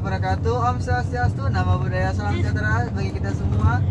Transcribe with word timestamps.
wabarakatuh. 0.00 0.56
Om 0.64 0.80
Swastiastu, 0.80 1.44
nama 1.52 1.76
budaya 1.76 2.08
salam 2.16 2.40
sejahtera 2.40 2.88
bagi 2.96 3.12
kita 3.20 3.36
semua. 3.36 3.84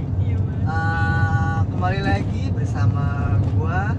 Uh, 0.65 1.61
kembali 1.69 2.01
lagi 2.01 2.49
bersama 2.49 3.37
gua. 3.53 3.93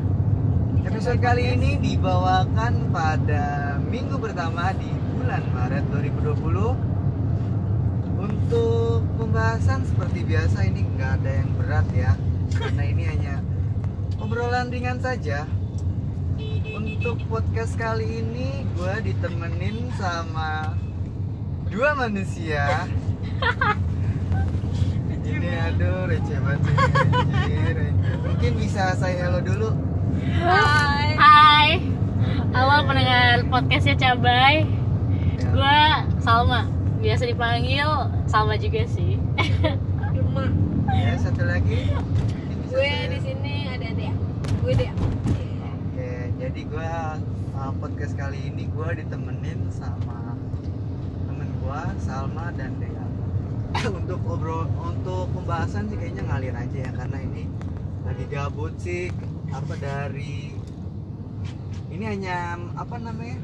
Episode 0.82 1.22
kali 1.22 1.54
ini 1.54 1.78
dibawakan 1.78 2.90
pada 2.90 3.78
minggu 3.86 4.18
pertama 4.18 4.74
di 4.74 4.90
bulan 5.14 5.38
Maret 5.54 5.86
2020. 5.94 6.74
Untuk 8.18 9.06
pembahasan 9.14 9.86
seperti 9.86 10.26
biasa 10.26 10.66
ini 10.66 10.82
nggak 10.82 11.22
ada 11.22 11.30
yang 11.30 11.50
berat 11.62 11.86
ya, 11.94 12.18
karena 12.58 12.90
ini 12.90 13.06
hanya 13.06 13.38
obrolan 14.18 14.66
ringan 14.66 14.98
saja. 14.98 15.46
Untuk 16.74 17.22
podcast 17.30 17.78
kali 17.78 18.18
ini 18.18 18.66
gue 18.74 18.94
ditemenin 19.06 19.94
sama 19.94 20.74
dua 21.70 21.94
manusia. 21.94 22.66
Ini 25.30 25.50
aduh 25.70 26.10
receh 26.10 26.38
banget. 26.42 26.74
Mungkin 28.26 28.52
bisa 28.58 28.98
saya 28.98 29.30
halo 29.30 29.38
dulu. 29.38 29.70
Hai. 30.42 31.14
Hai, 31.14 31.70
awal 32.58 32.82
pendengar 32.90 33.46
podcastnya 33.46 33.94
Cabai. 33.94 34.66
Ya. 35.38 35.46
Gue 35.54 35.80
Salma, 36.26 36.66
biasa 36.98 37.30
dipanggil 37.30 37.86
Salma 38.26 38.58
juga 38.58 38.82
sih. 38.90 39.22
Rumah. 40.18 40.50
Ya 40.90 41.14
satu 41.22 41.46
lagi. 41.46 41.86
Gue 42.66 42.92
di 43.14 43.18
sini 43.22 43.70
ada 43.70 43.88
Dea. 43.94 44.14
Gue 44.66 44.74
Dea. 44.74 44.94
Oke, 45.70 46.34
jadi 46.34 46.60
gue 46.66 46.90
uh, 47.54 47.72
podcast 47.78 48.18
kali 48.18 48.50
ini 48.50 48.66
gue 48.66 48.88
ditemenin 49.06 49.70
sama 49.70 50.19
gue 51.70 52.02
Salma 52.02 52.50
dan 52.58 52.74
Dea. 52.82 53.06
untuk 54.02 54.18
obrol 54.26 54.66
untuk 54.82 55.30
pembahasan 55.30 55.86
sih 55.86 55.94
kayaknya 55.94 56.26
ngalir 56.26 56.50
aja 56.50 56.78
ya 56.82 56.90
karena 56.90 57.18
ini 57.22 57.46
lagi 58.02 58.24
gabut 58.26 58.74
sih 58.82 59.06
apa 59.54 59.78
dari 59.78 60.50
ini 61.94 62.04
hanya 62.10 62.58
apa 62.74 62.98
namanya 62.98 63.38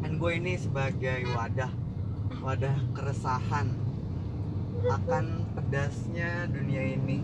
kan 0.00 0.16
gue 0.16 0.32
ini 0.40 0.56
sebagai 0.56 1.28
wadah 1.36 1.68
wadah 2.40 2.76
keresahan 2.96 3.76
akan 4.88 5.44
pedasnya 5.52 6.48
dunia 6.48 6.96
ini 6.96 7.20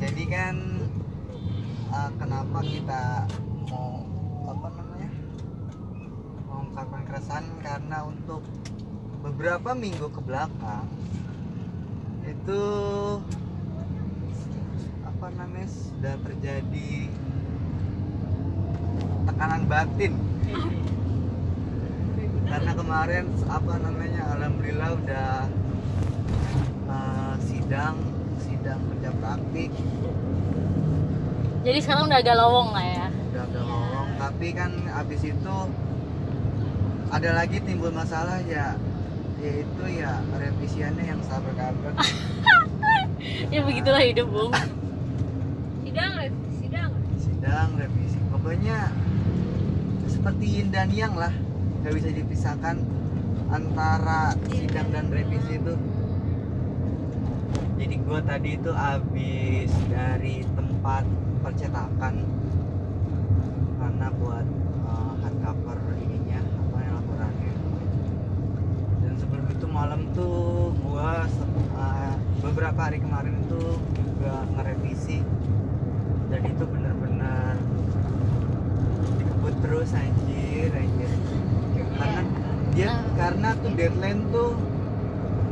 jadi 0.00 0.24
kan 0.32 0.56
uh, 1.92 2.08
kenapa 2.16 2.64
kita 2.64 3.28
mau 3.68 4.00
apa 4.48 4.68
namanya 4.80 4.95
mengungkapkan 6.76 7.08
keresahan 7.08 7.46
karena 7.64 7.98
untuk 8.04 8.44
beberapa 9.24 9.72
minggu 9.72 10.12
ke 10.12 10.20
belakang 10.20 10.84
itu 12.28 12.64
apa 15.08 15.26
namanya 15.40 15.68
sudah 15.72 16.14
terjadi 16.20 16.92
tekanan 19.24 19.64
batin 19.64 20.12
karena 22.44 22.72
kemarin 22.76 23.24
apa 23.48 23.72
namanya 23.80 24.22
alhamdulillah 24.36 24.90
udah 25.00 25.32
uh, 26.92 27.34
sidang 27.40 27.96
sidang 28.44 28.84
kerja 28.92 29.10
praktik 29.16 29.72
Jadi 31.64 31.78
sekarang 31.80 32.04
udah 32.12 32.20
agak 32.20 32.36
lowong 32.36 32.68
lah 32.76 32.84
ya. 32.84 33.06
udah 33.32 33.42
agak 33.48 33.64
ngomong 33.64 34.08
tapi 34.20 34.48
kan 34.52 34.72
abis 34.92 35.24
itu 35.24 35.56
ada 37.12 37.30
lagi 37.36 37.58
timbul 37.62 37.92
masalah 37.94 38.42
ya 38.46 38.74
yaitu 39.42 39.84
ya 40.00 40.18
revisiannya 40.32 41.04
yang 41.04 41.20
sabar 41.26 41.52
kabar 41.54 41.92
Ya 43.50 43.60
begitulah 43.62 44.02
hidup, 44.02 44.26
Bung. 44.30 44.52
Sidang, 45.82 46.12
Rev. 46.18 46.34
Sidang. 46.60 46.90
sidang 47.16 47.70
revisi 47.78 48.18
pokoknya 48.30 48.90
seperti 50.10 50.44
yin 50.58 50.68
dan 50.74 50.90
yang 50.90 51.14
lah 51.14 51.30
nggak 51.82 51.94
bisa 51.94 52.10
dipisahkan 52.10 52.82
antara 53.54 54.34
sidang 54.50 54.90
dan 54.90 55.06
revisi 55.14 55.62
itu 55.62 55.74
jadi 57.78 57.94
gua 58.02 58.18
tadi 58.26 58.58
itu 58.58 58.70
habis 58.74 59.70
dari 59.86 60.42
tempat 60.58 61.06
percetakan 61.46 62.14
karena 63.78 64.06
buat 64.18 64.46
uh, 64.90 65.14
hardcover 65.22 65.78
ininya 66.02 66.42
apa 66.42 66.76
yang 66.82 66.94
laporannya 66.98 67.52
dan 69.06 69.14
sebelum 69.22 69.44
itu 70.16 70.32
gua 70.80 71.28
uh, 71.76 72.14
beberapa 72.40 72.80
hari 72.80 73.04
kemarin 73.04 73.36
itu 73.36 73.60
juga 74.00 74.48
ngerevisi 74.48 75.20
dan 76.32 76.40
itu 76.40 76.64
benar-benar 76.64 77.60
dikebut 79.14 79.54
terus 79.60 79.92
anjir 79.92 80.72
anjir 80.72 81.10
karena 81.92 82.20
dia 82.72 82.88
Nah. 82.88 83.00
karena 83.12 83.48
tuh 83.56 83.72
deadline 83.72 84.20
tuh 84.28 84.52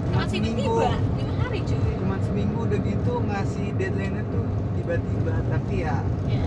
cuma 0.06 0.24
Masih 0.24 0.40
seminggu 0.40 0.60
tiba. 0.80 0.88
Lima 1.14 1.34
hari 1.40 1.60
cuy. 1.60 1.92
cuma 1.94 2.16
seminggu 2.22 2.58
udah 2.64 2.80
gitu 2.80 3.12
ngasih 3.20 3.66
deadline 3.76 4.16
tuh 4.26 4.44
tiba-tiba 4.74 5.32
tapi 5.44 5.74
ya 5.78 5.96
Ya. 6.24 6.44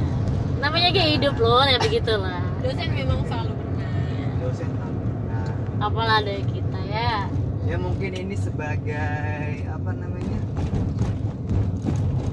Namanya 0.57 0.89
kayak 0.89 1.11
hidup 1.15 1.35
loh, 1.37 1.61
ya 1.63 1.77
begitulah. 1.77 2.41
Dosen 2.59 2.89
memang 2.89 3.21
selalu 3.23 3.53
benar. 3.53 3.93
dosen 4.41 4.69
tak 4.73 4.89
nah 5.27 5.49
Apalah 5.79 6.19
dari 6.19 6.41
kita 6.43 6.79
ya. 6.83 7.29
Ya 7.67 7.75
mungkin 7.77 8.11
ini 8.15 8.35
sebagai 8.35 9.27
apa 9.67 9.91
namanya 9.91 10.39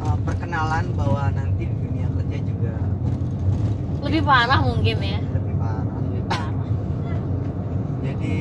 uh, 0.01 0.17
perkenalan 0.23 0.87
bahwa 0.95 1.27
nanti 1.31 1.67
di 1.67 1.75
dunia 1.75 2.07
kerja 2.13 2.39
juga 2.41 2.75
Lebih 4.05 4.23
parah 4.23 4.61
mungkin 4.63 4.97
ya. 5.01 5.19
lebih 5.27 5.55
parah 5.59 5.83
Lebih 5.99 6.23
parah. 6.29 6.69
jadi 7.99 8.37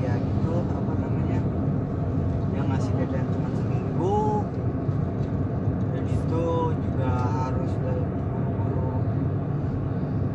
ya 0.00 0.12
gitu 0.16 0.52
apa 0.64 0.92
namanya 0.96 1.38
yang 2.52 2.66
ngasih 2.72 2.92
deadline 2.96 3.28
cuma 3.28 3.48
seminggu 3.52 4.18
dan 5.92 6.04
itu 6.08 6.44
juga 6.72 7.10
harus 7.36 7.72
buru-buru 7.76 8.90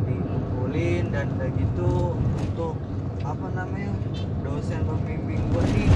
dikumpulin 0.06 1.04
dan 1.10 1.26
udah 1.34 1.50
gitu 1.50 1.90
untuk 2.14 2.74
apa 3.28 3.46
namanya 3.52 3.92
dosen 4.40 4.80
pembimbing 4.88 5.44
gue 5.52 5.64
nih 5.76 5.90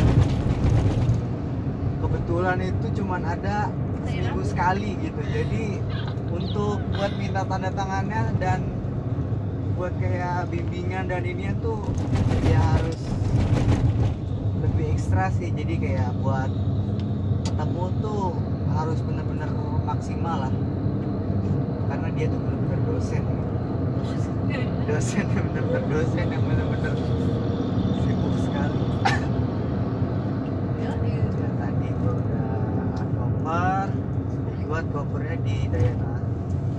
kebetulan 2.05 2.61
itu 2.61 2.87
cuman 3.01 3.25
ada 3.25 3.73
seminggu 4.05 4.43
sekali 4.45 5.01
gitu. 5.01 5.23
Jadi 5.33 5.81
untuk 6.29 6.77
buat 6.93 7.13
minta 7.17 7.41
tanda 7.49 7.73
tangannya 7.73 8.37
dan 8.37 8.61
buat 9.81 9.97
kayak 9.97 10.53
bimbingan 10.53 11.09
dan 11.09 11.25
ini 11.25 11.57
tuh 11.65 11.81
ya 12.45 12.61
harus 12.77 13.01
lebih 14.61 14.93
ekstra 14.93 15.33
sih. 15.33 15.49
Jadi 15.57 15.75
kayak 15.81 16.13
buat 16.21 16.53
ketemu 17.49 17.85
tuh 18.05 18.37
harus 18.77 18.99
bener-bener 19.09 19.49
maksimal 19.89 20.37
lah. 20.49 20.55
Karena 21.89 22.09
dia 22.13 22.27
tuh 22.29 22.41
bener-bener 22.45 22.81
dosen 22.93 23.25
dosen 24.89 25.27
yang 25.33 25.45
bener-bener 25.49 25.83
dosen 25.89 26.27
yang 26.29 26.45
bener-bener 26.45 26.95
sibuk 28.03 28.35
sekali. 28.41 28.81
Ya, 30.83 30.93
tadi 31.59 31.87
gua 32.01 32.13
udah 32.13 32.51
cover 33.17 33.89
buat 34.73 34.89
covernya 34.89 35.37
di 35.45 35.69
daerah 35.69 36.17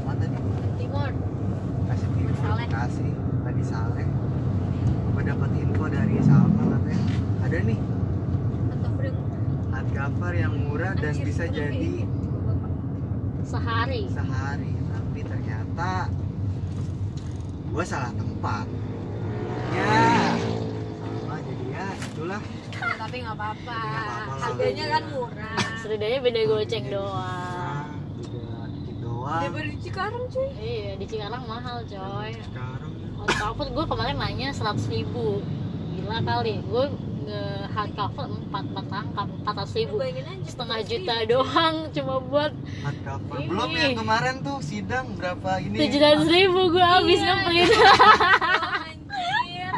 mana 0.01 0.25
tadi? 0.25 0.37
Timur. 0.81 1.09
kasih 1.85 2.09
timur 2.17 2.57
kasih. 2.73 3.13
Tadi 3.43 3.63
Saleh. 3.63 4.07
Gue 5.13 5.23
dapat 5.29 5.49
info 5.61 5.85
dari 5.93 6.17
Salma 6.25 6.63
katanya? 6.73 7.05
Ada 7.45 7.57
nih. 7.69 7.79
Hardcover 9.73 10.33
yang 10.33 10.53
murah 10.57 10.93
dan 10.97 11.13
bisa 11.21 11.45
jadi 11.45 12.05
Sehari. 13.45 14.09
sehari. 14.09 14.71
Tapi 14.73 15.19
ternyata 15.21 16.09
gue 17.73 17.85
salah 17.89 18.13
tempat 18.13 18.65
ya 19.73 20.37
sama 21.17 21.35
jadi 21.41 21.65
ya 21.73 21.87
itulah 22.13 22.41
tapi 22.73 23.15
nggak 23.23 23.37
apa-apa. 23.37 23.79
Harganya 24.41 24.85
kan 24.97 25.03
murah. 25.11 25.59
Setidaknya 25.79 26.19
beda 26.23 26.41
goceng 26.49 26.85
doang. 26.89 27.13
nah, 27.13 27.85
juga 28.17 28.57
dikit 28.71 28.95
doang 29.03 29.41
Daripada 29.43 29.67
di 29.69 29.77
Cikarang 29.83 30.23
cuy. 30.31 30.49
Iya, 30.57 30.91
di 30.97 31.05
Cikarang 31.05 31.43
mahal 31.45 31.77
coy. 31.85 32.31
sekarang 32.33 32.91
Hardcover 33.23 33.67
gue 33.71 33.85
kemarin 33.87 34.15
nanya 34.19 34.49
100 34.51 34.83
ribu 34.91 35.39
Gila 35.93 36.19
kali, 36.25 36.59
gue 36.59 36.85
nge 37.23 37.41
hardcover 37.69 38.25
4, 38.27 38.51
4 38.51 38.83
rangkap 38.89 39.27
400 39.43 39.79
ribu. 39.79 39.95
Setengah 40.43 40.79
juta 40.81 41.15
doang 41.25 41.75
cuma 41.89 42.15
buat 42.21 42.51
hardcover 42.79 43.35
Ini. 43.37 43.47
belum 43.47 43.71
yang 43.73 43.93
kemarin 43.95 44.35
tuh 44.39 44.57
sidang 44.59 45.05
berapa 45.13 45.49
ini 45.59 45.77
700 45.81 46.27
ribu 46.29 46.61
gue 46.69 46.85
habis 46.85 47.17
Iya, 47.17 47.33
ngeprint 47.33 47.71
Oh, 47.73 48.83
anjir. 48.85 49.71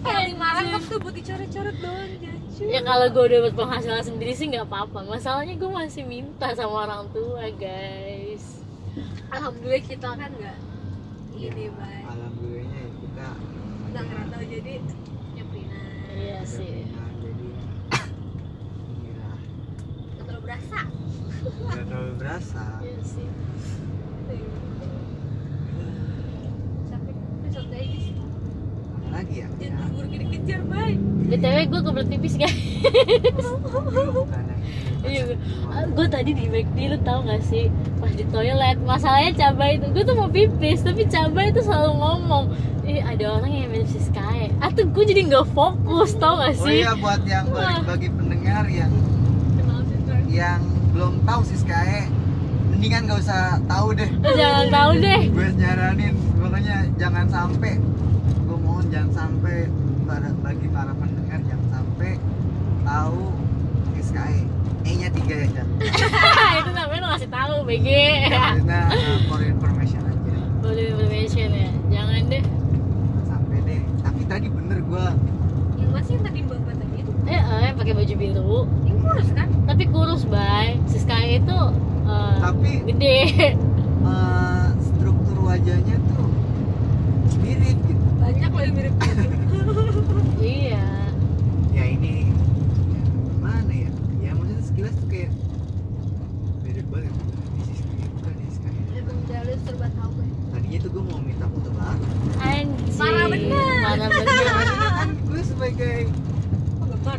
Kayak 0.00 0.24
lima 0.28 0.46
rangkap 0.52 0.82
tuh 0.84 0.98
buat 0.98 1.14
dicoret-coret 1.14 1.76
doang 1.78 2.12
jacu. 2.18 2.62
ya 2.64 2.80
kalau 2.82 3.06
gue 3.08 3.24
dapat 3.30 3.52
penghasilan 3.54 4.02
sendiri 4.04 4.32
sih 4.32 4.46
nggak 4.46 4.66
apa-apa 4.66 5.06
masalahnya 5.06 5.54
gue 5.54 5.70
masih 5.72 6.02
minta 6.04 6.50
sama 6.52 6.84
orang 6.84 7.06
tua 7.08 7.46
guys 7.54 8.58
Alhamdulillah 9.28 9.78
kita 9.80 10.08
kan 10.10 10.26
nggak 10.28 10.58
ini 11.38 11.70
baik. 11.70 12.04
alhamdulillahnya 12.04 12.76
ya 12.76 12.90
kita 12.98 13.28
Nggak 13.88 14.02
ngerantau 14.04 14.42
jadi. 14.44 14.74
Iya 16.18 16.42
ada 16.42 16.46
sih. 16.50 16.82
inilah 18.98 19.38
Nggak 20.18 20.24
terlalu 20.26 20.42
berasa. 20.44 20.80
nggak 21.48 21.84
terlalu 21.86 22.12
berasa. 22.18 22.64
Iya 22.82 22.98
sih. 23.06 23.28
Santai 26.88 27.14
aja 27.78 27.98
sih. 28.02 28.12
apa 28.12 28.17
lagi 29.12 29.34
ya? 29.42 29.48
Jangan 29.58 29.78
buru-buru 29.92 30.06
gini 30.08 30.24
kejar 30.36 30.60
baik. 30.68 30.98
btw 31.28 31.56
gue 31.68 31.80
kebelet 31.84 32.08
pipis 32.08 32.34
guys. 32.40 32.56
Iya, 34.98 35.38
gue 35.94 36.06
tadi 36.10 36.34
di 36.34 36.50
McD 36.50 36.90
lu 36.90 36.98
tau 37.06 37.22
gak 37.22 37.40
sih? 37.46 37.70
Pas 38.02 38.10
di 38.12 38.26
toilet. 38.28 38.76
Masalahnya 38.82 39.30
cabai 39.38 39.78
itu 39.78 39.86
gue 39.94 40.02
tuh 40.02 40.16
mau 40.18 40.26
pipis 40.26 40.82
tapi 40.82 41.06
cabai 41.06 41.54
itu 41.54 41.62
selalu 41.62 41.92
ngomong 41.96 42.44
ih 42.88 43.04
ada 43.04 43.36
orang 43.36 43.52
yang 43.52 43.68
si 43.84 44.00
Sky 44.00 44.48
atau 44.64 44.82
gue 44.88 45.04
jadi 45.04 45.28
nggak 45.28 45.52
fokus 45.52 46.16
tau 46.16 46.40
gak 46.40 46.56
oh 46.56 46.64
sih? 46.64 46.80
iya 46.80 46.96
buat 46.96 47.20
yang 47.28 47.44
bagi, 47.52 47.84
bagi 47.84 48.08
pendengar 48.08 48.64
yang 48.64 48.92
yang 50.28 50.60
belum 50.96 51.20
tahu 51.28 51.40
sih 51.44 51.60
Sky 51.60 52.08
mendingan 52.72 53.10
gak 53.10 53.20
usah 53.20 53.60
tahu 53.68 53.92
deh. 53.92 54.08
Jangan 54.24 54.66
tahu 54.72 54.90
deh. 55.04 55.20
Gue 55.34 55.48
nyaranin 55.58 56.14
pokoknya 56.40 56.76
jangan 56.96 57.26
sampai 57.28 57.76
jangan 58.98 59.14
sampai 59.14 59.70
para 60.02 60.26
bagi 60.42 60.66
para 60.68 60.90
pendengar 60.92 61.38
jangan 61.40 61.66
sampai 61.70 62.10
tahu 62.82 63.30
SKE 64.00 64.42
E. 64.80 64.90
Nya 64.96 65.08
tiga 65.12 65.34
ya 65.36 65.46
Jan 65.52 65.66
itu 66.58 66.70
namanya 66.72 66.98
lo 66.98 67.08
ngasih 67.08 67.30
tahu 67.30 67.54
BG. 67.62 67.88
Kita 68.26 68.80
uh, 68.88 69.18
for 69.28 69.38
information 69.40 70.00
aja. 70.02 70.34
Boleh 70.58 70.84
information 70.90 71.48
ya. 71.52 71.68
Jangan 71.88 72.20
deh. 72.26 72.42
Sampai 73.22 73.58
deh. 73.62 73.80
Tapi 74.00 74.20
tadi 74.24 74.46
bener 74.48 74.78
gue 74.80 75.06
Yang 75.76 75.90
masih 75.92 76.12
yang 76.12 76.24
tadi 76.24 76.40
bapak 76.42 76.74
tadi 76.74 76.96
itu. 76.98 77.12
eh, 77.24 77.38
eh 77.38 77.72
pakai 77.72 77.92
baju 77.94 78.14
biru. 78.16 78.58
Ini 78.82 78.92
kurus 78.98 79.28
kan? 79.30 79.48
tapi 79.62 79.84
kurus 79.86 80.22
bay. 80.24 80.68
Si 80.86 80.98
Sky 80.98 81.38
itu 81.38 81.58
eh, 82.04 82.34
Tapi- 82.40 82.82
gede 82.84 83.18
uh, 84.08 84.66
struktur 84.80 85.38
wajahnya 85.44 85.96
tuh 86.08 86.26
mirip 87.38 87.78
gitu 87.84 88.04
Banyak 88.18 88.50
loh 88.50 88.62
yang 88.62 88.74
mirip 88.74 88.94
gitu. 88.98 89.22
iya 90.38 90.84
ya 91.70 91.84
ini 91.86 92.28
ya, 92.88 93.02
mana 93.38 93.72
ya 93.74 93.90
ya 94.18 94.30
maksudnya 94.32 94.62
sekilas 94.62 94.94
tuh 94.94 95.06
kayak 95.06 95.30
mirip 96.62 96.86
banget 96.88 97.12
ini 97.12 97.62
si 97.62 97.72
SKE 97.78 98.04
bukan 98.10 98.32
ya 98.34 98.48
SKE 98.50 98.80
Emang 98.94 99.18
jealous 99.24 99.60
serba 99.62 99.88
tahu 99.90 100.10
gue. 100.14 100.26
tadinya 100.50 100.78
tuh 100.78 100.90
gue 100.90 101.02
mau 101.04 101.18
minta 101.18 101.46
foto 101.46 101.68
bareng 101.70 102.02
anjir 102.38 102.96
Parah 102.96 103.26
bener. 103.26 103.76
parah 103.78 104.08
bener 104.08 104.44
kan 104.90 105.08
gue 105.14 105.42
sebagai 105.42 105.96
Oh 106.78 106.86
gemar. 106.86 107.18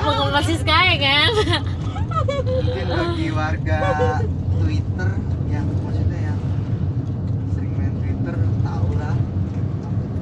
penggemar 0.00 0.42
si 0.42 0.54
Sky 0.56 0.88
kan 0.98 1.30
mungkin 2.20 2.86
bagi 2.86 3.28
warga 3.30 3.78
Twitter 4.56 5.10
yang 5.46 5.66
maksudnya 5.78 6.20
yang 6.22 6.38
sering 7.50 7.72
main 7.74 7.92
Twitter 7.96 8.34
tahu 8.60 8.88
lah 8.94 9.16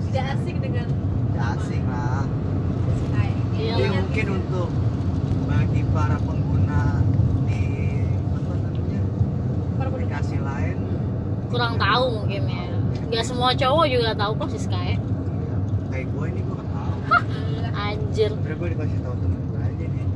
Tidak 0.05 0.25
asing 0.31 0.57
dengan 0.59 0.87
Tidak 0.88 1.49
asing 1.55 1.83
lah 1.85 2.25
Sky. 2.99 3.29
Iya, 3.55 3.73
jadi 3.75 3.85
lah. 3.85 3.97
mungkin 3.99 4.27
untuk 4.35 4.69
bagi 5.45 5.83
para 5.91 6.17
pengguna 6.19 6.83
di 7.45 7.62
apa 8.15 8.53
namanya 8.55 9.00
Para 9.75 9.88
pendengar. 9.88 10.15
aplikasi 10.15 10.37
lain 10.38 10.77
kurang 11.49 11.75
tahu 11.77 12.05
mungkin 12.15 12.43
ya 12.47 12.65
nggak 13.07 13.25
semua 13.25 13.50
cowok 13.55 13.87
juga 13.87 14.11
tahu 14.15 14.33
kok 14.35 14.49
si 14.50 14.61
Sky 14.61 14.88
ya, 14.91 14.99
kayak 15.88 16.07
gue 16.07 16.25
ini 16.27 16.41
gue 16.41 16.55
gak 16.55 16.69
tahu 16.71 16.95
anjir 17.75 18.31
Sebenernya 18.31 18.57
gue 18.57 18.69
dikasih 18.71 18.99
tahu 19.00 19.15
temen 19.17 19.41
gue 19.43 19.61
aja 19.62 19.87
nih 19.87 20.07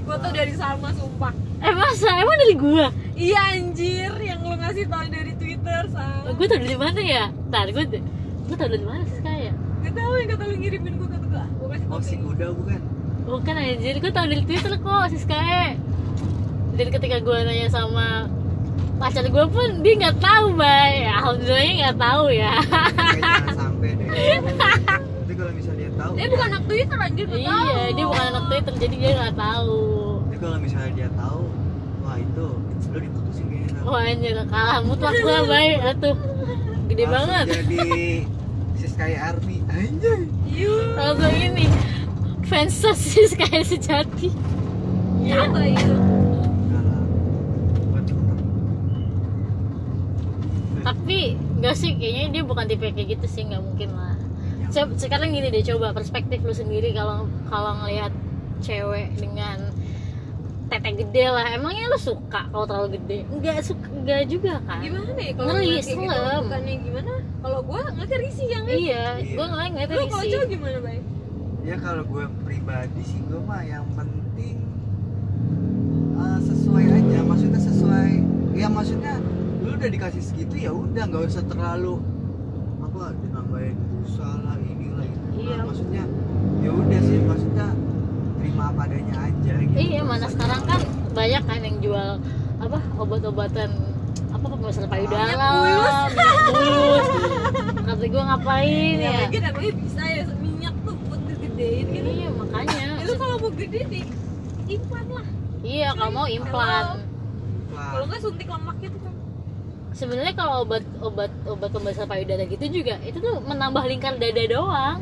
Gue 0.00 0.16
tuh 0.16 0.32
dari 0.32 0.52
Salma 0.52 0.88
sumpah. 0.90 1.32
eh 1.58 1.74
masa 1.74 2.08
emang 2.14 2.38
dari 2.38 2.54
gua 2.56 2.86
Iya 3.12 3.38
anjir 3.52 4.12
yang 4.16 4.40
lu 4.40 4.54
ngasih 4.54 4.86
tau 4.86 5.02
dari 5.04 5.32
Twitter 5.34 5.82
Sal. 5.90 6.22
gue 6.30 6.46
tau 6.46 6.56
dari 6.56 6.76
mana 6.76 7.00
ya 7.02 7.17
ntar 7.48 7.66
gue 7.70 7.84
gue 8.48 8.56
tau 8.56 8.68
dari 8.68 8.84
mana 8.84 9.04
si 9.04 9.14
Sky 9.20 9.52
ya? 9.52 9.54
Gak 9.84 9.92
tau 9.94 10.12
yang 10.16 10.28
kata 10.32 10.42
lu 10.48 10.54
ngirimin 10.56 10.94
gue 10.96 11.08
kata 11.08 11.26
gue. 11.28 11.44
Gue 11.60 11.68
kasih 11.68 11.86
oh 11.92 12.00
si 12.00 12.14
kuda 12.16 12.46
bukan? 12.56 12.80
Bukan 13.28 13.54
anjir. 13.54 13.94
Gue 14.00 14.12
tau 14.12 14.26
dari 14.26 14.42
Twitter 14.42 14.72
kok 14.74 15.04
si 15.12 15.18
Sky. 15.20 15.76
Dan 16.78 16.86
ketika 16.94 17.16
gue 17.20 17.36
nanya 17.44 17.68
sama 17.68 18.30
pacar 18.98 19.22
gue 19.28 19.44
pun 19.52 19.68
dia 19.84 19.94
nggak 20.00 20.18
tahu 20.18 20.56
bay. 20.56 21.06
Alhamdulillahnya 21.06 21.74
nggak 21.84 21.98
tahu 22.00 22.24
ya. 22.32 22.52
Sampai 23.60 23.90
deh. 23.94 24.08
Tapi 24.48 25.32
kalau 25.36 25.52
misalnya 25.54 25.78
dia 25.78 25.90
tahu 25.94 26.12
Dia 26.16 26.26
bukan 26.32 26.46
anak 26.48 26.62
Twitter 26.66 26.98
anjir 26.98 27.26
iya 27.36 27.92
dia 27.92 28.04
bukan 28.08 28.24
anak 28.32 28.44
Twitter 28.48 28.74
jadi 28.80 28.96
dia 28.96 29.10
nggak 29.12 29.36
tahu. 29.36 29.82
Tapi 30.24 30.36
kalau 30.40 30.56
misalnya 30.58 30.92
dia 30.96 31.08
tahu 31.12 31.42
wah 32.02 32.16
itu 32.16 32.46
lo 32.88 32.98
diputusin 32.98 33.44
kayaknya 33.52 33.80
wah 33.84 34.02
anjir 34.02 34.34
kalah 34.48 34.78
mutlak 34.82 35.14
gue 35.20 35.38
bay. 35.46 35.68
Atuh 35.78 36.16
gede 36.88 37.04
Langsung 37.04 37.28
banget. 37.28 37.46
jadi 37.52 37.78
si 38.78 38.86
Sky 38.88 39.12
Army. 39.14 39.56
Anjay. 39.68 40.20
Yuh. 40.48 40.96
langsung 40.96 41.34
ini. 41.36 41.66
Fans 42.48 42.72
sosis 42.72 43.36
kayak 43.36 43.68
sejati. 43.68 44.32
Iya. 45.20 45.44
Apa 45.44 45.60
itu? 45.68 45.94
Twitter. 47.76 48.16
tapi 50.78 51.36
nggak 51.60 51.74
sih 51.76 51.92
kayaknya 52.00 52.24
dia 52.32 52.42
bukan 52.48 52.64
tipe 52.64 52.88
kayak 52.88 53.18
gitu 53.18 53.26
sih 53.28 53.44
nggak 53.44 53.60
mungkin 53.60 53.92
lah. 53.92 54.16
Coba, 54.68 54.92
sekarang 54.96 55.32
gini 55.32 55.48
deh 55.48 55.64
coba 55.64 55.92
perspektif 55.92 56.40
lu 56.40 56.52
sendiri 56.52 56.96
kalau 56.96 57.28
kalau 57.52 57.76
ngelihat 57.84 58.12
cewek 58.64 59.12
dengan 59.16 59.68
tete 60.68 60.90
gede 60.94 61.24
lah 61.26 61.46
emangnya 61.50 61.84
lu 61.86 61.98
suka 61.98 62.44
kalau 62.46 62.64
terlalu 62.64 62.88
gede 62.94 63.18
nggak 63.30 63.58
suka 63.62 63.86
nggak 63.98 64.22
juga 64.26 64.54
kan 64.62 64.80
Gimana 64.80 65.10
ya 65.16 65.32
kalau 65.32 65.48
Ngeri, 65.50 65.64
kayak 65.66 65.80
gitu? 65.82 65.96
serem. 65.98 66.42
Bukannya 66.42 66.74
gimana? 66.78 67.12
Kalau 67.38 67.58
gue 67.62 67.80
ngeliat 67.88 68.20
risih 68.20 68.46
yang 68.46 68.64
iya 68.66 68.76
Iya. 69.16 69.34
gue 69.34 69.46
ngeliat 69.46 69.70
ngeliat 69.70 69.88
Lu 69.90 70.04
kalau 70.06 70.24
cowok 70.26 70.46
gimana 70.46 70.78
bay? 70.80 70.98
ya 71.60 71.76
kalau 71.76 72.02
gue 72.02 72.24
pribadi 72.42 73.02
sih 73.02 73.20
gue 73.22 73.40
mah 73.40 73.62
yang 73.62 73.84
penting 73.92 74.56
uh, 76.14 76.38
sesuai 76.40 76.84
aja 76.86 77.18
maksudnya 77.22 77.60
sesuai 77.62 78.10
ya 78.54 78.66
maksudnya 78.66 79.14
lu 79.60 79.74
udah 79.74 79.90
dikasih 79.90 80.22
segitu 80.22 80.54
ya 80.58 80.70
udah 80.70 81.02
nggak 81.04 81.24
usah 81.26 81.44
terlalu 81.44 82.00
apa 82.80 83.12
dinambahin 83.16 83.76
busa 83.94 84.24
lah 84.38 84.56
inilah 84.58 85.04
itu 85.04 85.20
Iya. 85.38 85.60
maksudnya 85.60 86.04
ya 86.58 86.70
udah 86.72 87.00
sih 87.00 87.18
maksudnya 87.20 87.66
terima 88.38 88.64
apa 88.66 88.80
adanya 88.84 89.16
aja 89.20 89.52
gitu 89.56 89.76
iya 89.76 90.00
mana 90.00 90.26
sekarang 90.26 90.62
kan 90.64 90.80
banyak 91.10 91.42
kan 91.44 91.60
yang 91.60 91.76
jual 91.78 92.10
apa 92.58 92.78
obat-obatan 92.96 93.70
apa 94.28 94.44
pembebasan 94.44 94.86
payudara 94.86 95.34
mulus. 95.34 95.94
minyak 96.12 96.38
mulus 96.48 97.08
kata 97.80 98.04
gue 98.06 98.22
ngapain 98.24 98.96
Ya, 98.98 99.10
ya 99.24 99.40
namanya 99.42 99.72
bisa 99.74 100.02
ya 100.04 100.22
minyak 100.36 100.74
tuh 100.82 100.94
buat 101.02 101.20
gedein 101.24 101.86
gitu. 101.88 102.08
iya 102.12 102.28
makanya 102.30 102.84
Itu 103.00 103.14
kalau 103.14 103.36
mau 103.38 103.50
gede 103.50 103.80
di 103.86 104.00
implan 104.68 105.06
lah. 105.10 105.26
iya 105.60 105.88
kalau 105.92 106.12
mau 106.14 106.26
implan 106.28 106.86
Lah, 107.68 107.88
Kalau 107.90 108.04
nggak 108.06 108.20
suntik 108.20 108.48
lemak 108.48 108.76
gitu 108.78 108.98
kan. 108.98 109.14
sebenarnya 109.92 110.34
kalau 110.34 110.54
obat 110.62 110.84
obat 111.00 111.30
obat 111.44 111.70
pembebasan 111.70 112.06
payudara 112.06 112.44
gitu 112.44 112.64
juga 112.70 113.00
itu 113.02 113.18
tuh 113.18 113.40
menambah 113.40 113.84
lingkar 113.84 114.14
dada 114.14 114.44
doang 114.46 114.98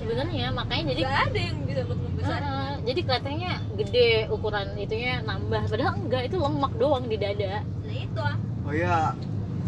sebenarnya 0.00 0.46
makanya 0.50 0.84
jadi 0.96 1.02
Gak 1.04 1.20
ada 1.28 1.40
yang 1.40 1.58
bisa 1.68 1.80
buat 1.84 2.00
membesar. 2.00 2.40
Heeh, 2.40 2.72
jadi 2.88 3.00
kelihatannya 3.04 3.52
gede 3.76 4.08
ukuran 4.32 4.68
itunya 4.80 5.14
nambah. 5.22 5.62
Padahal 5.68 5.94
enggak 6.00 6.22
itu 6.32 6.36
lemak 6.40 6.72
doang 6.80 7.04
di 7.06 7.16
dada. 7.20 7.60
Nah 7.60 7.94
itu 7.94 8.20
ah. 8.20 8.36
oh 8.64 8.72
ya 8.72 9.12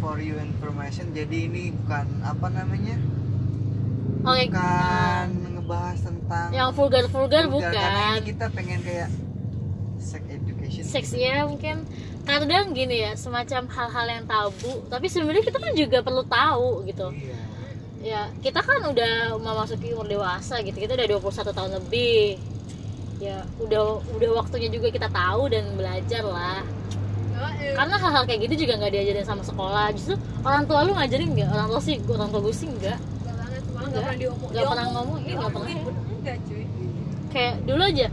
for 0.01 0.17
you 0.19 0.35
information 0.41 1.12
jadi 1.12 1.39
ini 1.53 1.77
bukan 1.85 2.07
apa 2.25 2.47
namanya? 2.49 2.97
Oke 4.23 4.45
bukan 4.49 5.27
ngebahas 5.59 5.99
tentang 6.01 6.49
yang 6.55 6.71
vulgar 6.71 7.05
vulgar 7.11 7.45
Vulgar, 7.51 7.75
karena 7.75 8.05
bukan. 8.07 8.19
ini 8.23 8.29
kita 8.33 8.47
pengen 8.55 8.81
kayak 8.87 9.11
sex 9.99 10.23
education. 10.31 10.83
Seks 10.83 11.11
ya 11.12 11.45
mungkin. 11.45 11.85
Kadang 12.23 12.71
gini 12.71 13.03
ya 13.03 13.19
semacam 13.19 13.67
hal-hal 13.67 14.07
yang 14.07 14.25
tabu 14.31 14.87
tapi 14.87 15.11
sebenarnya 15.11 15.43
kita 15.43 15.59
kan 15.59 15.75
juga 15.75 15.99
perlu 16.07 16.23
tahu 16.23 16.87
gitu. 16.87 17.11
Iya 17.11 17.42
ya 18.03 18.29
kita 18.43 18.61
kan 18.61 18.83
udah 18.91 19.39
memasuki 19.39 19.95
umur 19.95 20.11
dewasa 20.11 20.59
gitu. 20.61 20.77
Kita 20.77 20.99
udah 20.99 21.07
21 21.07 21.55
tahun 21.55 21.71
lebih. 21.79 22.37
Ya 23.23 23.47
udah 23.63 24.03
udah 24.19 24.31
waktunya 24.43 24.67
juga 24.67 24.91
kita 24.91 25.07
tahu 25.09 25.47
dan 25.49 25.71
belajar 25.79 26.27
lah. 26.27 26.61
Karena 27.63 27.97
hal-hal 27.99 28.23
kayak 28.27 28.41
gitu 28.51 28.67
juga 28.67 28.79
nggak 28.83 28.93
diajarin 28.93 29.27
sama 29.27 29.43
sekolah. 29.47 29.95
Justru 29.95 30.15
orang 30.43 30.67
tua 30.67 30.83
lu 30.83 30.93
ngajarin 30.99 31.31
nggak? 31.31 31.49
Orang 31.51 31.67
tua 31.71 31.81
sih 31.83 31.97
orang 32.07 32.29
tua 32.31 32.41
gue 32.43 32.55
sih 32.55 32.69
nggak. 32.71 32.99
Gak 32.99 33.35
banget 33.39 33.61
cuma 33.67 33.79
malah 33.79 33.89
nggak. 33.89 34.03
pernah 34.03 34.17
diomong 34.19 34.51
Nggak 34.51 34.65
pernah 34.67 34.87
ngomong, 34.91 35.19
iya, 35.23 35.35
nggak 35.39 35.51
pernah. 35.55 35.69
enggak 36.19 36.37
cuy. 36.47 36.65
Kayak 37.33 37.55
dulu 37.65 37.83
aja 37.87 38.07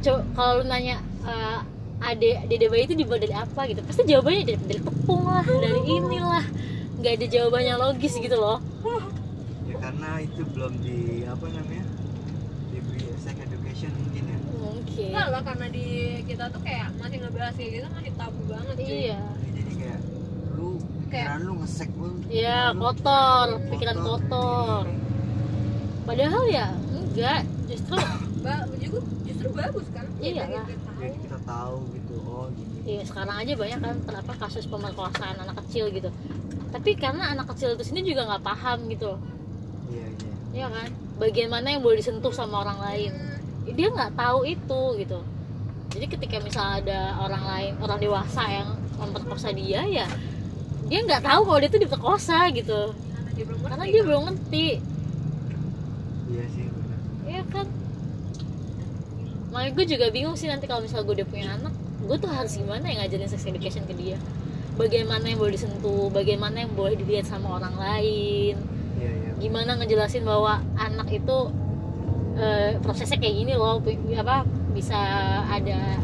coba 0.00 0.20
kalau 0.32 0.52
lu 0.60 0.64
nanya 0.64 0.96
eh, 1.28 1.58
ade 2.00 2.30
dede 2.48 2.66
bayi 2.72 2.88
itu 2.88 2.96
dibuat 2.96 3.20
dari 3.20 3.36
apa 3.36 3.60
gitu 3.68 3.84
pasti 3.84 4.08
jawabannya 4.08 4.42
dari, 4.48 4.58
dari 4.64 4.80
tepung 4.80 5.22
lah 5.28 5.44
dari 5.44 5.80
inilah. 5.86 6.44
Nggak 7.00 7.12
ada 7.16 7.26
jawabannya 7.26 7.74
logis 7.80 8.12
gitu 8.16 8.36
loh. 8.36 8.58
ya 8.84 8.99
karena 9.80 10.10
itu 10.20 10.42
belum 10.52 10.72
di 10.84 10.98
apa 11.24 11.46
namanya 11.48 11.84
diberi 12.70 13.02
sex 13.18 13.36
education 13.40 13.90
mungkin 13.96 14.24
ya. 14.28 14.38
Mungkin. 14.60 15.10
Enggak 15.10 15.26
lah 15.32 15.42
karena 15.42 15.66
di 15.72 15.86
kita 16.28 16.44
tuh 16.52 16.60
kayak 16.60 16.88
masih 17.00 17.16
ngebahas 17.24 17.54
kayak 17.56 17.70
gitu 17.74 17.86
masih 17.90 18.12
tabu 18.14 18.40
banget 18.46 18.76
cuy. 18.76 18.92
Iya. 19.08 19.20
Jadi 19.56 19.72
kayak 19.74 20.00
lu 20.54 20.68
pikiran 21.08 21.38
lu 21.42 21.52
ngesek 21.64 21.90
lu. 21.96 22.10
Iya, 22.30 22.60
kotor, 22.76 23.46
pikiran 23.72 23.96
kotor. 23.98 24.84
padahal 26.00 26.42
ya 26.50 26.66
enggak 26.90 27.46
justru 27.70 27.94
ba 28.44 28.66
juga 28.82 28.98
justru 29.22 29.48
bagus 29.54 29.86
kan? 29.94 30.06
Iya 30.18 30.42
Kayak 30.48 30.64
kita 30.66 30.80
tahu. 30.82 30.98
jadi 31.00 31.16
kita 31.22 31.38
tahu 31.46 31.76
gitu 31.94 32.14
oh 32.26 32.46
gitu. 32.50 32.72
Iya 32.82 33.02
sekarang 33.06 33.36
aja 33.38 33.52
banyak 33.54 33.78
kan 33.78 33.94
kenapa 34.04 34.32
kasus 34.42 34.64
pemerkosaan 34.66 35.36
anak 35.38 35.56
kecil 35.64 35.86
gitu. 35.94 36.10
Tapi 36.70 36.90
karena 36.94 37.34
anak 37.34 37.46
kecil 37.54 37.74
itu 37.74 37.84
sendiri 37.86 38.14
juga 38.14 38.26
nggak 38.26 38.42
paham 38.42 38.78
gitu 38.90 39.18
iya 39.90 40.06
iya. 40.08 40.32
Iya 40.50 40.66
kan? 40.70 40.88
Bagian 41.20 41.48
mana 41.52 41.74
yang 41.74 41.82
boleh 41.84 42.00
disentuh 42.00 42.32
sama 42.32 42.64
orang 42.64 42.78
lain? 42.80 43.12
Dia 43.70 43.88
nggak 43.92 44.16
tahu 44.16 44.48
itu 44.48 44.82
gitu. 44.98 45.20
Jadi 45.90 46.06
ketika 46.06 46.36
misalnya 46.40 46.74
ada 46.80 47.00
orang 47.26 47.44
lain 47.44 47.72
orang 47.82 47.98
dewasa 47.98 48.42
yang 48.46 48.68
memperkosa 48.96 49.50
dia 49.50 49.82
ya 49.88 50.06
dia 50.90 51.06
nggak 51.06 51.22
tahu 51.22 51.40
kalau 51.46 51.58
dia 51.62 51.70
tuh 51.70 51.82
diperkosa 51.82 52.50
gitu. 52.50 52.94
Karena 52.94 53.30
dia 53.34 53.44
belum 53.46 53.60
ngerti 53.62 53.70
karena 53.70 53.84
dia 53.86 54.00
kan. 54.00 54.06
belum 54.06 54.22
ngerti. 54.26 54.66
Iya 56.30 56.44
sih 56.50 56.64
benar 56.66 56.98
Iya 57.26 57.42
kan? 57.46 57.66
Makanya 59.50 59.70
gue 59.74 59.84
juga 59.86 60.06
bingung 60.14 60.36
sih 60.38 60.46
nanti 60.46 60.66
kalau 60.70 60.82
misalnya 60.82 61.04
gue 61.10 61.14
udah 61.22 61.28
punya 61.28 61.46
anak 61.58 61.74
Gue 62.06 62.16
tuh 62.22 62.30
harus 62.30 62.54
gimana 62.54 62.86
ya 62.86 63.02
ngajarin 63.02 63.26
sex 63.26 63.42
education 63.46 63.82
ke 63.86 63.94
dia? 63.98 64.18
Bagaimana 64.78 65.26
yang 65.26 65.42
boleh 65.42 65.58
disentuh 65.58 66.06
Bagaimana 66.14 66.62
yang 66.62 66.72
boleh 66.74 66.94
dilihat 66.94 67.26
sama 67.26 67.58
orang 67.58 67.74
lain 67.74 68.58
Gimana 69.40 69.80
ngejelasin 69.80 70.22
bahwa 70.28 70.60
anak 70.76 71.08
itu 71.10 71.38
eh, 72.36 72.76
Prosesnya 72.84 73.16
kayak 73.16 73.36
gini 73.40 73.52
loh 73.56 73.80
Apa 74.20 74.44
Bisa 74.76 74.96
ada 75.48 75.98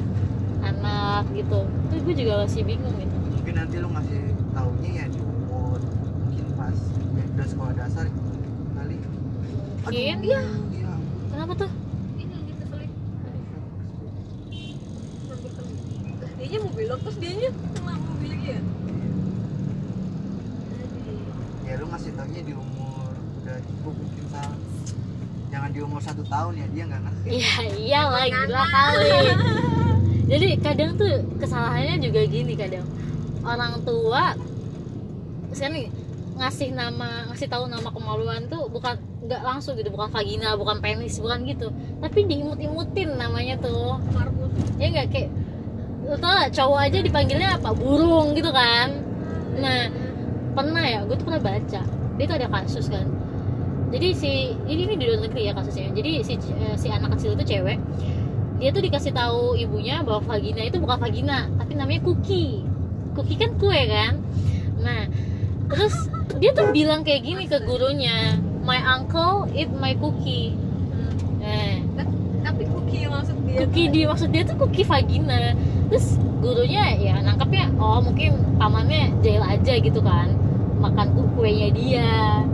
anak 0.64 1.30
gitu. 1.36 1.68
Itu 1.92 1.94
gue 2.02 2.14
juga 2.16 2.42
masih 2.42 2.66
bingung 2.66 2.96
gitu. 2.98 3.14
Mungkin 3.36 3.54
nanti 3.54 3.76
lu 3.78 3.88
ngasih 3.92 4.20
taunya 4.50 4.90
ya 4.90 5.06
di 5.06 5.20
umur 5.22 5.78
mungkin 6.26 6.46
pas 6.58 6.78
ya, 7.14 7.24
udah 7.36 7.46
sekolah 7.46 7.72
dasar 7.78 8.04
kali. 8.74 8.96
Mungkin, 9.86 10.18
iya 10.26 10.42
iya. 10.74 10.92
Kenapa 11.30 11.52
tuh? 11.54 11.70
ini 12.16 12.32
yang 12.32 12.46
kita 12.48 12.64
seling 12.66 12.92
dia 16.46 16.58
mau 16.62 16.72
belok 16.72 17.00
terus 17.04 17.16
dia 17.20 17.32
nya 17.36 17.50
kena 17.52 17.94
mobil 18.00 18.28
lagi 18.30 18.48
ya 18.48 18.60
ya 21.66 21.72
lu 21.82 21.84
ngasih 21.90 22.10
taunya 22.14 22.42
di 22.46 22.52
umur 22.54 22.75
sal 24.36 24.52
jangan 25.48 25.70
di 25.72 25.80
umur 25.80 26.00
satu 26.04 26.22
tahun 26.28 26.52
ya 26.60 26.66
dia 26.74 26.84
nggak 26.84 27.02
ngerti. 27.06 27.28
Iya 27.32 27.56
iyalah 27.80 28.24
gila 28.28 28.62
kali. 28.68 29.10
Jadi 30.30 30.48
kadang 30.58 30.90
tuh 30.98 31.12
kesalahannya 31.38 31.96
juga 32.02 32.20
gini 32.26 32.52
kadang. 32.58 32.84
Orang 33.46 33.80
tua 33.86 34.34
sekarang 35.54 35.80
nih, 35.80 35.88
ngasih 36.36 36.68
nama 36.76 37.30
ngasih 37.32 37.48
tahu 37.48 37.70
nama 37.70 37.88
kemaluan 37.88 38.44
tuh 38.52 38.68
bukan 38.68 39.00
nggak 39.26 39.42
langsung 39.42 39.78
gitu 39.78 39.88
bukan 39.88 40.12
vagina 40.12 40.58
bukan 40.58 40.82
penis 40.82 41.16
bukan 41.22 41.46
gitu. 41.48 41.72
Tapi 42.02 42.26
diimut-imutin 42.26 43.16
namanya 43.16 43.56
tuh. 43.56 43.96
Marbut 44.12 44.52
ya 44.76 44.92
nggak? 44.92 45.08
Kayak 45.08 45.30
lu 46.06 46.14
tau 46.22 46.30
gak, 46.38 46.54
cowok 46.54 46.80
aja 46.86 46.98
dipanggilnya 47.02 47.50
apa? 47.56 47.70
Burung 47.72 48.36
gitu 48.36 48.50
kan. 48.52 48.92
Nah 49.56 49.88
pernah 50.52 50.84
ya 50.84 51.00
gue 51.06 51.16
tuh 51.16 51.24
pernah 51.24 51.40
baca. 51.40 51.80
Dia 52.16 52.24
tuh 52.28 52.36
ada 52.36 52.48
kasus 52.50 52.92
kan 52.92 53.15
jadi 53.96 54.08
si 54.12 54.52
ini 54.68 54.84
ini 54.84 54.94
di 55.00 55.04
luar 55.08 55.24
negeri 55.24 55.48
ya 55.48 55.52
kasusnya. 55.56 55.88
Jadi 55.96 56.20
si 56.20 56.36
eh, 56.36 56.76
si 56.76 56.92
anak 56.92 57.16
kecil 57.16 57.32
itu 57.32 57.56
cewek 57.56 57.80
dia 58.56 58.72
tuh 58.72 58.80
dikasih 58.80 59.12
tahu 59.12 59.52
ibunya 59.56 60.00
bahwa 60.00 60.24
vagina 60.24 60.64
itu 60.64 60.80
bukan 60.80 61.00
vagina 61.00 61.48
tapi 61.56 61.72
namanya 61.76 62.04
cookie. 62.04 62.60
Cookie 63.16 63.40
kan 63.40 63.56
kue 63.56 63.80
kan? 63.88 64.20
Nah 64.84 65.08
terus 65.72 66.12
dia 66.36 66.52
tuh 66.52 66.68
bilang 66.76 67.00
kayak 67.00 67.24
gini 67.24 67.48
ke 67.48 67.56
gurunya 67.64 68.36
my 68.64 68.80
uncle 68.84 69.48
eat 69.56 69.72
my 69.72 69.96
cookie. 69.96 70.52
Nah. 71.40 71.80
Tapi 72.46 72.62
cookie 72.70 73.02
yang 73.08 73.12
maksud 73.16 73.36
dia 73.42 73.58
cookie 73.64 73.86
di 73.90 74.00
maksud 74.06 74.28
dia 74.30 74.42
tuh 74.44 74.56
cookie 74.60 74.84
vagina. 74.86 75.56
Terus 75.88 76.20
gurunya 76.44 76.94
ya 77.00 77.18
nangkepnya 77.24 77.72
oh 77.80 78.04
mungkin 78.04 78.36
pamannya 78.60 79.16
jahil 79.24 79.42
aja 79.42 79.72
gitu 79.80 80.00
kan 80.04 80.32
makan 80.80 81.16
ku- 81.16 81.32
kuenya 81.36 81.68
dia. 81.72 82.44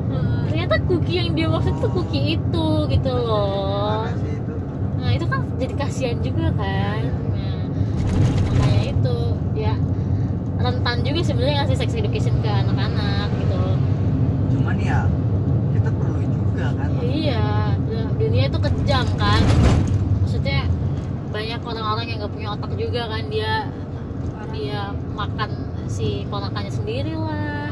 Ternyata 0.73 0.89
cookie 0.89 1.17
yang 1.21 1.31
dia 1.37 1.47
maksud 1.53 1.75
tuh 1.85 1.91
cookie 1.93 2.41
itu 2.41 2.69
gitu 2.89 3.13
loh. 3.13 4.09
Itu? 4.09 4.55
Nah 4.97 5.11
itu 5.13 5.25
kan 5.29 5.41
jadi 5.61 5.75
kasihan 5.77 6.17
juga 6.25 6.49
kan. 6.57 7.03
Nah, 7.13 7.65
makanya 8.49 8.83
itu 8.89 9.17
ya 9.53 9.75
rentan 10.57 10.97
juga 11.05 11.21
sebenarnya 11.21 11.55
ngasih 11.61 11.77
sex 11.77 11.91
education 11.93 12.41
ke 12.41 12.49
anak-anak 12.49 13.29
gitu 13.37 13.61
cuman 14.55 14.77
ya 14.79 15.05
kita 15.77 15.91
perlu 15.93 16.23
juga 16.25 16.67
kan. 16.73 16.89
Iya 17.05 17.45
ya, 17.93 18.03
dunia 18.17 18.45
itu 18.49 18.59
kejam 18.63 19.07
kan. 19.21 19.43
Maksudnya 20.25 20.61
banyak 21.37 21.61
orang-orang 21.61 22.07
yang 22.09 22.19
nggak 22.25 22.33
punya 22.33 22.49
otak 22.57 22.73
juga 22.81 23.13
kan 23.13 23.25
dia 23.29 23.69
dia 24.53 24.93
makan 25.17 25.51
si 25.89 26.29
ponakannya 26.29 26.73
sendiri 26.73 27.17
lah 27.17 27.72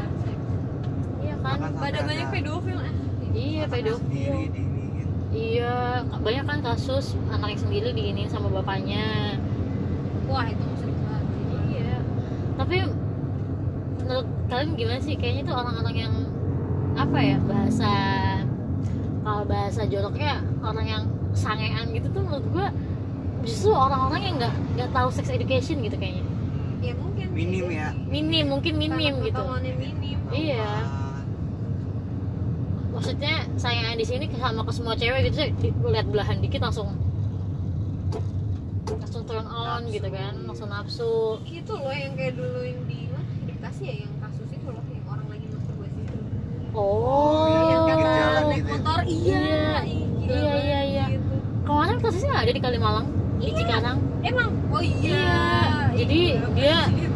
kan? 1.41 1.57
Pada 1.75 1.99
banyak 2.05 2.27
pedofil 2.29 2.79
eh. 2.79 2.93
Iya 3.31 3.63
pedofil. 3.67 4.07
diiniin 4.11 4.69
iya 5.31 6.03
banyak 6.03 6.43
kan 6.43 6.59
kasus 6.59 7.15
anaknya 7.31 7.59
sendiri 7.63 7.95
diinin 7.95 8.27
sama 8.27 8.51
bapaknya. 8.51 9.39
Wah 10.27 10.43
itu 10.47 10.65
sering 10.79 10.99
banget 11.07 11.25
iya. 11.71 11.95
Tapi 12.59 12.75
menurut 14.03 14.27
kalian 14.51 14.69
gimana 14.75 14.99
sih? 14.99 15.15
Kayaknya 15.15 15.43
tuh 15.47 15.55
orang-orang 15.55 15.95
yang 15.95 16.13
apa 16.99 17.19
ya 17.23 17.37
bahasa 17.47 17.91
kalau 19.23 19.47
bahasa 19.47 19.87
joroknya 19.87 20.43
orang 20.59 20.87
yang 20.87 21.03
sangean 21.31 21.95
gitu 21.95 22.11
tuh 22.11 22.19
menurut 22.27 22.45
gua 22.51 22.67
justru 23.47 23.71
orang-orang 23.71 24.21
yang 24.27 24.35
nggak 24.35 24.55
nggak 24.75 24.89
tahu 24.91 25.07
sex 25.15 25.31
education 25.31 25.79
gitu 25.79 25.95
kayaknya. 25.95 26.27
Ya 26.83 26.93
mungkin 26.99 27.27
minim 27.31 27.65
ya. 27.71 27.95
Minim 27.95 28.45
mungkin 28.51 28.73
minim 28.75 29.15
Karena 29.15 29.27
gitu. 29.31 29.41
minim. 29.79 30.17
Iya. 30.35 31.00
Maksudnya 33.01 33.33
sayangan 33.57 33.97
di 33.97 34.05
sini 34.05 34.25
sama 34.31 34.61
ke 34.61 34.69
semua 34.71 34.93
cewek 34.93 35.25
gitu 35.25 35.41
sih 35.41 35.49
lihat 35.83 36.05
belahan 36.05 36.37
dikit 36.37 36.61
langsung 36.61 36.93
langsung 38.87 39.25
turn 39.25 39.41
on 39.41 39.81
Nafsu. 39.81 39.89
gitu 39.89 40.07
kan 40.07 40.33
langsung 40.45 40.69
nafsu 40.69 41.13
itu 41.43 41.73
loh 41.73 41.89
yang 41.91 42.13
kayak 42.13 42.37
dulu 42.37 42.61
yang 42.61 42.77
di 42.85 43.09
mana 43.09 43.25
di 43.41 43.43
Bekasi 43.49 43.81
ya 43.83 43.95
yang 43.99 44.13
kasus 44.19 44.45
itu 44.47 44.67
loh 44.67 44.83
yang 44.85 45.05
orang 45.07 45.27
lagi 45.27 45.45
masturbasi 45.47 45.99
itu 45.99 46.17
oh, 46.71 47.49
yang 47.49 47.81
pinggir 47.83 48.05
kata 48.05 48.19
jalan 48.21 48.43
naik 48.43 48.59
gitu 48.59 48.69
motor 48.71 49.01
iya 49.01 49.41
Iya. 49.81 50.29
Iya, 50.31 50.53
iya, 50.61 50.79
iya. 50.85 51.05
gitu. 51.11 51.35
kemarin 51.65 51.97
kasusnya 51.97 52.35
ada 52.37 52.51
di 52.51 52.61
Kalimalang 52.61 53.07
di 53.35 53.49
Cikarang 53.51 53.97
emang 54.21 54.49
oh 54.69 54.79
iya 54.79 55.09
Iya, 55.09 55.41
jadi 55.97 56.19
Iya, 56.21 56.45
dia- 56.53 56.89
gitu. 56.93 57.10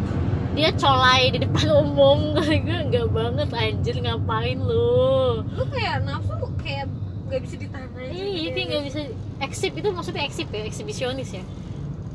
Dia 0.55 0.71
colai 0.73 1.29
di 1.29 1.39
depan 1.39 1.67
umum. 1.83 2.19
Gue 2.39 2.79
nggak 2.87 3.07
banget 3.11 3.49
anjir 3.51 3.95
ngapain 3.99 4.57
lu? 4.57 5.43
Lu 5.43 5.63
kayak 5.67 6.03
nafsu 6.03 6.33
kayak 6.57 6.87
nggak 7.25 7.41
bisa 7.41 7.55
ditahan 7.57 7.89
aja 7.91 8.05
iya 8.07 8.23
gitu 8.23 8.53
kayak 8.53 8.55
ya. 8.55 8.65
nggak 8.69 8.83
bisa 8.85 8.99
eksip 9.41 9.71
itu 9.73 9.89
maksudnya 9.91 10.23
eksip 10.23 10.47
ya 10.49 10.63
eksibisionis 10.63 11.29
ya. 11.35 11.43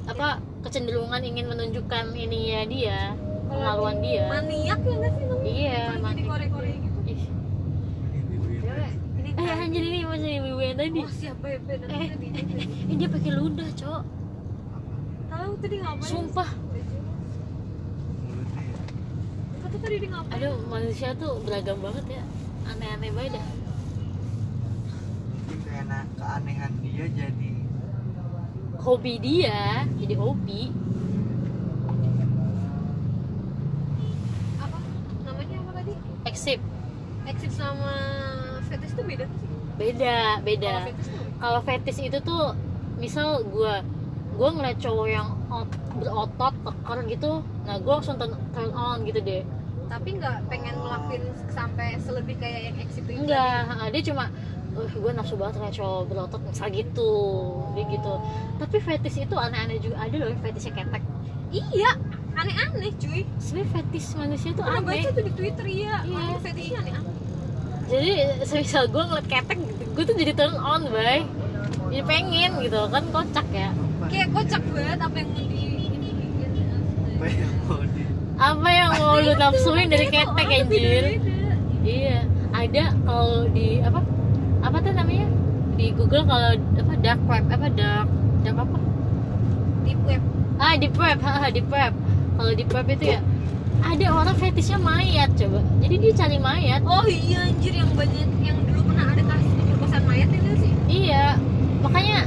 Apa 0.06 0.38
kecenderungan 0.62 1.20
ingin 1.20 1.47
menunjukkan 1.47 2.14
ininya 2.14 2.61
dia 2.66 3.00
pengaruhan 3.47 3.99
dia. 4.00 4.25
maniak 4.30 4.80
ya 4.80 4.94
nggak 4.97 5.12
sih 5.12 5.25
namanya 5.26 5.44
iya 5.44 5.80
Korea-Korea 6.00 6.76
gitu. 6.78 6.99
Ih, 7.06 7.23
Ya, 8.61 8.87
ini 9.18 9.30
eh 9.35 9.56
anjir 9.59 9.82
ini 9.82 9.99
masih 10.06 10.30
ibu 10.38 10.61
yang 10.62 10.78
tadi. 10.78 11.00
Oh 11.02 11.11
siapa 11.11 11.44
ya 11.49 11.59
Eh. 11.90 12.09
eh 12.87 12.94
dia 12.94 13.09
pakai 13.11 13.30
ludah 13.35 13.68
cok. 13.75 14.02
Tahu 15.28 15.50
tadi 15.59 15.76
ngapain? 15.76 16.06
Sumpah 16.06 16.49
mulutnya 16.54 17.00
ya 18.62 18.78
kata 19.61 19.69
tadi 19.80 19.96
dia 19.99 20.08
ngapain? 20.12 20.37
Aduh 20.37 20.56
manusia 20.68 21.08
tuh 21.16 21.40
beragam 21.42 21.78
banget 21.80 22.20
ya. 22.20 22.22
Aneh-aneh 22.70 23.10
banget 23.10 23.10
mungkin 23.10 23.42
karena 25.66 25.99
keanehan 26.14 26.72
dia 26.84 27.06
jadi 27.10 27.50
hobi 28.80 29.14
dia 29.18 29.84
jadi 29.99 30.14
hobi. 30.14 30.70
Apa? 34.60 34.78
Namanya 35.26 35.56
apa 35.60 35.70
tadi? 35.82 35.92
Eksip 36.28 36.60
exit 37.28 37.52
sama 37.54 37.94
fetish 38.70 38.94
tuh 38.96 39.04
beda 39.06 39.25
sih. 39.26 39.49
Beda 39.78 40.18
beda. 40.44 40.75
Kalau 41.40 41.60
fetish 41.64 41.64
fetish 41.64 42.00
itu 42.12 42.18
tuh 42.20 42.52
misal 43.00 43.40
gue 43.49 43.75
gue 44.37 44.49
ngeliat 44.56 44.78
cowok 44.80 45.08
yang 45.08 45.28
ot- 45.52 45.80
berotot 46.00 46.54
teker 46.64 46.99
gitu 47.12 47.32
nah 47.68 47.76
gue 47.76 47.92
langsung 47.92 48.16
turn, 48.16 48.32
turn 48.56 48.72
on 48.72 49.04
gitu 49.04 49.20
deh 49.20 49.44
tapi 49.90 50.09
nggak 50.23 50.47
pengen 50.47 50.75
ngelakuin 50.78 51.25
sampai 51.50 51.99
selebih 51.99 52.38
kayak 52.38 52.70
yang 52.70 52.76
eksibit 52.78 53.18
enggak 53.18 53.90
dia 53.90 54.02
cuma 54.06 54.30
uh, 54.78 54.87
gue 54.87 55.12
nafsu 55.12 55.35
banget 55.35 55.59
ngeliat 55.59 55.75
cowok 55.75 56.00
berotot 56.06 56.40
misal 56.47 56.68
gitu. 56.70 57.12
Dia 57.75 57.85
gitu. 57.90 58.14
Tapi 58.62 58.76
fetish 58.78 59.18
itu 59.26 59.35
aneh-aneh 59.35 59.78
juga 59.82 59.97
ada 59.99 60.14
loh 60.14 60.28
yang 60.30 60.40
fetishnya 60.40 60.73
ketek. 60.78 61.02
Iya 61.50 61.90
aneh-aneh 62.38 62.92
cuy. 62.97 63.26
Sebenarnya 63.42 63.70
fetish 63.75 64.09
manusia 64.14 64.50
tuh 64.54 64.62
pernah 64.62 64.78
aneh. 64.80 65.02
baca 65.02 65.09
tuh 65.11 65.25
di 65.26 65.32
twitter 65.35 65.66
ya 65.66 65.94
Iya. 66.06 66.14
orang 66.14 66.42
fetishnya 66.42 66.78
aneh-aneh. 66.87 67.14
Jadi 67.90 68.11
semisal 68.47 68.85
gue 68.87 69.02
ngeliat 69.02 69.26
ketek 69.26 69.59
gue 69.90 70.04
tuh 70.06 70.14
jadi 70.14 70.32
turn 70.38 70.54
on 70.54 70.87
bay 70.94 71.26
jadi 71.90 72.06
pengen 72.06 72.62
gitu 72.62 72.80
kan 72.87 73.02
kocak 73.11 73.47
ya. 73.50 73.75
Kayak 74.06 74.30
kocak 74.30 74.62
banget 74.70 74.99
apa 75.02 75.16
yang 75.18 75.28
mau 75.35 75.42
di 75.42 75.62
ini 75.66 76.11
apa 78.40 78.68
yang 78.73 78.90
mau 78.97 79.20
di 79.20 79.28
lu 79.28 79.32
nafsuin 79.37 79.92
dari 79.92 80.09
ketek 80.09 80.49
anjir? 80.49 81.20
iya 81.85 82.25
ada 82.56 82.97
kalau 83.04 83.44
di 83.52 83.85
apa? 83.85 84.00
Apa 84.64 84.80
tuh 84.80 84.97
namanya? 84.97 85.28
Di 85.76 85.92
Google 85.92 86.25
kalau 86.25 86.56
apa 86.56 86.94
dark 87.04 87.20
web 87.28 87.44
apa 87.52 87.68
dark 87.68 88.09
dark 88.40 88.56
apa? 88.64 88.78
Di 89.85 89.92
web. 90.09 90.23
Ah 90.56 90.73
di 90.80 90.88
web 90.88 91.18
haha 91.26 91.52
di 91.52 91.62
web. 91.68 91.92
Kalau 92.40 92.52
di 92.56 92.64
web 92.64 92.87
itu 92.88 93.04
ya 93.12 93.20
ada 93.85 94.06
orang 94.09 94.37
fetishnya 94.40 94.80
mayat 94.80 95.28
coba. 95.37 95.61
Jadi 95.85 95.94
dia 96.00 96.12
cari 96.16 96.38
mayat. 96.40 96.80
Oh 96.88 97.04
iya 97.04 97.44
anjir 97.44 97.76
yang 97.76 97.92
banyak 97.92 98.28
yang 98.40 98.56
dulu 98.64 98.88
pernah 98.88 99.04
ada 99.12 99.20
kasus 99.20 99.52
pemerkosaan 99.52 100.04
mayat 100.09 100.28
itu 100.32 100.50
sih. 100.64 100.73
Iya 100.88 101.37
makanya 101.85 102.25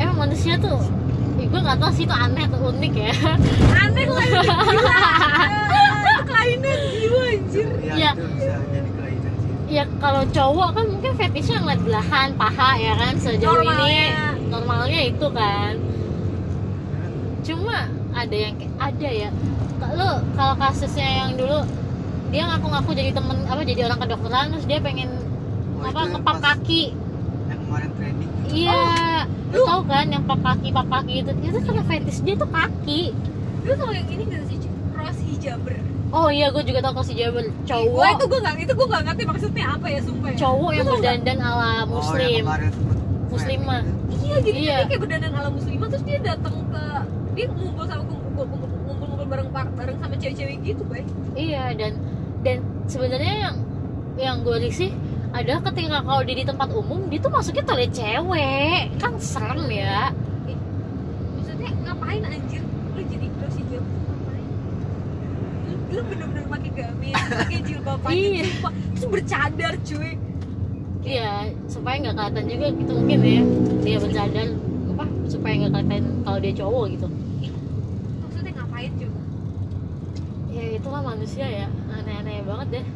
emang 0.00 0.16
manusia 0.28 0.56
tuh 0.56 0.80
gue 1.56 1.64
nggak 1.64 1.80
tahu 1.80 1.88
sih 1.90 2.04
itu 2.04 2.12
aneh 2.12 2.44
atau 2.44 2.60
unik 2.68 2.92
ya. 2.92 3.12
Aneh 3.80 4.04
lah 4.04 4.28
kelainan 6.28 6.78
jiwa 6.92 7.20
anjir. 7.32 7.66
Ya, 7.80 7.94
Iya. 7.96 8.10
itu 8.12 8.24
bisa 8.28 8.54
jadi 8.68 8.90
kelainan 8.92 9.32
sih 9.40 9.50
ya 9.66 9.82
kalau 9.96 10.22
cowok 10.28 10.68
kan 10.76 10.84
mungkin 10.86 11.12
fetishnya 11.16 11.58
ngeliat 11.58 11.80
belahan 11.80 12.28
paha 12.36 12.70
ya 12.76 12.92
kan 12.92 13.16
sejauh 13.16 13.56
ini. 13.56 13.72
Normalnya. 13.72 14.08
normalnya 14.52 15.00
itu 15.08 15.26
kan. 15.32 15.72
Cuma 17.40 17.88
ada 18.12 18.36
yang 18.36 18.52
kayak 18.54 18.74
ada 18.76 19.08
ya. 19.08 19.28
Kalau 19.76 20.12
kalau 20.36 20.54
kasusnya 20.60 21.08
yang 21.24 21.30
dulu 21.34 21.64
dia 22.28 22.42
ngaku-ngaku 22.44 22.90
jadi 22.92 23.10
temen 23.10 23.36
apa 23.48 23.60
jadi 23.64 23.80
orang 23.88 23.98
kedokteran 23.98 24.52
terus 24.52 24.68
dia 24.68 24.78
pengen 24.84 25.08
Oh, 25.76 25.84
apa 25.84 26.08
pas 26.24 26.40
kaki 26.40 26.96
kemarin 27.66 27.90
trending 27.92 28.30
iya 28.48 28.82
lu 29.50 29.58
lu- 29.58 29.66
tau 29.66 29.82
kan 29.82 30.06
yang 30.06 30.22
pap 30.22 30.40
kaki 30.40 30.68
pap 30.70 30.88
kaki 30.88 31.12
itu 31.20 31.30
itu 31.36 31.58
karena 31.60 31.82
fetish 31.84 32.20
dia 32.22 32.34
tuh 32.34 32.48
kaki 32.48 33.02
lu 33.62 33.72
tau 33.74 33.90
yang 33.90 34.06
ini 34.06 34.22
gak 34.24 34.42
sih 34.46 34.58
cross 34.90 35.18
hijaber 35.20 35.76
oh 36.08 36.28
iya 36.28 36.46
gue 36.48 36.62
juga 36.62 36.78
tau 36.80 36.92
kalau 36.92 37.04
si 37.04 37.12
Jabar 37.12 37.42
Wah 37.42 37.52
cowok 37.66 38.06
itu 38.08 38.24
gue 38.24 38.40
gak 38.40 38.54
itu 38.56 38.72
gue 38.72 38.86
gak 38.86 39.02
ngerti 39.04 39.22
maksudnya 39.26 39.64
apa 39.68 39.86
ya 39.86 40.00
sumpah 40.00 40.30
ya. 40.30 40.36
cowok 40.38 40.70
yang 40.72 40.86
nggak? 40.86 40.96
berdandan 40.96 41.38
ala 41.38 41.52
oh 41.52 41.66
yang 41.66 41.88
muslim 41.90 42.42
kemarin 42.42 42.70
sempet 42.70 42.94
Muslimah. 43.26 43.82
Iya 44.16 44.36
jadi 44.38 44.56
Iya. 44.56 44.76
dia 44.78 44.86
kayak 44.86 45.00
berdandan 45.02 45.32
ala 45.34 45.48
muslimah 45.50 45.88
terus 45.90 46.04
dia 46.06 46.18
datang 46.22 46.56
ke 46.70 46.82
dia 47.34 47.46
ngumpul 47.50 47.84
sama 47.84 48.02
kumpul 48.06 48.44
kumpul 48.46 48.68
kumpul 48.70 48.94
kumpul 48.96 49.26
bareng 49.26 49.48
bareng 49.50 49.96
sama 49.98 50.14
cewek-cewek 50.14 50.56
gitu 50.62 50.82
bay. 50.86 51.02
Iya 51.34 51.74
dan 51.74 51.92
dan 52.40 52.56
sebenarnya 52.86 53.34
yang 53.42 53.56
yang 54.16 54.36
gue 54.40 54.56
risih 54.56 54.94
adalah 55.36 55.60
ketika 55.68 55.98
kalau 56.00 56.22
dia 56.22 56.36
di 56.36 56.44
tempat 56.44 56.68
umum 56.72 57.00
dia 57.06 57.20
tuh 57.20 57.28
masuknya 57.28 57.62
toilet 57.62 57.92
cewek 57.92 58.80
kan 58.96 59.12
serem 59.20 59.68
ya 59.68 60.08
Maksudnya 61.36 61.70
ngapain 61.84 62.22
anjir? 62.24 62.62
Lu 62.64 63.00
jadi 63.02 63.26
hijaber 63.28 63.48
tuh 63.52 63.82
ngapain? 64.02 64.48
Lu, 65.62 65.72
lu 65.92 66.00
bener-bener 66.02 66.44
pakai 66.46 66.70
gamis, 66.72 67.14
pakai 67.20 67.58
jilbab 67.62 67.98
panjang 68.00 68.32
Iya. 68.32 68.44
sumpah. 68.48 68.72
Terus 68.90 69.06
bercadar 69.06 69.72
cuy. 69.82 70.10
iya 71.06 71.30
supaya 71.70 71.94
nggak 72.02 72.14
kelihatan 72.18 72.44
juga 72.50 72.66
gitu 72.74 72.92
mungkin 72.92 73.18
ya 73.22 73.42
dia 73.80 73.96
bercadar 73.96 74.46
apa 74.90 75.04
supaya 75.30 75.52
nggak 75.54 75.70
kelihatan 75.70 76.02
kalau 76.20 76.38
dia 76.40 76.52
cowok 76.56 76.84
gitu 76.90 77.06
Maksudnya 78.18 78.52
ngapain 78.52 78.90
coba? 78.96 79.18
ya 80.50 80.64
itu 80.74 80.88
kan 80.88 81.02
manusia 81.04 81.46
ya 81.46 81.66
aneh-aneh 81.92 82.42
banget 82.42 82.68
deh 82.74 82.86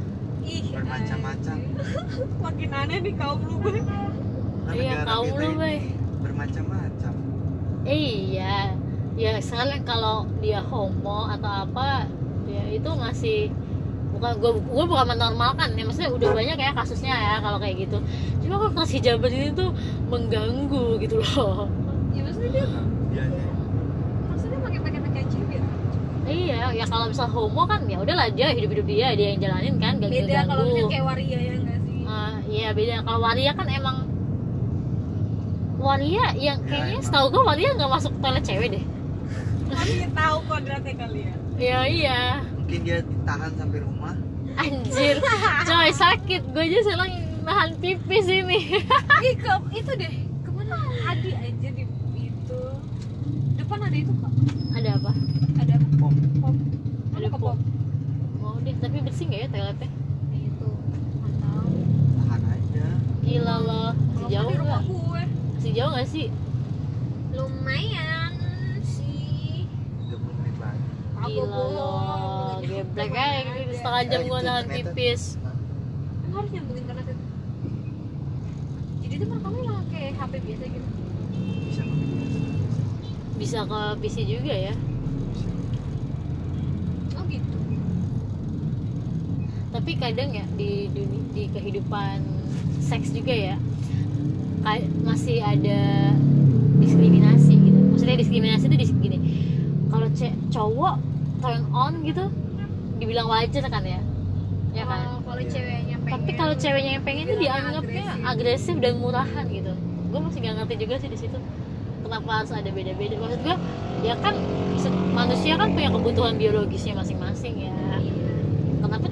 Bermacam-macam. 0.71 1.57
Makin 2.45 2.71
aneh 2.73 2.99
nih 3.01 3.15
kaum 3.15 3.41
lu 3.43 3.57
bay. 3.59 3.81
Nah, 3.81 4.75
iya 4.75 5.03
kaum 5.03 5.27
kita 5.27 5.41
lu 5.41 5.51
bay. 5.57 5.77
bermacam-macam. 6.21 7.13
Iya. 7.85 8.57
Ya 9.15 9.31
sekarang 9.39 9.83
kalau 9.85 10.25
dia 10.41 10.61
homo 10.63 11.29
atau 11.29 11.67
apa 11.67 12.09
ya 12.47 12.63
itu 12.67 12.91
masih 12.91 13.53
bukan 14.11 14.33
gue 14.37 14.51
gue 14.59 14.85
bukan 14.87 15.07
menormalkan 15.09 15.75
ya. 15.75 15.85
Maksudnya 15.85 16.11
udah 16.11 16.31
banyak 16.31 16.57
ya 16.57 16.71
kasusnya 16.73 17.15
ya 17.15 17.35
kalau 17.39 17.59
kayak 17.59 17.89
gitu. 17.89 17.99
Cuma 18.41 18.59
kalau 18.59 18.73
kelas 18.75 18.93
hijaban 18.93 19.31
ini 19.31 19.49
tuh 19.53 19.71
mengganggu 20.09 20.99
gitu 20.99 21.21
loh. 21.21 21.67
Ya 22.11 22.21
maksudnya 22.23 22.51
dia 22.51 22.67
Iya, 23.11 23.25
iya. 23.27 23.47
maksudnya 24.31 24.59
pakai 24.63 24.81
pakai 24.81 25.01
pakai 25.03 25.23
cibir. 25.27 25.63
Iya 26.51 26.67
ya 26.73 26.85
kalau 26.85 27.07
misal 27.07 27.27
homo 27.27 27.63
kan 27.65 27.81
ya 27.85 27.97
udahlah 27.97 28.27
dia 28.29 28.51
hidup 28.51 28.71
hidup 28.73 28.87
dia 28.87 29.09
dia 29.13 29.29
yang 29.31 29.41
jalanin 29.41 29.75
kan 29.77 29.93
gak 29.97 30.11
Beda 30.11 30.39
kalau 30.45 30.63
misalnya 30.65 30.89
kayak 30.89 31.05
waria 31.07 31.39
ya 31.39 31.53
enggak 31.55 31.79
sih? 31.81 31.99
Ah, 32.05 32.35
iya 32.45 32.69
beda 32.71 32.95
kalau 33.01 33.21
waria 33.21 33.53
kan 33.53 33.67
emang 33.69 33.97
waria 35.79 36.27
yang 36.37 36.59
Ya, 36.59 36.67
kayaknya 36.67 36.93
emang. 36.95 37.07
setahu 37.07 37.27
gue 37.31 37.43
waria 37.43 37.69
nggak 37.73 37.91
masuk 37.91 38.13
toilet 38.19 38.43
cewek 38.43 38.69
deh 38.71 38.85
Kami 39.71 39.95
tahu 40.19 40.37
kodratnya 40.45 40.95
kali 40.97 41.21
ya. 41.23 41.35
iya 41.57 41.81
iya 41.87 42.21
mungkin 42.55 42.81
dia 42.83 42.99
ditahan 43.01 43.53
sampai 43.55 43.79
rumah 43.81 44.15
Anjir, 44.53 45.17
coy 45.71 45.89
sakit. 45.91 46.43
Gue 46.51 46.67
aja 46.67 46.79
sekarang 46.83 47.11
nahan 47.41 47.71
pipis 47.79 48.27
ini. 48.27 48.83
Ih, 49.23 49.35
ke, 49.35 49.49
itu 49.73 49.93
deh. 49.95 50.13
Ke 50.43 50.51
mana 50.51 50.75
Adi 51.07 51.31
aja 51.33 51.69
di 51.71 51.85
itu. 52.19 52.61
Depan 53.55 53.79
ada 53.81 53.95
itu 53.95 54.11
kok. 54.13 54.33
Ada 54.75 55.01
apa? 55.01 55.13
Ada 55.57 55.73
apa? 55.73 55.87
pom 55.97 56.13
Pom. 56.43 56.55
Ada 57.15 57.27
ke 57.27 57.39
pom. 57.39 57.57
Mau 58.37 58.59
deh, 58.59 58.70
tapi 58.81 58.97
bersih 59.05 59.29
nggak 59.29 59.41
ya 59.45 59.49
toiletnya? 59.53 59.89
Itu. 60.33 60.69
Nggak 61.21 61.35
tahu. 61.45 61.73
tahan 62.17 62.43
aja 62.49 62.87
Gila 63.21 63.57
loh. 63.61 63.91
Masih 63.93 64.27
jauh 64.33 64.51
nggak? 64.57 64.83
Masih 65.55 65.73
jauh 65.77 65.91
nggak 65.93 66.09
sih? 66.09 66.27
Lumayan 67.37 68.33
sih. 68.81 69.69
30 70.09 70.17
menit 70.41 70.57
lagi 70.57 70.85
Aku 71.21 71.29
Gila 71.29 71.63
loh. 71.77 72.57
Geblek 72.65 73.13
aja 73.13 73.41
gitu, 73.45 73.73
setengah 73.77 74.03
jam 74.09 74.21
itu 74.25 74.33
nahan. 74.41 74.65
Emang 76.25 76.39
harus 76.41 76.51
nyambung 76.57 76.79
internet 76.81 77.07
itu. 77.13 77.25
Jadi 79.05 79.15
itu 79.21 79.25
merekamnya 79.29 79.63
lah 79.69 79.83
kayak 79.93 80.13
HP 80.17 80.33
biasa 80.41 80.65
gitu. 80.73 80.89
Bisa 83.37 83.59
ke 83.69 83.81
PC 84.01 84.17
juga 84.25 84.55
ya. 84.55 84.75
Oh 87.19 87.25
gitu. 87.29 87.57
Tapi 89.81 89.97
kadang 89.97 90.29
ya 90.29 90.45
di 90.55 90.93
dunia, 90.93 91.25
di 91.33 91.49
kehidupan 91.49 92.21
seks 92.79 93.11
juga 93.11 93.33
ya 93.33 93.57
kayak 94.61 94.85
masih 95.01 95.41
ada 95.41 96.13
diskriminasi 96.77 97.53
gitu. 97.57 97.79
Maksudnya 97.91 98.17
diskriminasi 98.21 98.65
itu 98.69 98.77
di 98.77 98.87
gini. 99.01 99.19
Kalau 99.89 100.07
cowok 100.53 100.95
turn 101.41 101.65
on 101.73 102.05
gitu 102.05 102.29
dibilang 103.01 103.25
wajar 103.27 103.65
kan 103.65 103.81
ya? 103.81 104.05
Ya 104.71 104.85
kan? 104.85 105.01
Kalau- 105.01 105.21
Kalau 105.25 105.41
Iya. 105.41 105.49
ceweknya 105.49 105.97
pengen. 105.97 106.11
tapi 106.13 106.31
kalau 106.35 106.55
ceweknya 106.55 106.93
yang 106.93 107.05
pengen 107.07 107.25
itu 107.25 107.37
dianggapnya 107.39 108.03
agresif. 108.21 108.27
agresif 108.27 108.77
dan 108.77 108.95
murahan 108.99 109.45
gitu 109.47 109.73
gue 110.11 110.21
masih 110.21 110.39
gak 110.43 110.55
ngerti 110.59 110.75
juga 110.77 110.95
sih 110.99 111.07
di 111.07 111.17
situ 111.17 111.39
kenapa 112.03 112.31
harus 112.35 112.51
ada 112.51 112.67
beda-beda 112.67 113.15
maksud 113.15 113.41
gue 113.41 113.57
ya 114.03 114.15
kan 114.19 114.35
manusia 115.15 115.55
kan 115.55 115.71
punya 115.71 115.87
kebutuhan 115.89 116.35
biologisnya 116.35 116.93
masing-masing 116.93 117.20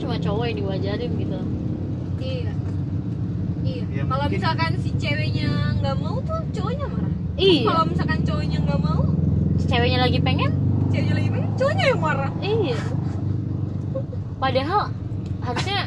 cuma 0.09 0.17
cowok 0.19 0.45
yang 0.49 0.57
diwajarin 0.59 1.13
gitu 1.15 1.41
Iya. 2.19 2.53
Iya. 3.61 3.83
Ya, 3.85 4.03
kalau 4.03 4.25
mungkin- 4.25 4.41
misalkan 4.41 4.71
si 4.81 4.91
ceweknya 4.97 5.49
nggak 5.77 5.97
mau 6.01 6.17
tuh 6.19 6.41
cowoknya 6.51 6.87
marah. 6.89 7.13
iya 7.37 7.61
Kalau 7.63 7.83
misalkan 7.85 8.19
cowoknya 8.25 8.59
nggak 8.59 8.81
mau, 8.81 9.01
ceweknya 9.61 9.99
lagi 10.01 10.19
pengen 10.19 10.51
ceweknya 10.89 11.15
lagi 11.15 11.29
pengen, 11.29 11.51
cowoknya 11.55 11.85
yang 11.87 12.01
marah. 12.01 12.33
iya 12.41 12.79
padahal 14.39 14.81
harusnya 15.41 15.79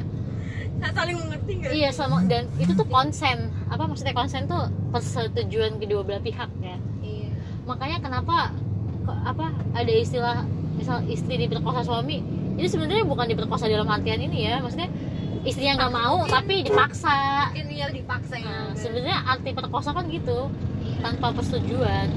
saling 0.92 1.18
mengerti 1.18 1.52
nggak? 1.58 1.72
iya 1.74 1.90
sama 1.90 2.22
dan 2.24 2.46
itu 2.56 2.72
tuh 2.72 2.86
konsen 2.86 3.38
apa 3.68 3.84
maksudnya 3.84 4.14
konsen 4.14 4.46
tuh 4.46 4.64
persetujuan 4.92 5.82
kedua 5.82 6.06
belah 6.06 6.22
pihak 6.22 6.50
ya 6.60 6.78
Iya. 7.02 7.30
makanya 7.66 7.98
kenapa 8.00 8.54
apa 9.26 9.46
ada 9.74 9.92
istilah 9.92 10.46
misal 10.72 11.02
istri 11.06 11.36
diperkosa 11.38 11.82
suami 11.82 12.22
itu 12.62 12.78
sebenarnya 12.78 13.02
bukan 13.10 13.26
diperkosa 13.26 13.65
dalam 13.65 13.89
artian 13.89 14.21
ini 14.21 14.45
ya 14.45 14.62
maksudnya 14.62 14.93
istrinya 15.41 15.74
nggak 15.82 15.93
mau 15.97 16.21
tapi 16.30 16.62
dipaksa. 16.62 17.50
mungkin 17.50 17.67
dia 17.74 17.89
dipaksa 17.89 18.36
ya. 18.38 18.45
Nah, 18.45 18.78
sebenarnya 18.78 19.17
arti 19.26 19.50
perkosa 19.58 19.89
kan 19.97 20.06
gitu 20.13 20.54
tanpa 21.02 21.34
persetujuan. 21.34 22.08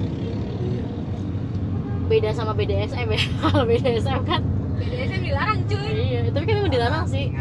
Beda 2.05 2.37
sama 2.37 2.53
BDSM 2.53 3.09
ya. 3.09 3.23
Kalau 3.49 3.65
BDSM 3.65 4.21
kan 4.29 4.45
BDSM 4.77 5.21
dilarang 5.25 5.65
cuy. 5.65 5.89
Iya 5.89 6.21
tapi 6.29 6.45
kan 6.45 6.55
emang 6.61 6.73
dilarang 6.77 7.05
sih. 7.09 7.33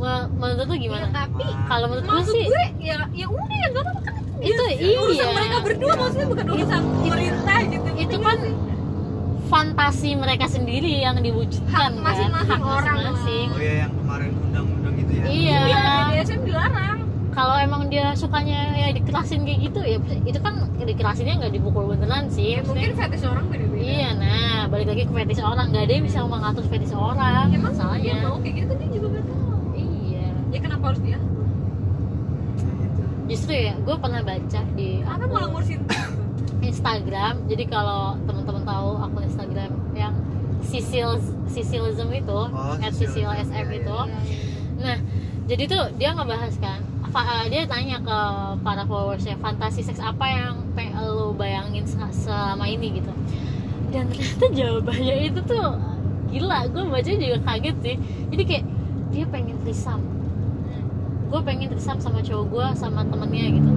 Well, 0.00 0.32
menurut 0.32 0.64
lu 0.64 0.76
gimana? 0.80 1.04
Ya, 1.04 1.28
tapi 1.28 1.44
kalau 1.68 1.92
menurut 1.92 2.08
gue 2.08 2.22
sih 2.32 2.48
gue 2.48 2.64
ya 2.80 3.04
ya 3.12 3.26
udah 3.28 3.56
ya 3.60 3.68
nggak 3.68 3.84
apa-apa 3.84 4.00
kan. 4.08 4.14
Itu 4.40 4.62
urusan 4.96 5.28
iya. 5.28 5.36
mereka 5.36 5.56
berdua 5.60 5.92
maksudnya 5.92 6.28
bukan 6.32 6.46
urusan 6.56 6.80
pemerintah 7.04 7.58
gitu. 7.68 7.90
itu 8.00 8.16
kan 8.16 8.36
sih? 8.40 8.69
Fantasi 9.50 10.14
mereka 10.14 10.46
sendiri 10.46 11.02
yang 11.02 11.18
diwujudkan 11.18 11.98
Hak 11.98 12.06
masing-masing 12.06 12.60
kan 12.62 12.62
orang 12.62 12.96
masing-masing. 13.02 13.46
oh 13.50 13.60
ya 13.60 13.74
yang 13.84 13.92
kemarin 13.98 14.30
undang-undang 14.38 14.94
itu 14.94 15.12
ya? 15.12 15.24
Iya. 15.26 15.60
Iya 15.66 15.82
BDSM 16.06 16.40
dilarang. 16.46 16.98
Kalau 17.30 17.56
emang 17.58 17.82
dia 17.90 18.14
sukanya 18.14 18.74
ya 18.74 18.88
dikerasin 18.94 19.42
kayak 19.46 19.58
gitu 19.70 19.80
ya 19.82 19.98
itu 20.26 20.38
kan 20.38 20.54
dikerasinnya 20.80 21.34
nggak 21.42 21.52
dipukul 21.54 21.90
beneran 21.90 22.26
sih 22.30 22.58
ya 22.58 22.60
mungkin 22.62 22.94
fetish 22.94 23.26
orang 23.26 23.46
beda-beda. 23.50 23.82
Iya 23.82 24.08
nah 24.14 24.60
balik 24.70 24.86
lagi 24.94 25.02
ke 25.06 25.12
fetish 25.12 25.42
orang. 25.42 25.66
Nggak 25.74 25.82
ada 25.82 25.92
yang 25.98 26.04
bisa 26.06 26.18
mengatur 26.22 26.64
fetish 26.70 26.94
orang 26.94 27.50
emang 27.50 27.50
dia 27.50 27.60
masalahnya. 27.74 28.14
mau 28.22 28.38
kayak 28.38 28.54
gitu 28.54 28.72
kan 28.78 28.86
dia 28.86 28.90
juga 28.94 29.08
nggak 29.18 29.24
tahu. 29.26 29.58
Iya. 29.74 30.26
Ya 30.54 30.58
kenapa 30.62 30.84
harus 30.94 31.00
dia? 31.02 31.18
Justru 33.30 33.52
ya 33.54 33.74
gue 33.78 33.94
pernah 33.98 34.22
baca 34.26 34.60
di 34.74 34.88
apa 35.06 35.24
malah 35.26 35.48
ngurusin? 35.54 35.80
Instagram 36.60 37.34
jadi 37.48 37.64
kalau 37.66 38.14
teman-teman 38.28 38.62
tahu 38.68 38.79
akun 39.10 39.26
Instagram. 39.26 39.70
Yang 39.92 40.14
Sisil 40.60 41.10
Sisilism 41.50 42.08
itu 42.14 42.30
Oh, 42.30 42.78
at 42.78 42.94
Sisil 42.94 43.26
SM 43.26 43.66
iya, 43.66 43.80
itu 43.82 43.98
Iya, 44.06 44.16
nah 44.80 44.98
jadi 45.50 45.66
tuh 45.66 45.82
dia 45.98 46.14
ngebahas 46.14 46.54
kan 46.62 46.78
eh, 47.10 47.44
dia 47.50 47.66
tanya 47.66 47.98
ke 47.98 48.18
para 48.62 48.86
followersnya 48.86 49.34
fantasi 49.42 49.82
seks 49.82 49.98
apa 49.98 50.22
yang 50.30 50.62
lo 50.94 51.34
bayangin 51.34 51.82
se- 51.82 51.98
selama 52.14 52.70
ini 52.70 53.02
gitu. 53.02 53.10
Dan 53.90 54.06
ternyata 54.06 54.46
jawabannya 54.54 55.16
itu 55.26 55.40
tuh 55.42 55.74
gila 56.30 56.70
gue 56.70 56.84
baca 56.86 57.10
juga 57.10 57.38
kaget 57.42 57.76
sih. 57.82 57.96
Jadi 58.30 58.42
kayak 58.46 58.64
dia 59.10 59.24
pengen 59.26 59.58
trisam 59.66 59.98
gue 61.30 61.40
pengen 61.46 61.70
trisam 61.70 61.98
sama 62.02 62.18
cowok 62.22 62.46
gue 62.50 62.66
sama 62.74 63.06
temennya 63.06 63.54
gitu 63.54 63.70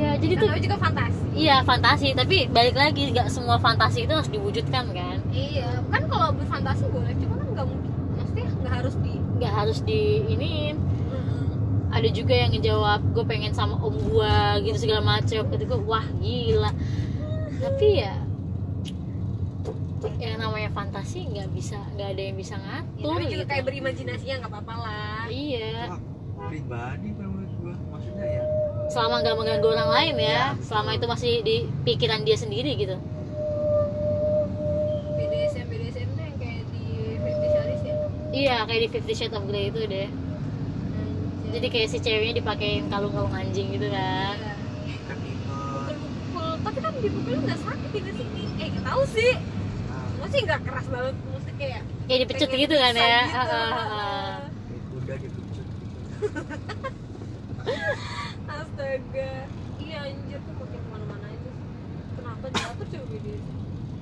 Iya 0.00 0.10
jadi 0.16 0.32
Kan 0.34 0.40
tuh 0.40 0.48
namanya 0.48 0.64
juga 0.64 0.78
fantasi 0.80 1.20
Iya 1.30 1.56
fantasi, 1.62 2.08
tapi 2.16 2.36
balik 2.48 2.74
lagi 2.74 3.02
nggak 3.12 3.28
semua 3.28 3.56
fantasi 3.60 4.08
itu 4.08 4.12
harus 4.16 4.28
diwujudkan 4.28 4.84
kan? 4.90 5.18
iya 5.30 5.68
kan 5.88 6.02
kalau 6.08 6.32
berfantasi 6.32 6.84
boleh 6.88 7.12
cuma 7.16 7.34
kan 7.36 7.48
nggak 7.52 7.66
mungkin 7.68 7.90
maksudnya 8.16 8.48
nggak 8.60 8.74
harus 8.80 8.94
di 8.98 9.12
Nggak 9.36 9.52
harus 9.56 9.78
di 9.80 10.00
ini. 10.26 10.52
Ada 11.90 12.08
juga 12.12 12.32
yang 12.32 12.54
ngejawab, 12.54 13.00
gue 13.12 13.24
pengen 13.26 13.50
sama 13.50 13.74
om 13.76 13.96
gua 14.06 14.60
gitu 14.62 14.78
segala 14.78 15.02
macam. 15.02 15.42
Kata 15.42 15.64
gue, 15.64 15.80
wah 15.82 16.06
gila. 16.22 16.70
Tapi 17.58 17.88
ya, 17.98 18.14
yang 20.16 20.38
namanya 20.38 20.70
fantasi 20.70 21.26
nggak 21.26 21.48
bisa, 21.50 21.80
nggak 21.96 22.08
ada 22.14 22.22
yang 22.22 22.36
bisa 22.38 22.54
ya, 22.54 22.62
ngatur 22.62 23.04
namanya 23.10 23.26
juga 23.26 23.42
gitu. 23.42 23.50
kayak 23.50 23.64
berimajinasi 23.66 24.24
ya 24.28 24.36
nggak 24.38 24.52
apa-apa 24.52 24.74
lah 24.80 25.24
Iya, 25.28 25.72
Hak 25.88 26.00
pribadi 26.46 27.08
kalau 27.16 27.30
menurut 27.32 27.52
gua 27.58 27.74
maksudnya 27.90 28.26
ya 28.28 28.44
selama 28.90 29.14
nggak 29.20 29.36
mengganggu 29.36 29.68
orang 29.68 29.88
lain 29.88 30.14
ya, 30.16 30.26
Iya, 30.26 30.44
selama 30.60 30.90
itu 30.92 31.06
masih 31.06 31.32
di 31.40 31.56
pikiran 31.84 32.20
dia 32.20 32.34
sendiri 32.34 32.74
gitu. 32.74 32.96
BDSM 35.12 35.64
BDSM 35.64 36.08
tuh 36.10 36.22
yang 36.24 36.36
kayak 36.36 36.62
di 36.66 36.84
Fifty 37.16 37.46
Shades 37.48 37.82
ya 37.82 37.94
Iya, 38.32 38.56
kayak 38.64 38.80
di 38.80 38.88
Fifty 38.90 39.12
Shades 39.14 39.32
of 39.32 39.44
Grey 39.44 39.68
itu 39.68 39.80
deh. 39.84 40.08
Jadi 41.50 41.66
kayak 41.66 41.88
si 41.88 41.98
ceweknya 41.98 42.34
dipakein 42.36 42.86
kalung-kalung 42.86 43.30
anjing 43.32 43.70
gitu 43.70 43.86
kan. 43.88 44.34
Iya. 44.36 44.54
ikat 44.92 45.18
ikat 45.18 45.96
pukul 45.98 46.48
tapi 46.60 46.78
kan 46.80 46.92
dipukulnya 46.96 47.40
nggak 47.44 47.60
sakit 47.60 47.90
ini 47.92 48.10
sih 48.12 48.26
eh 48.56 48.66
nggak 48.70 48.84
tahu 48.84 49.02
sih 49.08 49.32
maksudnya 50.16 50.42
nggak 50.44 50.60
keras 50.62 50.86
banget 50.86 51.14
maksudnya 51.24 51.54
kayak 51.56 51.80
Kayak 52.06 52.20
dipecut 52.20 52.50
gitu 52.52 52.74
kan 52.76 52.92
ya. 52.92 53.20
gitu. 53.22 53.34
Ah, 53.34 53.46
ah, 53.46 53.70
ah. 53.70 54.34
kayak 54.66 54.82
kuda 54.90 55.14
gitu 55.16 55.38
cut, 55.48 55.66
gitu. 55.70 56.40
Astaga 58.52 59.30
iya 59.78 59.98
anjir 60.04 60.38
tuh 60.40 60.54
makin 60.54 60.78
ke 60.78 60.88
mana-mana 60.88 61.26
aja 61.26 61.50
kenapa 62.12 62.44
diatur 62.48 62.86
coba 62.88 63.06
BDSM 63.08 63.56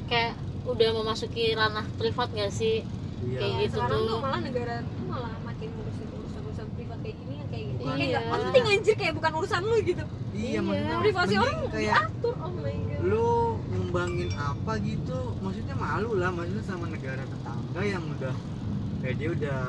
Kayak 0.06 0.32
udah 0.64 0.90
memasuki 0.94 1.44
ranah 1.52 1.86
privat 1.94 2.28
gak 2.30 2.48
sih? 2.50 2.80
iya 3.20 3.38
Kayak 3.38 3.54
gitu 3.62 3.76
sekarang 3.78 4.00
tuh. 4.00 4.08
tuh 4.08 4.18
malah 4.20 4.40
negara 4.40 4.74
tuh 4.80 5.04
malah 5.06 5.32
makin 5.42 5.68
ngurusin 5.70 6.06
urusan-urusan 6.10 6.66
privat 6.72 6.98
kayak 6.98 7.16
gini 7.18 7.34
yang 7.34 7.48
kayak 7.48 7.64
gitu 7.66 7.78
Bukan. 7.78 7.94
kayak 7.94 8.08
Iya. 8.10 8.20
penting 8.30 8.64
anjir 8.66 8.94
kayak 8.94 9.14
bukan 9.14 9.32
urusan 9.34 9.60
lu 9.62 9.76
gitu 9.82 10.04
iya 10.32 10.48
Iya. 10.48 10.60
maksudnya 10.60 10.96
privasi 10.98 11.26
mending 11.28 11.42
orang 11.42 11.58
kayak 11.68 11.92
diatur 11.92 12.34
oh 12.38 12.52
my 12.54 12.76
god 12.78 13.00
lu 13.00 13.28
ngembangin 13.68 14.30
apa 14.34 14.72
gitu 14.80 15.18
maksudnya 15.38 15.74
malu 15.74 16.10
lah 16.14 16.30
maksudnya 16.30 16.64
sama 16.64 16.86
negara 16.86 17.22
tetangga 17.22 17.82
yang 17.82 18.04
udah 18.08 18.34
kayak 18.98 19.16
dia 19.16 19.28
udah 19.30 19.60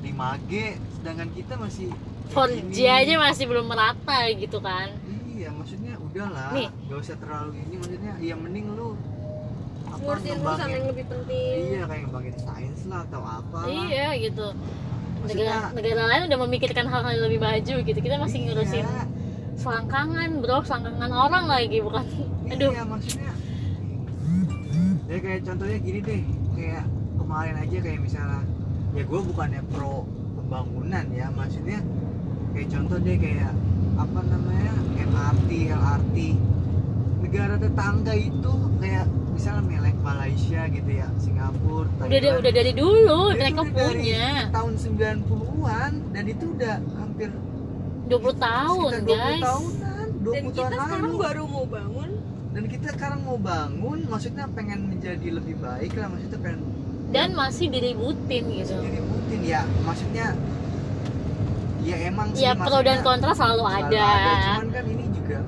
5G 0.00 0.52
sedangkan 0.92 1.28
kita 1.32 1.54
masih 1.56 1.90
kayak 2.28 2.50
4G 2.50 2.76
gini. 2.76 2.90
aja 2.90 3.12
masih 3.22 3.44
belum 3.46 3.66
merata 3.66 4.18
gitu 4.34 4.58
kan. 4.60 4.88
iya 5.36 5.48
maksudnya 5.52 5.94
udahlah 6.00 6.48
Nih. 6.56 6.68
gak 6.88 6.98
usah 6.98 7.16
terlalu 7.20 7.50
ini 7.60 7.74
maksudnya 7.76 8.12
ya 8.18 8.34
mending 8.34 8.66
lu 8.72 8.96
apa 9.86 10.02
ngurusin 10.02 10.36
urusan 10.42 10.68
yang 10.68 10.84
lebih 10.90 11.04
penting 11.08 11.58
iya 11.72 11.82
kayak 11.86 12.00
ngembangin 12.08 12.36
sains 12.42 12.80
lah 12.90 13.00
atau 13.06 13.22
apa. 13.22 13.58
Iya 13.70 14.06
gitu. 14.18 14.46
maksudnya 15.22 15.52
Negara, 15.54 15.68
negara 15.72 16.02
lain 16.06 16.22
udah 16.28 16.38
memikirkan 16.46 16.84
hal-hal 16.86 17.10
yang 17.16 17.24
lebih 17.24 17.40
maju 17.40 17.74
gitu. 17.82 17.98
Kita 17.98 18.16
masih 18.20 18.38
ngurusin 18.46 18.84
iya, 18.84 19.02
selangkangan, 19.56 20.28
bro, 20.44 20.60
selangkangan 20.62 21.10
orang 21.10 21.44
lagi 21.48 21.78
bukan. 21.80 22.04
Aduh. 22.52 22.70
iya 22.70 22.84
maksudnya 22.84 23.32
ya 25.06 25.18
kayak 25.22 25.40
contohnya 25.46 25.78
gini 25.78 25.98
deh 26.02 26.22
kayak 26.58 26.84
kemarin 27.14 27.54
aja 27.62 27.78
kayak 27.78 28.00
misalnya 28.02 28.42
ya 28.94 29.02
gue 29.06 29.20
bukannya 29.22 29.62
pro 29.70 30.02
pembangunan 30.34 31.04
ya 31.14 31.26
maksudnya 31.30 31.78
kayak 32.56 32.68
contoh 32.70 32.98
deh 32.98 33.16
kayak 33.16 33.52
apa 33.96 34.20
namanya 34.24 34.72
MRT 34.96 35.50
LRT 35.70 36.16
negara 37.18 37.54
tetangga 37.56 38.14
itu 38.14 38.52
kayak 38.78 39.04
misalnya 39.30 39.62
melek 39.62 39.96
Malaysia 40.00 40.60
gitu 40.66 40.90
ya 40.90 41.08
Singapura 41.18 41.84
Udah 41.98 42.08
Thailand. 42.08 42.38
udah 42.38 42.52
dari 42.54 42.72
dulu 42.72 43.18
Itu 43.26 43.36
mereka 43.36 43.60
udah 43.60 43.74
dari 43.74 43.92
punya 43.92 44.26
tahun 44.48 44.72
90-an 44.74 45.92
dan 46.10 46.24
itu 46.24 46.44
udah 46.48 46.74
hampir 46.96 47.28
20 48.06 48.38
tahun, 48.38 48.90
sekitar 48.94 49.02
20 49.02 49.12
guys. 49.18 49.42
tahunan 49.42 50.06
20 50.16 50.24
dan 50.24 50.42
kita 50.46 50.56
tahun 50.56 50.70
sekarang 50.72 51.02
lalu 51.02 51.16
baru 51.18 51.42
mau 51.44 51.66
bangun 51.66 52.10
dan 52.48 52.64
kita 52.66 52.88
sekarang 52.90 53.20
mau 53.20 53.36
bangun 53.36 53.98
maksudnya 54.06 54.44
pengen 54.48 54.80
menjadi 54.86 55.28
lebih 55.30 55.56
baik 55.58 55.92
lah 55.92 56.06
maksudnya 56.08 56.40
pengen 56.40 56.60
Dan 57.06 57.28
masih 57.34 57.66
diributin 57.68 58.42
gitu. 58.48 58.74
jadi 58.74 58.98
rutin 59.00 59.40
ya 59.42 59.62
maksudnya 59.82 60.26
ya 61.86 61.96
emang 62.04 62.28
sih 62.30 62.42
Ya 62.42 62.52
pro 62.52 62.78
dan 62.80 62.98
kontra 63.00 63.30
selalu 63.30 63.62
selalu 63.62 63.78
ada. 63.86 64.08
cuman 64.52 64.68
kan 64.70 64.84
ini 64.84 65.04
juga 65.12 65.38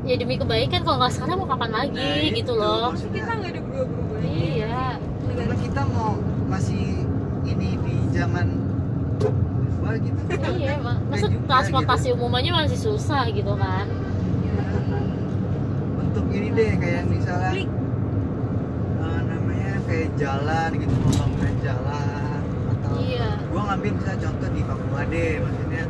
Ya 0.00 0.14
demi 0.16 0.34
kebaikan 0.34 0.80
kalau 0.80 0.96
nggak 0.98 1.12
sekarang 1.12 1.36
mau 1.36 1.46
kapan 1.46 1.70
lagi 1.70 1.92
Nah, 1.94 2.16
itu, 2.18 2.34
gitu 2.34 2.52
loh. 2.54 2.88
maksudnya 2.90 3.20
kita 3.20 3.32
nggak 3.34 3.50
ada 3.50 3.60
berubah-berubah 3.60 4.18
Iya. 4.22 4.84
karena 5.30 5.54
kita 5.56 5.82
mau 5.88 6.10
masih 6.46 6.82
ini 7.42 7.68
di 7.78 7.94
zaman 8.10 8.46
berubah 9.18 9.94
gitu. 9.98 10.20
Iya 10.52 10.74
mak 10.76 10.96
Nggak 10.96 11.08
maksud 11.10 11.30
juga, 11.30 11.46
transportasi 11.46 12.08
umum 12.10 12.32
aja 12.32 12.50
masih 12.54 12.78
susah 12.80 13.24
gitu 13.28 13.52
kan. 13.54 13.86
Untuk 16.00 16.26
ini 16.28 16.48
deh 16.50 16.72
kayak 16.74 17.04
misalnya 17.06 17.52
eh, 18.98 19.20
namanya 19.22 19.72
kayak 19.84 20.08
jalan 20.16 20.70
gitu 20.76 20.94
pembangunan 20.98 21.54
jalan 21.60 21.99
iya. 23.00 23.26
Gua 23.48 23.62
ngambil 23.72 23.90
misalnya 23.96 24.18
contoh 24.28 24.48
di 24.52 24.60
Papua 24.64 25.00
deh 25.08 25.32
maksudnya. 25.40 25.84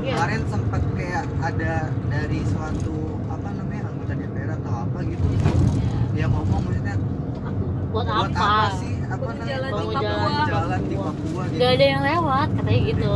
Iya. 0.00 0.16
kemarin 0.16 0.42
sempat 0.48 0.82
kayak 0.96 1.24
ada 1.44 1.74
dari 2.08 2.40
suatu 2.48 2.96
apa 3.28 3.48
namanya 3.52 3.82
anggota 3.92 4.12
DPR 4.16 4.50
atau 4.56 4.72
apa 4.80 4.98
gitu. 5.04 5.26
Dia 6.16 6.26
ngomong 6.32 6.60
maksudnya 6.64 6.96
buat, 7.92 8.06
buat 8.08 8.32
apa, 8.32 8.40
apa 8.40 8.68
sih? 8.80 8.94
Apa 9.04 9.24
namanya? 9.28 9.44
jalan 9.44 9.70
di 9.70 9.84
bangun 9.92 10.00
Papua. 10.00 10.46
jalan 10.48 10.80
di 10.88 10.96
Papua 10.96 11.42
gitu. 11.44 11.58
Nggak 11.60 11.70
ada 11.76 11.84
yang 11.84 12.02
lewat 12.02 12.48
katanya 12.56 12.80
gitu. 12.88 13.12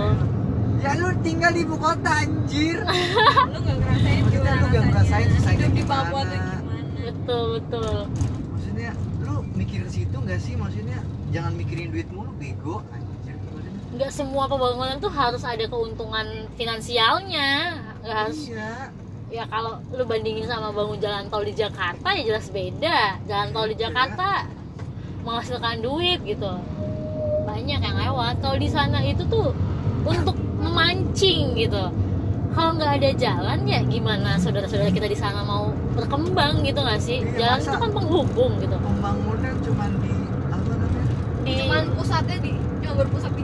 ya 0.84 0.90
lu 1.00 1.08
tinggal 1.24 1.50
di 1.56 1.60
ibu 1.64 1.76
kota 1.80 2.12
anjir. 2.20 2.78
Lu 3.54 3.58
nggak 3.64 3.76
ngerasain 3.80 4.20
Maksudnya 4.20 4.52
lu 4.60 4.66
nggak 4.68 4.84
ngerasain 4.92 5.28
susahnya 5.32 5.66
di. 5.72 5.82
Papua 5.88 6.20
tuh 6.20 6.36
gimana? 6.36 6.60
Betul 7.00 7.42
betul. 7.56 7.96
Maksudnya 8.52 8.90
lu 9.24 9.34
mikir 9.56 9.80
ke 9.88 9.90
situ 9.90 10.16
nggak 10.20 10.36
sih? 10.36 10.52
Maksudnya 10.52 10.98
jangan 11.32 11.52
mikirin 11.56 11.88
duit 11.88 12.08
mulu 12.12 12.28
bego 12.36 12.84
nggak 13.94 14.10
semua 14.10 14.50
pembangunan 14.50 14.98
tuh 14.98 15.10
harus 15.10 15.42
ada 15.46 15.64
keuntungan 15.70 16.50
finansialnya. 16.58 17.78
Nggak 18.02 18.16
harus 18.26 18.50
iya 18.50 18.90
ya 19.34 19.42
kalau 19.50 19.82
lu 19.90 20.06
bandingin 20.06 20.46
sama 20.46 20.70
bangun 20.70 21.02
jalan 21.02 21.26
tol 21.26 21.42
di 21.42 21.50
Jakarta 21.50 22.14
ya 22.14 22.22
jelas 22.22 22.46
beda. 22.54 23.18
Jalan 23.26 23.48
tol 23.50 23.66
di 23.66 23.74
Beda. 23.74 23.90
Jakarta 23.90 24.28
menghasilkan 25.26 25.82
duit 25.82 26.22
gitu. 26.22 26.52
Banyak 27.42 27.80
yang 27.82 27.96
lewat. 27.98 28.38
Kalau 28.38 28.56
di 28.58 28.70
sana 28.70 29.02
itu 29.02 29.26
tuh 29.26 29.50
untuk 30.06 30.38
memancing 30.62 31.58
gitu. 31.58 31.90
Kalau 32.54 32.70
nggak 32.78 33.02
ada 33.02 33.10
jalan 33.18 33.66
ya 33.66 33.82
gimana 33.82 34.38
saudara-saudara 34.38 34.94
kita 34.94 35.10
di 35.10 35.18
sana 35.18 35.42
mau 35.42 35.74
berkembang 35.98 36.62
gitu 36.62 36.78
nggak 36.78 37.02
sih? 37.02 37.18
Iya, 37.22 37.58
jalan 37.58 37.58
itu 37.58 37.78
kan 37.82 37.90
penghubung 37.90 38.52
gitu. 38.62 38.76
pembangunan 38.78 39.54
cuman 39.58 39.90
di 39.98 40.14
apa 40.54 40.72
namanya? 40.78 41.14
Di 41.42 41.52
cuman 41.66 41.82
pusatnya 41.98 42.38
di 42.38 42.52
cuma 42.84 42.94
berpusat 43.02 43.32
di 43.34 43.43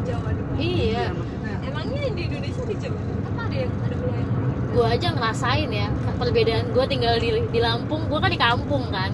iya. 0.61 1.05
Maksudnya 1.17 1.55
emangnya 1.65 2.03
di 2.13 2.23
Indonesia 2.29 2.63
di 2.69 2.77
Jawa 2.77 3.01
kan 3.01 3.45
ada 3.49 3.57
yang 3.57 3.73
ada 3.83 3.97
wilayah 3.97 4.29
gue 4.71 4.87
aja 4.87 5.09
ngerasain 5.11 5.71
ya 5.75 5.89
perbedaan 6.15 6.71
gue 6.71 6.85
tinggal 6.87 7.19
di, 7.19 7.29
di 7.51 7.59
Lampung 7.59 8.07
gue 8.07 8.19
kan 8.23 8.31
di 8.31 8.39
kampung 8.39 8.87
kan 8.95 9.11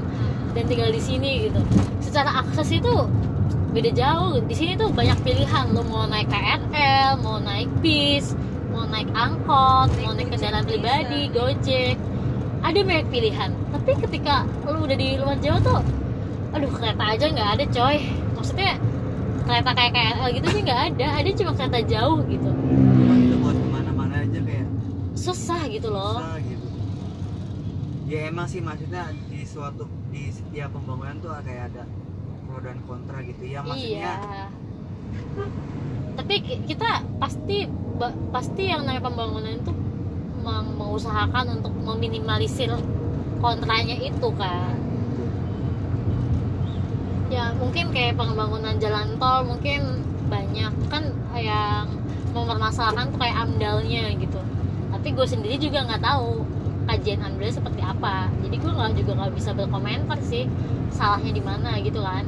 dan 0.52 0.64
tinggal 0.68 0.88
di 0.88 1.00
sini 1.00 1.48
gitu. 1.48 1.60
Secara 2.00 2.44
akses 2.44 2.72
itu 2.72 2.94
beda 3.76 3.92
jauh. 3.92 4.40
Di 4.44 4.54
sini 4.56 4.72
tuh 4.76 4.88
banyak 4.88 5.20
pilihan 5.20 5.68
lo 5.72 5.84
mau 5.84 6.08
naik 6.08 6.32
KRL 6.32 7.20
mau 7.20 7.36
naik 7.36 7.68
bis 7.84 8.32
mau 8.72 8.88
naik 8.88 9.08
angkot 9.12 9.88
mau 10.00 10.12
naik 10.16 10.32
kendaraan 10.32 10.64
pribadi 10.64 11.28
gojek. 11.32 11.96
Ada 12.64 12.80
banyak 12.82 13.08
pilihan. 13.12 13.52
Tapi 13.72 13.90
ketika 14.00 14.48
lo 14.64 14.84
udah 14.84 14.96
di 14.96 15.20
luar 15.20 15.36
Jawa 15.40 15.60
tuh 15.60 15.80
aduh 16.56 16.72
kereta 16.72 17.04
aja 17.04 17.26
nggak 17.28 17.50
ada 17.60 17.64
coy. 17.68 17.96
Maksudnya 18.36 18.80
kereta 19.46 19.70
kayak 19.72 19.92
KRL 19.92 20.28
gitu 20.34 20.46
sih 20.50 20.60
nggak 20.60 20.80
ada. 20.88 21.06
Ada 21.14 21.30
cuma 21.34 21.52
kereta 21.54 21.80
jauh 21.84 22.18
gitu. 22.26 22.50
Cuma 22.50 23.14
itu 23.16 23.36
buat 23.38 23.56
ke 23.56 23.68
mana-mana 23.68 24.14
aja 24.20 24.40
kayak 24.40 24.66
susah 25.14 25.62
gitu 25.66 25.88
loh. 25.88 26.18
Susah 26.18 26.36
gitu. 26.40 26.66
Ya 28.06 28.18
emang 28.26 28.46
sih 28.46 28.60
maksudnya 28.60 29.02
di 29.26 29.42
suatu 29.42 29.82
di 30.08 30.30
setiap 30.30 30.70
pembangunan 30.72 31.18
tuh 31.18 31.30
kayak 31.40 31.70
ada 31.70 31.82
pro 32.44 32.58
dan 32.60 32.78
kontra 32.84 33.18
gitu. 33.22 33.42
Ya 33.44 33.60
maksudnya 33.60 34.14
Iya. 34.14 34.44
Tapi 36.16 36.34
ki- 36.40 36.62
kita 36.66 36.90
pasti 37.16 37.66
pasti 38.30 38.62
yang 38.64 38.82
namanya 38.82 39.04
pembangunan 39.04 39.52
itu 39.52 39.72
meng- 40.38 40.74
mengusahakan 40.74 41.60
untuk 41.60 41.72
meminimalisir 41.76 42.70
kontranya 43.36 43.96
itu 43.96 44.28
kan. 44.32 44.74
Ya 47.26 47.50
mungkin 47.58 47.90
kayak 47.90 48.14
pembangunan 48.14 48.78
jalan 48.78 49.18
tol 49.18 49.42
mungkin 49.44 49.80
banyak 50.30 50.72
kan 50.86 51.02
yang 51.34 51.86
mempermasalahkan 52.30 53.10
tuh 53.10 53.18
kayak 53.18 53.36
amdalnya 53.46 54.14
gitu. 54.16 54.40
Tapi 54.94 55.08
gue 55.10 55.26
sendiri 55.26 55.56
juga 55.58 55.84
nggak 55.84 56.02
tahu 56.02 56.46
kajian 56.86 57.20
amdalnya 57.20 57.54
seperti 57.54 57.82
apa. 57.82 58.30
Jadi 58.46 58.56
gue 58.56 58.70
nggak 58.70 58.92
juga 58.94 59.12
nggak 59.18 59.32
bisa 59.34 59.50
berkomentar 59.52 60.18
sih 60.22 60.46
salahnya 60.90 61.32
di 61.34 61.42
mana 61.42 61.76
gitu 61.82 62.00
kan 62.00 62.24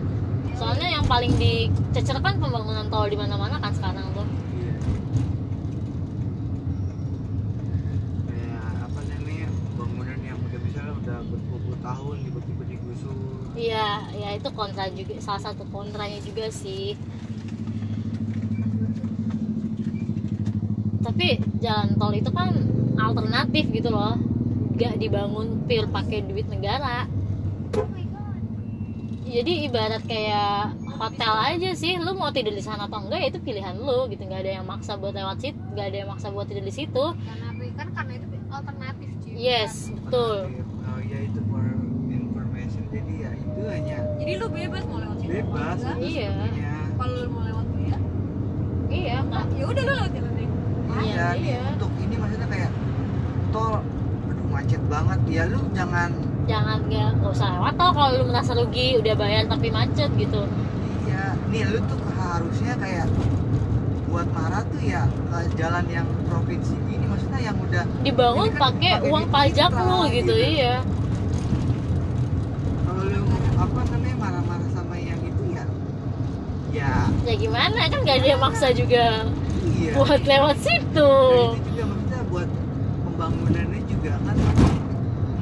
soalnya 0.53 0.91
yang 0.91 1.07
paling 1.07 1.31
dicecer 1.39 2.19
kan 2.19 2.35
pembangunan 2.37 2.91
tol 2.91 3.07
di 3.07 3.15
mana-mana 3.15 3.63
kan 3.63 3.71
sekarang 3.71 4.11
tuh 4.11 4.27
Iya. 4.59 4.75
kayak 8.27 8.63
apa 8.91 9.01
namanya 9.07 9.49
bangunan 9.79 10.19
yang 10.19 10.39
udah 10.43 10.61
misalnya 10.61 10.93
udah 10.99 11.19
berpuluh 11.31 11.79
tahun 11.79 12.17
tiba-tiba 12.27 12.63
digusur 12.67 13.15
iya 13.59 14.07
ya 14.15 14.29
itu 14.39 14.49
kontra 14.55 14.87
juga 14.95 15.19
salah 15.19 15.43
satu 15.51 15.67
kontranya 15.75 16.23
juga 16.23 16.47
sih. 16.55 16.95
Tapi 21.03 21.43
jalan 21.59 21.99
tol 21.99 22.15
itu 22.15 22.31
kan 22.31 22.55
alternatif 22.95 23.65
gitu 23.75 23.91
loh. 23.91 24.15
Gak 24.79 25.03
dibangun 25.03 25.67
pure 25.67 25.91
pakai 25.91 26.23
duit 26.23 26.47
negara. 26.47 27.11
Oh 27.75 27.87
my 27.91 28.05
god 28.07 28.39
jadi 29.29 29.53
ibarat 29.69 30.03
kayak 30.09 30.73
hotel 30.97 31.35
aja 31.37 31.71
sih 31.77 32.01
lu 32.01 32.17
mau 32.17 32.33
tidur 32.33 32.57
di 32.57 32.65
sana 32.65 32.89
atau 32.89 33.05
enggak 33.05 33.21
ya 33.21 33.29
itu 33.29 33.41
pilihan 33.43 33.77
lu 33.77 34.09
gitu. 34.09 34.23
Nggak 34.25 34.41
ada 34.47 34.53
yang 34.63 34.67
maksa 34.71 34.95
buat 34.97 35.13
lewat 35.13 35.43
situ 35.43 35.59
nggak 35.75 35.87
ada 35.91 35.97
yang 36.01 36.09
maksa 36.09 36.31
buat 36.31 36.47
tidur 36.47 36.65
di 36.65 36.73
situ. 36.73 37.05
Karena 37.13 37.49
kan 37.77 37.89
karena 37.95 38.13
itu 38.17 38.27
alternatif 38.49 39.09
cuy 39.23 39.33
yes 39.37 39.93
betul 39.93 40.37
oh 40.89 41.01
ya 41.05 41.19
itu 41.21 41.41
for 41.47 41.65
information 42.09 42.83
jadi 42.91 43.13
ya 43.29 43.31
itu 43.37 43.48
hanya 43.67 43.99
jadi 44.19 44.33
lu 44.39 44.47
bebas 44.49 44.83
mau 44.87 44.99
lewat 45.03 45.17
situ 45.19 45.31
bebas 45.33 45.79
Iya. 45.99 46.31
kalau 46.95 47.15
lu 47.19 47.29
mau 47.31 47.43
lewat 47.43 47.67
dia? 47.75 47.97
Iya 48.89 49.17
nah, 49.27 49.45
ya 49.53 49.65
udah 49.67 49.83
lu 49.83 49.93
lewat 49.99 50.13
jalan 50.13 50.33
lain 50.35 50.51
Iya, 50.89 51.05
iya 51.05 51.27
nih 51.35 51.51
iya. 51.53 51.61
untuk 51.77 51.91
ini 52.01 52.15
maksudnya 52.19 52.49
kayak 52.49 52.71
tol. 53.53 53.75
Aduh 54.29 54.47
macet 54.51 54.83
banget. 54.89 55.21
Ya 55.31 55.43
lu 55.47 55.61
jangan 55.71 56.11
jangan 56.49 56.79
nggak 56.89 57.09
nggak 57.21 57.31
usah 57.31 57.49
lewat 57.55 57.75
tol 57.77 57.91
kalau 57.93 58.11
lu 58.19 58.25
merasa 58.27 58.53
rugi 58.57 58.99
udah 58.99 59.15
bayar 59.15 59.43
tapi 59.47 59.69
macet 59.71 60.11
gitu. 60.17 60.43
Iya. 61.07 61.25
Nih 61.53 61.63
lu 61.71 61.79
tuh 61.87 61.99
harusnya 62.19 62.75
kayak 62.75 63.07
buat 64.09 64.25
marah 64.33 64.65
tuh 64.65 64.81
ya 64.81 65.05
jalan 65.55 65.85
yang 65.87 66.09
provinsi 66.27 66.75
ini 66.89 67.05
maksudnya 67.05 67.41
yang 67.45 67.57
udah 67.61 67.85
dibangun 68.01 68.49
Ini 68.49 68.57
kan 68.57 68.63
pakai 68.65 68.95
uang 69.05 69.27
pajak 69.29 69.71
lu 69.71 70.01
gitu 70.09 70.33
gitu. 70.33 70.35
iya 70.35 70.81
kalau 72.89 73.05
lu 73.05 73.21
apa 73.61 73.81
namanya 73.93 74.17
marah-marah 74.17 74.71
sama 74.73 74.97
yang 74.97 75.21
itu 75.21 75.45
ya 75.53 75.65
ya 77.29 77.37
gimana 77.37 77.81
kan 77.93 78.01
gak 78.09 78.17
ada 78.25 78.29
yang 78.33 78.41
maksa 78.41 78.73
juga 78.73 79.29
iya. 79.77 79.93
buat 79.93 80.23
lewat 80.25 80.57
situ. 80.65 81.13
Nah, 81.13 81.61
itu 81.61 81.69
juga 81.77 81.85
maksudnya 81.93 82.21
buat 82.33 82.49
pembangunannya 83.05 83.81
juga 83.85 84.13
kan 84.25 84.37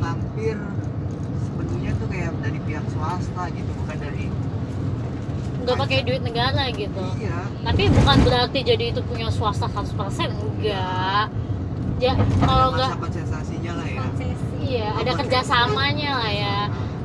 hampir 0.02 0.56
sepenuhnya 1.46 1.92
tuh 1.94 2.08
kayak 2.10 2.32
dari 2.42 2.58
pihak 2.66 2.84
swasta 2.90 3.44
gitu 3.54 3.70
bukan 3.78 3.96
dari 4.02 4.24
nggak 5.66 5.76
pakai 5.82 5.98
duit 6.06 6.22
negara 6.26 6.64
gitu. 6.74 7.06
Iya. 7.22 7.38
Tapi 7.62 7.82
bukan 7.90 8.16
berarti 8.22 8.58
jadi 8.66 8.84
itu 8.90 9.00
punya 9.06 9.30
swasta 9.30 9.70
100% 9.70 10.30
enggak. 10.30 11.30
Ya 12.02 12.12
kalau 12.42 12.74
nggak 12.74 12.90
masa 12.90 12.98
kompensasinya 12.98 13.72
lah 13.78 13.86
ya. 13.86 14.00
Konsesi 14.02 14.46
iya. 14.66 14.88
Ada 14.98 15.12
kerjasamanya 15.22 16.10
lah 16.18 16.32
ya. 16.34 16.56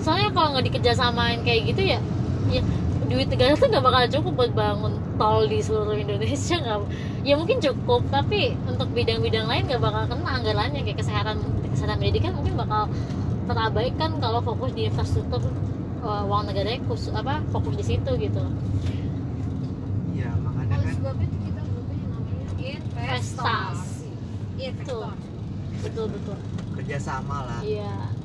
Soalnya 0.02 0.30
kalau 0.34 0.58
nggak 0.58 0.66
dikerjasamain 0.74 1.46
kayak 1.46 1.70
gitu 1.70 1.86
ya 1.86 2.02
ya 2.52 2.62
duit 3.12 3.28
negara 3.28 3.54
tuh 3.60 3.68
nggak 3.68 3.84
bakal 3.84 4.02
cukup 4.08 4.34
buat 4.40 4.52
bangun 4.56 4.94
tol 5.20 5.44
di 5.44 5.60
seluruh 5.60 6.00
Indonesia 6.00 6.56
nggak 6.56 6.80
ya 7.28 7.36
mungkin 7.36 7.60
cukup 7.60 8.02
tapi 8.08 8.56
untuk 8.64 8.88
bidang-bidang 8.96 9.46
lain 9.52 9.68
nggak 9.68 9.84
bakal 9.84 10.08
kena 10.08 10.32
anggarannya. 10.40 10.82
Kayak 10.88 11.04
kesehatan 11.04 11.44
kesehatan 11.76 12.00
pendidikan 12.00 12.32
mungkin 12.40 12.56
bakal 12.56 12.88
terabaikan 13.52 14.10
kalau 14.24 14.40
fokus 14.40 14.72
di 14.72 14.88
infrastruktur 14.88 15.44
uh, 16.08 16.24
uang 16.24 16.48
negara 16.48 16.80
khusus 16.88 17.12
apa 17.12 17.44
fokus 17.52 17.76
di 17.76 17.86
situ 17.86 18.12
gitu. 18.16 18.44
Iya 20.16 20.32
makanya 20.40 20.80
kan 20.80 20.96
sebab 20.96 21.16
itu 21.20 21.38
kita 21.52 21.62
butuh 21.68 21.96
yang 22.00 22.12
namanya 22.16 22.48
investasi 22.56 24.08
investor 24.56 25.12
betul 25.82 26.06
betul. 26.08 26.38
Kerjasama 26.80 27.38
lah. 27.44 27.60
Iya 27.60 28.21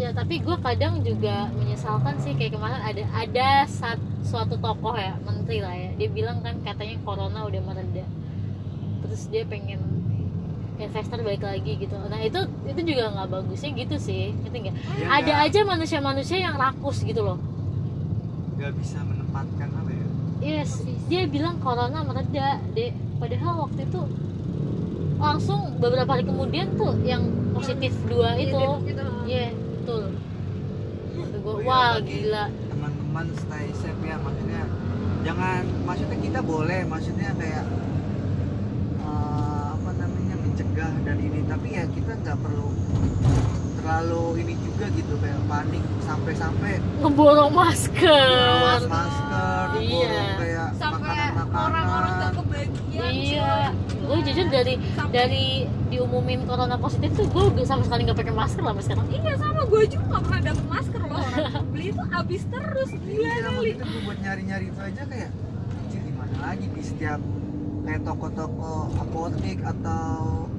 ya 0.00 0.10
tapi 0.10 0.40
gue 0.40 0.56
kadang 0.58 1.04
juga 1.04 1.52
menyesalkan 1.52 2.16
sih 2.18 2.32
kayak 2.32 2.56
kemarin 2.56 2.80
ada 2.80 3.04
ada 3.12 3.48
sat, 3.68 4.00
suatu 4.24 4.56
tokoh 4.56 4.96
ya 4.96 5.12
menteri 5.20 5.60
lah 5.60 5.76
ya. 5.76 5.92
Dia 5.94 6.08
bilang 6.08 6.40
kan 6.40 6.56
katanya 6.64 6.96
corona 7.04 7.44
udah 7.44 7.60
mereda. 7.60 8.04
Terus 9.04 9.28
dia 9.28 9.44
pengen 9.44 9.80
investor 10.80 11.20
balik 11.20 11.44
lagi 11.44 11.76
gitu. 11.76 11.92
Nah 12.00 12.16
itu 12.16 12.40
itu 12.64 12.80
juga 12.86 13.12
nggak 13.12 13.28
bagusnya 13.28 13.70
gitu 13.76 14.00
sih 14.00 14.32
ngerti 14.34 14.58
nggak? 14.64 14.74
Dia 14.74 15.06
ada 15.06 15.20
nggak- 15.22 15.44
aja 15.46 15.60
manusia-manusia 15.68 16.38
yang 16.40 16.56
rakus 16.56 17.04
gitu 17.04 17.20
loh. 17.20 17.36
Nggak 18.56 18.72
bisa 18.80 19.04
menempatkan 19.04 19.68
apa 19.68 19.90
ya? 19.92 20.06
Yes 20.40 20.80
dia 21.10 21.28
bilang 21.28 21.60
corona 21.60 22.00
mereda 22.00 22.56
deh 22.72 22.94
padahal 23.20 23.68
waktu 23.68 23.84
itu 23.84 24.00
langsung 25.20 25.76
beberapa 25.76 26.16
hari 26.16 26.24
kemudian 26.24 26.72
tuh 26.78 26.96
yang 27.04 27.20
positif 27.52 27.92
dua 28.08 28.38
Iya, 28.38 28.48
itu. 28.48 28.64
gitu. 28.88 29.04
Iya 29.92 31.24
betul 31.26 31.40
gua, 31.40 31.50
Oh 31.50 31.58
iya, 31.58 31.66
wah 31.66 31.90
bagi 31.96 32.14
gila. 32.20 32.44
teman-teman 32.68 33.26
stay 33.36 33.66
safe 33.74 34.02
ya 34.02 34.16
maksudnya 34.16 34.62
jangan 35.20 35.62
maksudnya 35.82 36.18
kita 36.18 36.40
boleh 36.42 36.80
maksudnya 36.84 37.30
kayak 37.34 37.64
eh, 39.00 39.66
apa 39.70 39.90
namanya 39.94 40.36
mencegah 40.38 40.92
dan 41.02 41.16
ini 41.18 41.40
tapi 41.44 41.68
ya 41.72 41.84
kita 41.88 42.12
nggak 42.16 42.38
perlu 42.38 42.68
terlalu 43.74 44.22
ini 44.38 44.54
juga 44.60 44.86
gitu 44.90 45.14
kayak 45.16 45.40
panik 45.46 45.80
sampai-sampai 46.00 46.72
ngeborong 47.00 47.50
masker. 47.50 48.28
Masker 48.86 49.66
Iya. 49.72 49.88
borong 49.88 50.30
kayak 50.36 50.68
sampai 50.74 51.00
makanan-makanan. 51.00 51.64
orang-orang 51.64 52.12
nggak 52.12 52.32
kebagian 52.34 53.10
iya. 53.10 53.54
gue 54.00 54.18
jujur 54.22 54.46
dari 54.48 54.74
Sampai- 54.92 55.14
dari 55.14 55.46
diumumin 55.88 56.40
corona 56.44 56.76
positif 56.76 57.10
tuh 57.14 57.26
gue 57.30 57.64
sama 57.64 57.82
sekali 57.82 58.04
nggak 58.04 58.18
pakai 58.18 58.34
masker 58.34 58.60
lah 58.60 58.74
sekarang. 58.76 59.06
Iya 59.08 59.32
sama 59.34 59.59
gue 59.70 59.82
juga 59.86 60.04
nggak 60.04 60.22
pernah 60.22 60.40
dapet 60.42 60.64
masker 60.66 61.00
loh. 61.00 61.20
Orang 61.20 61.66
beli 61.72 61.86
itu 61.88 62.02
habis 62.04 62.42
terus 62.44 62.90
gila 62.90 63.22
iya 63.22 63.34
kali 63.40 63.50
maksudnya 63.70 63.86
gue 63.86 64.00
buat 64.02 64.18
nyari-nyari 64.20 64.64
itu 64.66 64.80
aja 64.80 65.02
kayak 65.06 65.30
anjir 65.78 66.00
di 66.02 66.12
mana 66.12 66.36
lagi? 66.42 66.66
Di 66.68 66.82
setiap 66.82 67.20
kayak 67.80 68.00
toko-toko 68.02 68.72
apotek 68.98 69.58
atau 69.62 70.12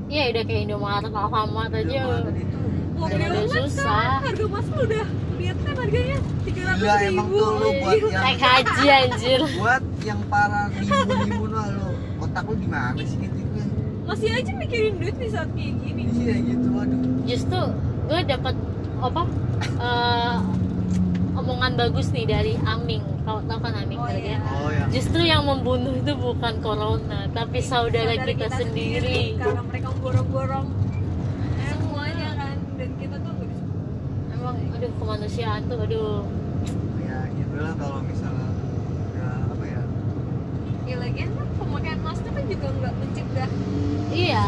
iya 0.08 0.24
udah 0.32 0.43
kayak 0.43 0.62
Indomaret 0.65 1.12
Alfamart 1.12 1.71
aja. 1.71 1.84
Indomaret 1.84 2.36
itu. 2.38 2.60
Mobil 2.91 3.17
Udah 3.17 3.34
kan 3.34 3.65
susah. 3.65 4.10
harga 4.21 4.45
masuk 4.45 4.76
udah 4.80 5.06
lihat 5.36 5.58
kan 5.60 5.74
harganya? 5.76 6.17
Tiga 6.41 6.62
ratus 6.63 6.82
Gila, 6.82 6.95
emang 7.02 7.28
ribu. 7.28 7.39
tuh 7.41 7.50
lu 7.52 7.69
buat 7.82 7.97
yang 7.97 8.21
naik 8.21 8.39
haji 8.39 8.86
anjir. 8.88 9.41
Buat 9.58 9.84
yang 10.02 10.19
para 10.30 10.62
ribu-ribu 10.69 11.45
lah 11.50 11.67
lu. 11.67 11.89
Otak 12.21 12.43
lu 12.45 12.56
gimana 12.56 13.02
sih 13.02 13.17
gitu 13.17 13.39
masih 14.02 14.28
aja 14.34 14.52
mikirin 14.54 15.00
duit 15.00 15.15
di 15.15 15.30
saat 15.30 15.47
kayak 15.56 15.74
gini. 15.80 16.04
Iya 16.12 16.36
gitu 16.43 16.67
aduh 16.74 17.00
justru 17.24 17.62
gue 18.06 18.19
dapat 18.28 18.56
apa 19.02 19.22
eh, 19.82 20.36
omongan 21.34 21.74
bagus 21.76 22.14
nih 22.14 22.26
dari 22.26 22.54
Aming. 22.62 23.02
Kau 23.22 23.38
tahu 23.46 23.60
kan 23.60 23.74
Aming 23.78 23.98
Oh, 23.98 24.06
kali 24.06 24.22
iya. 24.24 24.38
ya? 24.38 24.40
oh 24.58 24.70
ya 24.70 24.84
justru 24.90 25.22
yang 25.22 25.46
membunuh 25.46 25.94
itu 25.94 26.14
bukan 26.14 26.58
corona 26.60 27.30
tapi 27.30 27.62
saudara, 27.62 28.14
Saudara 28.14 28.30
kita, 28.30 28.48
sendiri, 28.52 29.38
karena 29.38 29.62
mereka 29.62 29.90
borong-borong. 29.96 30.68
Semuanya. 31.64 32.30
Kan 32.36 32.58
dan 32.76 32.90
kita 32.98 33.16
tuh 33.18 33.34
emang 34.32 34.58
aduh 34.74 34.92
kemanusiaan 34.98 35.62
tuh 35.66 35.78
aduh. 35.80 36.22
Ya 37.00 37.20
gitu 37.32 37.56
lah 37.58 37.74
kalau 37.78 38.00
misalnya 38.02 38.50
ya 39.14 39.30
apa 39.48 39.64
ya? 39.66 39.82
Ya 40.84 40.96
lagian 40.98 41.30
kan 41.32 41.48
pemakaian 41.56 42.00
masker 42.02 42.32
kan 42.32 42.46
juga 42.46 42.68
nggak 42.74 42.94
mencegah. 42.98 43.50
Iya. 44.12 44.48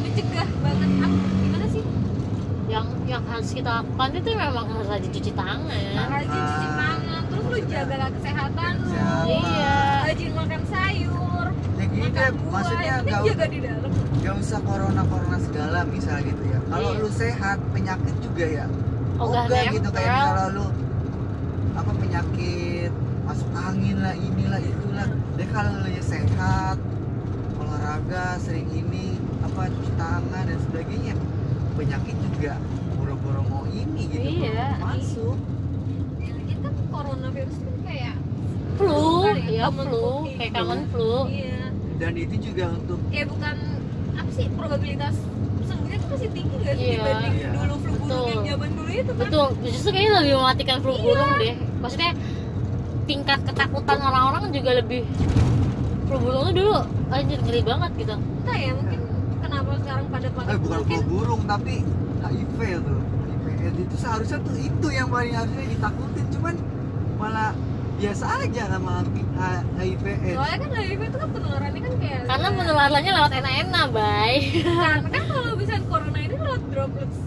Mencegah 0.00 0.48
banget 0.62 0.90
sih 0.90 1.51
yang 2.72 2.88
yang 3.04 3.22
harus 3.28 3.52
kita 3.52 3.84
lakukan 3.84 4.08
itu 4.16 4.30
memang 4.32 4.64
harus 4.64 4.88
rajin 4.88 5.10
cuci 5.12 5.32
tangan. 5.36 6.08
Rajin 6.08 6.40
cuci 6.40 6.68
tangan 6.72 7.22
terus 7.28 7.44
lu 7.44 7.58
jaga 7.68 8.08
kesehatan 8.16 8.72
lu. 8.80 8.96
Iya. 9.28 9.76
Rajin 10.08 10.32
makan 10.32 10.62
sayur 10.72 11.46
ya 11.76 11.84
gini 11.90 12.02
makan 12.08 12.14
deh 12.14 12.30
buah 12.38 12.52
maksudnya 12.52 12.94
gak, 13.02 13.20
jaga 13.26 13.46
di 13.50 13.58
dalam. 13.60 13.90
gak 14.22 14.34
usah 14.38 14.60
corona 14.62 15.02
corona 15.04 15.38
segala 15.42 15.78
misal 15.84 16.16
gitu 16.24 16.42
ya. 16.48 16.58
Kalau 16.72 16.90
Iya. 16.96 17.02
lu 17.04 17.10
sehat 17.12 17.58
penyakit 17.76 18.14
juga 18.24 18.44
ya. 18.48 18.64
Ogah 19.20 19.44
ogah 19.44 19.62
gitu 19.76 19.88
kayak 19.92 20.08
misalnya 20.16 20.48
lu 20.56 20.66
apa 21.76 21.92
penyakit 22.00 22.92
masuk 23.28 23.50
angin 23.52 23.96
lah 24.00 24.14
inilah 24.16 24.60
itulah. 24.64 25.08
Deh 25.36 25.48
kalau 25.52 25.72
lu 25.84 25.88
ya 25.92 26.02
sehat 26.04 26.76
olahraga 27.60 28.40
sering 28.40 28.68
ini 28.72 29.20
apa 29.44 29.68
cuci 29.68 29.92
tangan 30.00 30.44
dan 30.48 30.58
sebagainya 30.64 31.14
penyakit 31.72 32.16
juga. 32.30 32.52
Boro-boro 32.92 33.40
mau 33.46 33.64
ini 33.66 34.02
gitu 34.06 34.22
Iya. 34.42 34.78
boro-boro 34.78 34.86
masuk. 34.86 35.36
Ya 36.18 36.30
lagian 36.32 36.58
kan 36.60 36.72
coronavirus 36.88 37.56
kan 37.58 37.74
kayak 37.82 38.14
flu 38.72 39.04
Kan 39.22 39.36
ya, 39.36 39.48
ya 39.50 39.62
common 39.66 39.86
flu. 39.86 40.06
Kayak 40.26 40.38
gitu. 40.40 40.56
common 40.56 40.80
flu. 40.88 41.12
Iya. 41.28 41.60
Dan 41.98 42.12
itu 42.16 42.34
juga 42.42 42.64
untuk 42.72 42.98
ya 43.08 43.24
bukan 43.24 43.56
apa 44.12 44.30
sih 44.30 44.46
probabilitas 44.52 45.14
sembuhnya 45.62 45.96
tuh 45.98 46.08
masih 46.10 46.30
tinggi 46.30 46.56
gak 46.58 46.74
sih 46.74 46.84
Iya. 46.84 46.96
dibanding 46.98 47.34
Iya. 47.34 47.48
dulu 47.54 47.74
flu 47.76 47.92
burung 47.94 48.10
yang 48.10 48.26
Betul. 48.34 48.50
zaman 48.50 48.70
dulu 48.72 48.90
itu 48.90 49.02
kan 49.08 49.16
betul. 49.18 49.46
Justru 49.64 49.88
kayaknya 49.90 50.12
lebih 50.18 50.34
mematikan 50.36 50.76
flu 50.80 50.92
burung 50.96 51.32
deh. 51.36 51.54
Maksudnya 51.78 52.12
tingkat 53.02 53.40
ketakutan 53.42 53.98
orang-orang 53.98 54.44
juga 54.50 54.70
lebih 54.74 55.02
flu 56.06 56.16
burung 56.18 56.42
tuh 56.44 56.54
dulu. 56.54 56.76
Anjir 57.08 57.38
ngeri 57.38 57.60
banget 57.60 57.90
gitu. 57.98 58.14
Entah 58.16 58.56
ya 58.56 58.72
mungkin 58.72 59.00
kenapa 59.42 59.70
sekarang 59.76 60.06
pada 60.08 60.28
pada 60.30 60.48
eh 60.48 60.58
bukan 60.58 60.78
mungkin 60.78 60.98
flu 60.98 61.10
burung 61.10 61.42
tapi 61.44 61.74
HIV 62.22 62.58
tuh. 62.80 63.00
HIV 63.42 63.46
itu 63.76 63.96
seharusnya 63.96 64.38
tuh 64.40 64.54
itu 64.54 64.86
yang 64.88 65.08
paling 65.08 65.34
harusnya 65.34 65.64
ditakutin. 65.68 66.26
Cuman 66.30 66.54
malah 67.18 67.50
biasa 67.92 68.24
aja 68.42 68.62
sama 68.66 69.06
HIV 69.78 70.04
soalnya 70.32 70.58
kan 70.58 70.70
HIV 70.72 71.00
itu 71.04 71.18
kan 71.18 71.30
penularannya 71.30 71.80
kan 71.80 71.94
kayak 71.96 72.20
karena 72.26 72.48
penularannya 72.50 73.12
lewat 73.12 73.32
enak-enak 73.32 73.86
bay. 73.92 74.34
Karena 74.58 75.08
kan 75.14 75.24
kalau 75.24 75.52
misalnya 75.54 75.82
corona 75.86 76.18
ini 76.18 76.34
lewat 76.34 76.62
droplets 76.68 77.18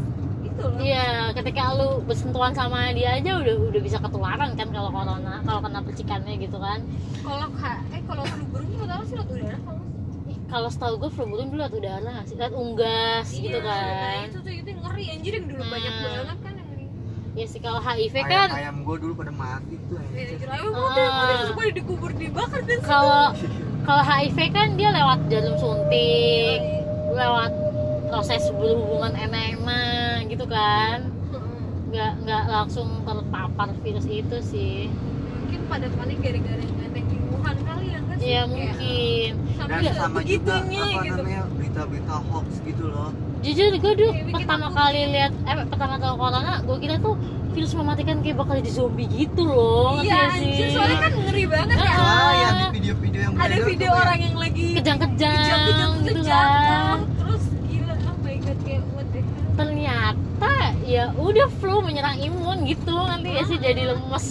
itu 0.43 0.62
loh. 0.62 0.78
Iya 0.78 1.08
ketika 1.32 1.62
lu 1.73 1.88
bersentuhan 2.01 2.51
sama 2.51 2.91
dia 2.91 3.10
aja 3.13 3.32
udah 3.38 3.56
udah 3.69 3.82
bisa 3.82 3.97
ketularan 3.99 4.51
kan 4.54 4.67
kalau 4.69 4.89
corona 4.89 5.36
kalau 5.41 5.60
kena 5.62 5.80
percikannya 5.80 6.34
gitu 6.38 6.58
kan. 6.58 6.80
Kalau 7.23 7.47
ka- 7.54 7.82
eh 7.89 8.01
kalau 8.04 8.23
flu 8.25 8.43
burung 8.45 8.69
itu 8.69 8.86
tahu 8.86 9.01
sih 9.06 9.15
lewat 9.15 9.30
udara 9.32 9.58
kalau 9.62 9.84
kalau 10.45 10.69
setahu 10.69 10.93
gue 10.97 11.10
burung 11.12 11.49
dulu 11.49 11.60
lewat 11.60 11.73
udara 11.73 12.10
nggak 12.12 12.25
sih? 12.25 12.36
Lewat 12.36 12.53
unggas 12.53 13.27
gitu 13.29 13.49
Iya, 13.51 13.60
nah 13.60 13.81
kan 13.81 14.25
itu 14.25 14.39
tuh 14.39 14.53
itu 14.53 14.69
ngeri 14.71 15.03
anjir 15.10 15.31
yang 15.34 15.45
dulu 15.47 15.63
banyak 15.65 15.91
Nah. 15.91 16.03
banget 16.05 16.38
kan 16.39 16.53
ya 17.36 17.45
sih 17.45 17.60
kalau 17.60 17.79
HIV 17.79 18.15
ayam, 18.15 18.31
kan. 18.31 18.49
ayam 18.49 18.75
gue 18.81 18.95
dulu 18.97 19.13
pada 19.13 19.27
mati 19.29 19.75
tuh 19.86 19.99
ya 19.99 20.08
anjir. 20.08 20.27
anjir 20.31 20.49
ayo 20.49 20.67
mati 20.69 20.79
Ah. 20.97 21.12
mati 21.12 21.34
terus 21.36 21.51
pada 21.53 21.71
dikubur 21.73 22.12
dibakar 22.13 22.62
dan 22.63 22.79
kalau 22.81 23.23
kalau 23.84 24.03
HIV 24.03 24.38
kan 24.49 24.67
dia 24.73 24.89
lewat 24.89 25.19
jarum 25.27 25.55
suntik 25.55 26.60
lewat 27.12 27.51
proses 28.05 28.43
berhubungan 28.51 29.12
enak-enak 29.13 30.29
gitu 30.29 30.45
kan. 30.45 31.12
Nggak 31.88 32.12
nggak 32.21 32.43
langsung 32.45 32.88
terpapar 33.01 33.71
virus 33.77 34.05
itu 34.05 34.38
sih. 34.41 34.88
Mungkin 35.38 35.60
pada 35.65 35.88
panik 35.91 36.19
gara-gara 36.19 36.60
yang 36.60 36.79
ada 36.81 37.01
di 37.01 37.17
Wuhan 37.25 37.55
kali 38.15 38.28
ya 38.32 38.41
kan 38.41 38.49
ya 38.49 38.51
mungkin. 38.51 39.32
Sampai 39.56 39.75
dan 39.75 39.82
Nggak, 39.84 39.95
sama 39.95 40.19
juga 40.23 40.56
begitunya 40.56 40.82
apa 40.82 41.01
gitu. 41.04 41.15
namanya 41.15 41.41
berita-berita 41.56 42.15
hoax 42.32 42.47
gitu 42.63 42.84
loh. 42.88 43.10
Jujur 43.45 43.65
gue 43.78 43.93
dulu 43.93 44.12
bikin 44.15 44.34
pertama 44.34 44.65
takut. 44.67 44.78
kali 44.80 45.01
lihat 45.13 45.32
eh 45.45 45.56
pertama 45.69 45.93
kali 45.99 46.13
corona 46.17 46.54
gue 46.65 46.78
kira 46.82 46.95
tuh 46.97 47.15
virus 47.56 47.71
mematikan 47.71 48.15
kayak 48.19 48.36
bakal 48.36 48.54
jadi 48.60 48.71
zombie 48.73 49.08
gitu 49.08 49.47
loh 49.47 50.04
iya 50.04 50.28
sih? 50.36 50.75
soalnya 50.75 51.08
kan 51.08 51.12
ngeri 51.15 51.45
banget 51.47 51.78
ya. 51.80 51.88
Ah. 51.95 52.32
ya 52.36 52.49
di 52.51 52.65
video-video 52.75 53.19
yang 53.23 53.34
ada 53.39 53.56
video 53.63 53.88
tuh 53.88 53.95
orang 53.95 54.19
yang 54.19 54.36
lagi 54.36 54.65
kejang-kejang 54.75 55.32
kejang-kejang 55.39 55.91
gitu 56.04 56.12
terus 56.19 56.28
kan. 56.28 56.97
terus 57.15 57.43
gila 57.71 57.93
oh 57.95 58.17
my 58.19 58.36
god 58.43 58.60
kayak 58.67 58.84
what 58.91 59.08
the 59.15 59.21
hell? 59.23 59.54
Ternyata 59.56 60.54
ya 60.84 61.04
udah 61.15 61.47
flu 61.63 61.75
menyerang 61.80 62.17
imun 62.19 62.58
gitu 62.67 62.95
nanti 63.08 63.30
ya 63.32 63.43
sih? 63.47 63.56
Jadi 63.56 63.82
lemes 63.88 64.25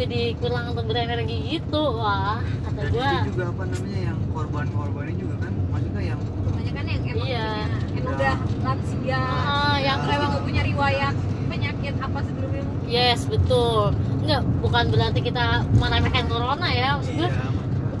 jadi 0.00 0.20
kurang 0.40 0.72
untuk 0.72 0.84
berenergi 0.88 1.60
gitu 1.60 1.82
wah 1.92 2.40
kata 2.64 2.88
dan 2.88 2.92
gua. 2.96 3.10
itu 3.12 3.36
juga 3.36 3.44
apa 3.52 3.62
namanya 3.68 4.00
yang 4.00 4.18
korban-korbannya 4.32 5.14
juga 5.20 5.34
kan 5.44 5.52
maksudnya 5.68 6.02
yang 6.16 6.20
banyak 6.48 6.72
kan 6.72 6.84
yang 6.88 7.00
emang 7.04 7.28
Iya. 7.28 7.44
punya, 7.44 7.44
yang 7.92 8.04
udah 8.08 8.34
lansia 8.64 9.20
Ah, 9.20 9.76
yang 9.76 9.98
emang 10.08 10.32
punya 10.40 10.62
riwayat 10.64 11.14
penyakit 11.50 11.94
apa 12.00 12.18
sebelumnya 12.24 12.62
yes 12.88 13.20
betul. 13.28 13.92
Nggak 14.24 14.42
bukan 14.64 14.84
berarti 14.88 15.20
kita 15.20 15.44
meremehkan 15.76 16.24
corona 16.26 16.68
ya 16.72 16.96
maksud 16.96 17.14
iya. 17.14 17.28
gua 17.28 17.30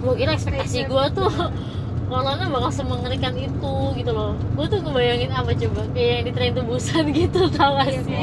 gua 0.00 0.14
kira 0.16 0.30
ekspektasi 0.32 0.88
gua 0.88 1.04
tuh 1.12 1.28
corona 2.10 2.48
bakal 2.48 2.70
semengerikan 2.72 3.36
itu 3.36 3.74
gitu 3.94 4.10
loh. 4.10 4.32
Gua 4.56 4.66
tuh 4.66 4.80
ngebayangin 4.80 5.30
apa 5.30 5.52
coba 5.52 5.82
kayak 5.92 6.10
yang 6.10 6.24
di 6.26 6.32
tren 6.32 6.50
tubusan 6.56 7.04
gitu 7.20 7.40
tau 7.52 7.76
gak 7.76 7.92
Iya, 7.92 8.00
sih? 8.02 8.22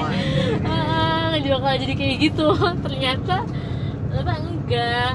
ah 0.66 1.08
bakal 1.38 1.74
jadi 1.80 1.94
kayak 1.96 2.16
gitu. 2.22 2.48
Ternyata 2.86 3.36
ternyata 4.18 4.34
enggak? 4.42 5.14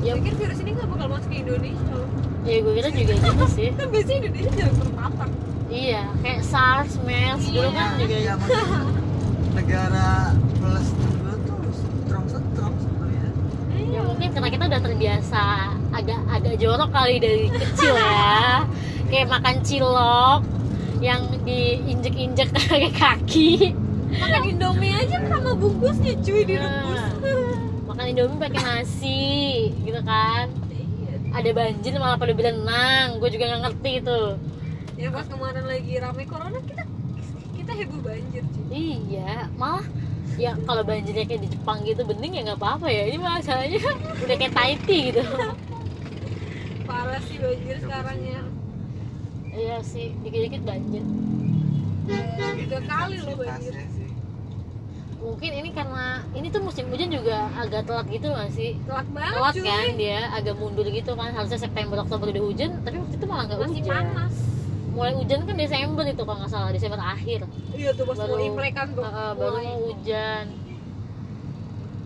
Ya. 0.00 0.12
pikir 0.16 0.34
virus 0.34 0.58
ini 0.64 0.70
gak 0.74 0.88
bakal 0.88 1.06
masuk 1.12 1.28
ke 1.28 1.36
Indonesia. 1.44 1.92
Loh 1.94 2.08
ya 2.40 2.56
gue 2.64 2.72
kira 2.72 2.88
juga 2.88 3.14
gitu 3.20 3.46
sih. 3.56 3.68
Kan 3.76 3.86
biasanya 3.92 4.18
Indonesia 4.26 4.52
jarang 4.56 4.76
terpapar 4.80 5.28
iya 5.70 6.02
kayak 6.18 6.40
SARS, 6.42 6.98
MERS 7.06 7.46
dulu 7.46 7.70
kan 7.70 7.94
juga 7.94 8.16
iya 8.18 8.32
maksudnya 8.34 8.82
negara 9.54 10.10
plus 10.58 10.86
juga 10.98 11.32
tuh 11.46 11.62
strong 11.70 12.26
strong 12.26 12.74
sebenarnya. 12.82 13.28
Ya 13.90 14.00
mungkin 14.02 14.28
karena 14.34 14.48
kita 14.50 14.64
udah 14.66 14.80
terbiasa 14.82 15.42
agak 15.94 16.20
agak 16.26 16.54
jorok 16.58 16.90
kali 16.90 17.16
dari 17.22 17.46
kecil 17.54 17.94
ya. 17.94 18.66
Kayak 19.10 19.28
makan 19.30 19.56
cilok 19.62 20.40
yang 20.98 21.22
diinjek-injek 21.46 22.50
pakai 22.56 22.90
kaki. 22.90 23.50
Makan 24.10 24.42
Indomie 24.42 24.90
aja 24.90 25.22
sama 25.22 25.54
bungkusnya 25.54 26.18
cuy 26.18 26.42
direbus 26.42 27.19
makan 28.00 28.16
indomie 28.16 28.40
pakai 28.40 28.62
nasi 28.64 29.28
gitu 29.84 30.00
kan. 30.00 30.48
Ada 31.36 31.52
banjir 31.52 31.92
malah 32.00 32.16
pada 32.16 32.32
berenang 32.32 33.20
gue 33.20 33.28
juga 33.28 33.44
nggak 33.52 33.62
ngerti 33.68 33.90
itu 34.00 34.20
ya 34.96 35.08
pas 35.12 35.24
kemarin 35.28 35.64
lagi 35.68 35.96
rame 36.00 36.24
corona 36.24 36.60
kita 36.64 36.84
kita 37.60 37.72
heboh 37.76 38.00
banjir 38.00 38.40
cuy. 38.56 38.64
Iya 38.72 39.52
malah 39.60 39.84
ya 40.40 40.56
kalau 40.64 40.80
banjirnya 40.80 41.28
kayak 41.28 41.44
di 41.44 41.48
Jepang 41.52 41.84
gitu 41.84 42.08
bening 42.08 42.40
ya 42.40 42.42
nggak 42.48 42.60
apa-apa 42.64 42.88
ya. 42.88 43.04
Ini 43.04 43.20
masalahnya 43.20 43.80
udah 44.24 44.36
kayak 44.40 44.54
Tahiti 44.56 44.98
gitu. 45.12 45.20
Parah 46.88 47.20
sih 47.28 47.36
banjir 47.36 47.76
sekarang 47.84 48.18
ya. 48.24 48.40
Iya 49.52 49.76
sih 49.84 50.16
dikit-dikit 50.24 50.64
banjir. 50.64 51.04
Tiga 52.64 52.80
kali 52.88 53.16
loh 53.20 53.36
banjir. 53.36 53.99
Mungkin 55.20 55.50
ini 55.52 55.68
karena 55.70 56.24
ini 56.32 56.48
tuh 56.48 56.60
musim 56.60 56.88
hujan 56.88 57.12
juga 57.12 57.52
agak 57.52 57.84
telat 57.84 58.06
gitu 58.08 58.32
gak 58.32 58.50
sih? 58.50 58.80
Telat 58.82 59.06
banget 59.12 59.36
telat 59.36 59.54
cuy. 59.54 59.68
kan 59.68 59.86
dia 59.94 60.20
agak 60.32 60.54
mundur 60.56 60.86
gitu 60.88 61.12
kan. 61.12 61.30
Harusnya 61.30 61.60
September 61.60 62.00
Oktober 62.00 62.26
udah 62.26 62.42
hujan 62.42 62.80
tapi 62.80 62.96
waktu 62.96 63.14
itu 63.14 63.26
malah 63.28 63.44
nggak 63.44 63.58
masih 63.60 63.76
hujan. 63.78 63.92
panas. 63.92 64.34
Mulai 64.90 65.12
hujan 65.14 65.38
kan 65.44 65.54
Desember 65.54 66.04
itu 66.04 66.22
kalau 66.24 66.38
nggak 66.40 66.50
salah 66.50 66.70
Desember 66.70 66.98
akhir. 66.98 67.40
Iya 67.70 67.90
tuh 67.92 68.04
pas 68.04 68.16
mau 68.16 68.26
Baru- 68.26 68.42
imlek 68.42 68.72
kan 68.74 68.88
tuh. 68.90 69.04
Uh, 69.04 69.32
baru 69.34 69.50
mulai. 69.50 69.64
mau 69.66 69.78
hujan. 69.86 70.44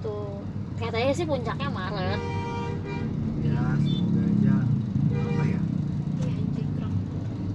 Tuh. 0.00 0.34
Katanya 0.74 1.12
sih 1.12 1.24
puncaknya 1.24 1.68
Maret. 1.70 2.20
Ya 3.40 3.62
semoga 3.78 4.22
aja 4.26 4.54
apa 5.14 5.44
ya? 5.44 5.60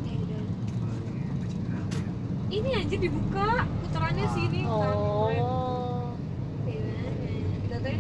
Iya, 0.08 0.40
ya? 0.40 2.06
ini 2.50 2.70
anjir 2.74 3.00
dibuka 3.00 3.50
putarannya 3.84 4.24
Ah. 4.24 4.34
sini 4.34 4.62
kan. 4.64 4.96
oh 4.96 5.30
Terus 7.80 7.96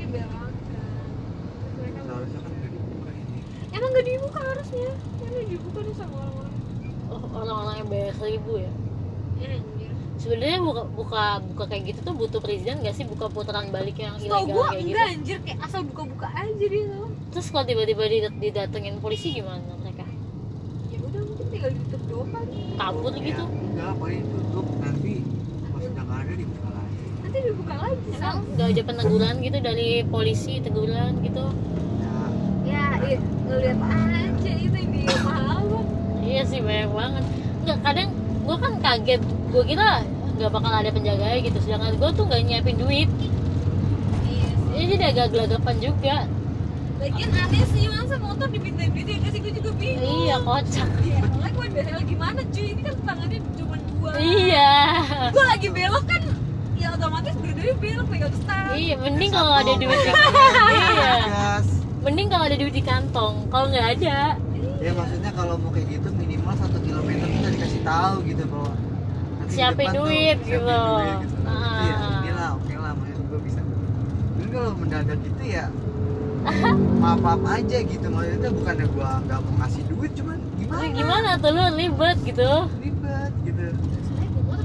mereka 1.73 1.99
seharusnya 2.03 2.39
kan 2.39 2.51
udah 2.51 2.69
dibuka 2.69 3.09
ini. 3.13 3.37
Emang 3.71 3.89
gak 3.89 4.05
dibuka 4.05 4.39
harusnya. 4.43 4.89
Emang 5.19 5.45
dibuka 5.47 5.79
nih 5.79 5.95
sama 5.95 6.15
orang-orang. 6.19 6.53
Oh, 7.09 7.21
orang-orang 7.33 7.75
yang 7.77 7.89
bayar 7.89 8.13
seribu 8.13 8.51
ya? 8.57 8.71
Ya 9.39 9.47
anjir 9.55 9.91
sebenarnya 10.19 10.59
buka 10.59 10.83
buka 10.91 11.23
buka 11.41 11.63
kayak 11.65 11.83
gitu 11.87 11.99
tuh 12.03 12.13
butuh 12.13 12.39
presiden 12.39 12.83
gak 12.83 12.91
sih? 12.91 13.07
Buka 13.07 13.31
putaran 13.31 13.71
balik 13.71 13.95
yang 13.95 14.19
ilegal 14.19 14.43
gue 14.45 14.63
kayak 14.67 14.75
gitu? 14.75 14.89
enggak 14.91 15.07
anjir. 15.09 15.37
Kayak 15.41 15.59
asal 15.63 15.81
buka-buka 15.85 16.27
aja 16.29 16.65
dia 16.65 16.83
tuh 16.89 17.07
terus 17.29 17.47
kalau 17.47 17.61
tiba-tiba 17.63 18.03
did- 18.03 18.37
didatengin 18.37 18.99
polisi 18.99 19.31
gimana 19.31 19.63
mereka? 19.77 20.03
Ya 20.89 20.97
udah 20.99 21.21
mungkin 21.23 21.45
tinggal 21.47 21.71
ditutup 21.71 22.01
doang 22.05 22.29
kali. 22.35 22.75
Kabur 22.75 23.13
Ya, 23.13 23.21
gitu 23.23 23.43
enggak 23.47 23.91
paling 23.95 24.23
tutup. 24.27 24.65
Nanti 24.75 25.13
pas 25.63 25.83
udah 25.87 26.03
nggak 26.03 26.19
ada 26.19 26.33
dibuka 26.35 26.67
lagi 26.67 26.99
dibuka 27.69 27.85
lagi. 27.85 28.09
Emang 28.09 28.17
Sal. 28.17 28.35
gak 28.57 28.67
ada 28.67 28.81
peneguran 28.83 29.35
gitu 29.39 29.57
dari 29.61 29.89
polisi 30.03 30.53
teguran 30.59 31.11
gitu. 31.21 31.45
Ya 32.65 32.85
ya 32.99 33.15
i- 33.15 33.23
ngeliat 33.45 33.79
aja 33.81 34.51
itu 34.51 34.77
yang 34.77 35.23
mahal 35.23 35.59
kok 35.63 35.85
iya 36.21 36.41
sih 36.45 36.59
banyak 36.59 36.91
banget. 36.91 37.23
Nggak 37.63 37.77
kadang 37.81 38.09
gue 38.45 38.57
kan 38.57 38.73
kaget. 38.79 39.21
Gue 39.49 39.63
kira 39.65 39.89
nggak 40.37 40.49
bakal 40.49 40.71
ada 40.71 40.89
penjaga 40.89 41.27
gitu. 41.39 41.57
Sedangkan 41.59 41.93
gue 41.95 42.09
tuh 42.13 42.23
nggak 42.25 42.41
nyiapin 42.43 42.77
duit. 42.77 43.09
Iya. 44.25 44.49
Sih 44.69 44.77
ya 44.77 44.83
jadi 44.87 45.03
agak 45.07 45.27
gelagapan 45.33 45.75
juga. 45.79 46.15
Lagian 46.99 47.31
aneh 47.31 47.63
sih 47.71 47.87
masa 47.87 48.15
motor 48.19 48.47
dipindahin 48.51 48.91
duit 48.91 49.07
ya 49.07 49.17
gak 49.17 49.31
sih? 49.31 49.39
Gue 49.39 49.53
juga 49.55 49.71
bingung. 49.73 50.03
Iya 50.03 50.35
kocak. 50.43 50.89
Iya 50.99 51.19
gue 51.49 51.67
the 51.69 51.81
hell 51.83 52.01
gimana 52.03 52.39
cuy? 52.45 52.65
Ini 52.69 52.81
kan 52.83 52.95
tangannya 53.03 53.39
cuma 53.55 53.75
dua. 53.79 54.11
Iya. 54.19 54.73
Gue 55.31 55.43
lagi 55.47 55.67
belok 55.71 56.03
kan 56.05 56.18
ya 56.18 56.18
otomatis 56.99 57.33
dua-duanya 57.39 57.75
belok 57.79 58.07
pegang 58.11 58.35
stang 58.43 58.75
iya 58.75 58.95
mending 58.99 59.31
kalau 59.31 59.53
ada 59.55 59.73
duit 59.79 59.99
di 60.03 60.11
iya. 60.11 61.15
Mending 61.99 62.27
kalau 62.31 62.47
ada 62.47 62.55
duit 62.55 62.71
di 62.71 62.79
kantong 62.79 63.51
kalau 63.51 63.67
nggak 63.67 63.99
ada. 63.99 64.39
Ya 64.79 64.91
maksudnya 64.95 65.35
kalau 65.35 65.59
mau 65.59 65.67
kayak 65.75 65.99
gitu 65.99 66.07
minimal 66.15 66.55
satu 66.55 66.79
kilometer 66.79 67.27
kita 67.27 67.47
dikasih 67.59 67.81
tahu 67.83 68.15
gitu 68.23 68.43
bahwa 68.47 68.71
Siapin 69.51 69.87
tuh 69.91 69.91
gitu. 69.91 69.99
duit 70.07 70.37
gitu. 70.47 70.79
Ah. 71.43 71.83
iya 71.83 71.95
inilah 72.23 72.49
oke 72.55 72.73
lah 72.79 72.91
maksud 72.95 73.23
gue 73.27 73.39
bisa. 73.43 73.59
Tapi 73.59 74.47
kalau 74.47 74.71
mendadak 74.79 75.19
gitu 75.19 75.43
ya 75.43 75.65
maaf 77.03 77.19
maaf 77.19 77.43
aja 77.51 77.77
gitu. 77.83 78.07
Maksudnya 78.07 78.51
bukannya 78.55 78.85
gua 78.95 79.09
nggak 79.27 79.39
mau 79.43 79.53
ngasih 79.59 79.83
duit 79.91 80.11
cuman 80.15 80.37
gimana? 80.55 80.83
Gimana 80.95 81.29
tuh 81.35 81.51
lu 81.51 81.63
ribet 81.75 82.17
gitu. 82.23 82.51
Ribet 82.79 83.33
gitu. 83.43 83.67
gue 83.75 83.98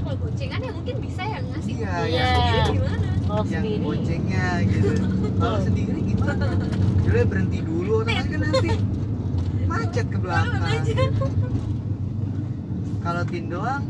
kalau 0.05 0.15
goncengan 0.19 0.59
ya 0.59 0.71
mungkin 0.71 0.95
bisa 1.01 1.21
ya 1.23 1.39
ngasih 1.43 1.73
iya 1.73 1.93
Iya. 1.97 2.05
yang 2.05 2.29
sendiri 2.29 2.61
gimana? 2.71 3.07
Kalau 3.25 3.41
yang 3.43 3.63
sendiri. 3.65 3.81
boncengnya 3.81 4.45
gitu. 4.63 4.89
Kalau 5.35 5.57
sendiri 5.59 5.99
gimana? 6.05 6.45
Jadi 7.01 7.21
berhenti 7.25 7.59
dulu 7.61 7.93
otomatis 7.97 8.27
kan 8.27 8.39
nanti 8.39 8.71
macet 9.65 10.05
ke 10.05 10.17
belakang. 10.17 10.61
kalau 13.01 13.21
tin 13.23 13.45
doang 13.47 13.83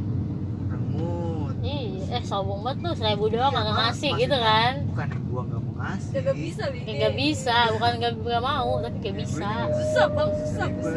remut. 0.66 1.56
Iya 1.60 1.84
eh 2.12 2.24
sombong 2.24 2.62
banget 2.62 2.80
tuh 2.82 2.94
seribu 2.96 3.26
doang 3.28 3.52
Iya, 3.52 3.60
nggak 3.62 3.76
ngasih 3.78 4.12
gitu 4.18 4.38
kan? 4.38 4.74
bukan 4.88 5.08
yang 5.10 5.24
gua 5.26 5.42
nggak 5.44 5.62
mau 5.62 5.74
ngasih. 5.78 6.18
Gak 6.22 6.38
bisa 6.38 6.64
nih 6.66 6.80
ya 6.82 6.94
nggak 6.96 7.14
bisa 7.18 7.56
bukan 7.74 7.92
nggak 7.98 8.12
nggak 8.18 8.44
mau 8.46 8.72
tapi 8.80 8.98
nggak 9.02 9.16
bisa. 9.18 9.50
susah 9.70 10.06
bang 10.10 10.30
susah 10.38 10.68
ribet 10.70 10.88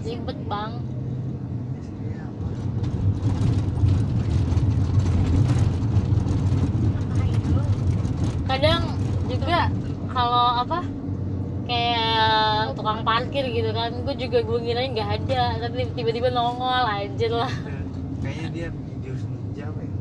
sih 0.00 0.14
ribet 0.16 0.38
bang 0.46 0.72
Isinya 1.76 2.24
apa? 2.24 2.46
ngapain 6.82 7.42
lo 7.46 7.62
kadang 8.50 8.82
juga 9.30 9.70
kalau 10.10 10.66
apa 10.66 10.82
kayak 11.70 12.74
tukang 12.74 13.06
parkir 13.06 13.46
gitu 13.46 13.70
kan 13.70 13.94
gue 13.94 14.14
juga 14.18 14.42
gue 14.42 14.58
ngirain 14.58 14.90
nggak 14.90 15.10
ada 15.22 15.54
tapi 15.62 15.86
tiba-tiba 15.94 16.34
nongol 16.34 16.82
anjir 16.82 17.30
lah. 17.30 17.46
Kayaknya 18.18 18.48
dia 18.50 18.68
video 18.74 19.14
senja 19.14 19.70
apa 19.70 19.80
ya 19.86 19.94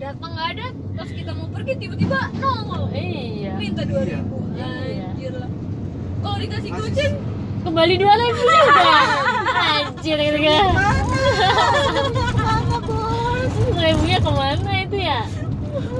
datang 0.00 0.30
nggak 0.32 0.48
ada 0.56 0.66
pas 0.96 1.08
kita 1.12 1.30
mau 1.36 1.52
pergi 1.52 1.72
tiba-tiba 1.84 2.18
nongol. 2.40 2.88
Iya. 2.96 3.60
Minta 3.60 3.84
dua 3.84 4.02
ribu. 4.08 4.40
Iya. 4.56 5.12
anjir 5.12 5.32
lah. 5.36 5.50
Kalau 6.24 6.36
dikasih 6.40 6.70
goceng 6.72 7.14
kembali 7.60 7.94
dua 8.00 8.14
ribu 8.16 8.40
juga 8.40 8.96
anjir 9.68 10.16
gitu 10.16 10.38
kan. 10.40 10.64
Ribunya 13.82 14.18
ke 14.22 14.30
mana 14.32 14.72
itu 14.80 14.96
ya 14.96 15.20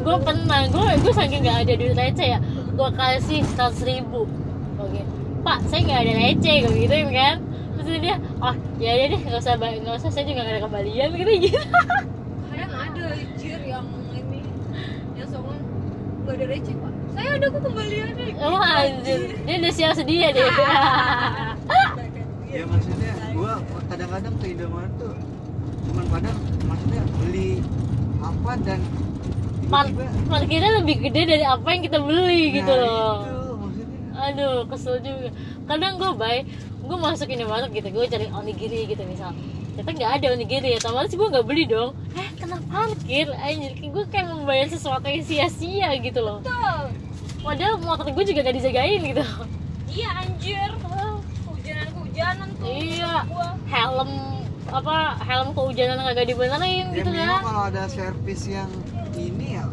gue 0.02 0.16
pernah 0.18 0.60
gue 0.66 0.88
gue 0.98 1.12
saking 1.14 1.40
nggak 1.46 1.58
ada 1.66 1.72
duit 1.78 1.94
receh 1.94 2.28
ya. 2.34 2.38
Gue 2.74 2.88
kasih 2.98 3.40
seratus 3.54 3.82
ribu. 3.86 4.26
Oke. 4.82 5.02
Pak 5.46 5.58
saya 5.70 5.80
nggak 5.86 6.00
ada 6.02 6.12
receh 6.18 6.56
gue 6.66 6.74
gituin 6.86 7.08
kan. 7.14 7.36
Terus 7.78 7.98
dia 8.02 8.16
oh 8.42 8.54
ya 8.82 8.92
ya 8.98 9.04
deh 9.14 9.20
nggak 9.22 9.40
usah 9.42 9.54
nggak 9.58 9.94
usah 9.98 10.10
saya 10.10 10.24
juga 10.26 10.42
nggak 10.42 10.54
ada 10.58 10.62
kembalian 10.66 11.08
gitu 11.14 11.32
gitu. 11.46 11.60
Kadang 12.50 12.72
ada 12.74 13.02
anjir 13.14 13.60
yang 13.62 13.86
ini 14.14 14.40
yang 15.14 15.28
soalnya 15.30 15.62
nggak 16.26 16.34
ada 16.34 16.44
receh 16.50 16.74
pak. 16.74 16.92
Saya 17.12 17.28
ada 17.36 17.46
kok 17.46 17.60
kembaliannya. 17.62 18.26
Oh 18.42 18.58
anjir. 18.58 19.20
dia 19.46 19.54
udah 19.62 19.72
siap 19.72 19.92
sedia 19.94 20.28
deh. 20.34 20.50
Ya 22.52 22.68
maksudnya 22.68 23.16
gua 23.32 23.64
kadang-kadang 23.88 24.36
ke 24.36 24.52
Indomaret 24.52 24.92
tuh 25.00 25.16
cuman 25.88 26.04
padahal 26.12 26.36
maksudnya 26.68 27.02
beli 27.16 27.64
apa 28.20 28.52
dan 28.60 28.80
Par 29.72 29.88
parkirnya 30.28 30.84
lebih 30.84 31.00
gede 31.00 31.22
dari 31.26 31.44
apa 31.44 31.64
yang 31.66 31.82
kita 31.82 31.98
beli 31.98 32.52
gitu 32.52 32.68
Nah, 32.68 32.84
loh. 32.84 33.16
itu 33.24 33.40
aduh 34.12 34.68
kesel 34.68 35.00
juga. 35.00 35.32
Kadang 35.64 35.96
gue 35.96 36.12
baik 36.14 36.44
gue 36.82 36.98
masuk 36.98 37.26
Indomaret 37.26 37.72
gitu 37.72 37.88
gue 37.88 38.04
cari 38.04 38.26
onigiri 38.28 38.84
gitu 38.84 39.00
misal. 39.02 39.32
Ternyata 39.72 39.90
nggak 39.90 40.12
ada 40.20 40.26
onigiri 40.30 40.68
ya 40.68 40.78
otomatis 40.78 41.10
gue 41.10 41.24
nggak 41.24 41.46
beli 41.48 41.64
dong. 41.64 41.96
Eh 42.12 42.28
kena 42.36 42.60
parkir 42.68 43.32
anjir. 43.32 43.72
Gue 43.80 44.04
kayak 44.06 44.28
membayar 44.28 44.68
sesuatu 44.68 45.08
yang 45.08 45.24
sia-sia 45.24 45.88
gitu 45.98 46.20
loh. 46.20 46.38
Betul. 46.38 46.92
padahal 47.42 47.74
motor 47.76 48.06
gue 48.06 48.24
juga 48.24 48.40
gak 48.44 48.54
dijagain 48.54 49.00
gitu. 49.02 49.24
Iya 49.90 50.08
anjir. 50.20 50.70
Hujanan 51.42 51.88
hujanan 51.96 52.48
tuh. 52.54 52.66
Iya. 52.68 53.14
gua 53.26 53.48
helm 53.66 54.10
apa 54.72 54.96
helm 55.20 55.52
kehujanan 55.52 56.00
kagak 56.02 56.26
dibenerin 56.26 56.86
ya 56.86 56.96
gitu 56.96 57.10
kan 57.12 57.40
kalau 57.42 57.62
ada 57.68 57.84
servis 57.86 58.42
yang 58.46 58.70
ini 59.14 59.54
ya 59.54 59.66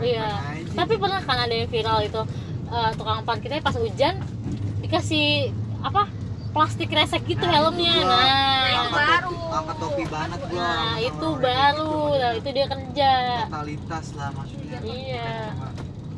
Iya. 0.00 0.32
aja 0.56 0.72
Tapi 0.74 0.96
gitu. 0.96 1.02
pernah 1.04 1.20
kan 1.20 1.38
ada 1.38 1.52
yang 1.52 1.68
viral 1.68 2.00
itu 2.00 2.20
eh, 2.66 2.90
tukang 2.96 3.20
parkirnya 3.20 3.60
pas 3.60 3.76
hujan 3.76 4.16
dikasih 4.80 5.52
apa 5.78 6.08
plastik 6.50 6.88
resek 6.88 7.20
gitu 7.26 7.44
Nah, 7.44 7.52
helmnya. 7.60 7.92
itu 7.92 8.00
gua 8.00 8.16
Nah, 8.16 8.64
itu 8.66 8.88
baru. 8.90 9.28
topi, 9.28 9.52
angkat 9.52 9.76
topi 9.76 10.04
banget 10.08 10.40
gua 10.42 10.56
nah 10.56 10.72
sama 10.72 10.98
itu 10.98 11.28
baru. 11.36 11.92
gitu. 12.08 12.16
Nah, 12.16 12.32
itu 12.32 12.48
dia 12.50 12.66
kerja. 12.66 13.12
totalitas 13.44 14.06
lah 14.16 14.28
maksudnya 14.32 14.78
Iya. 14.80 15.32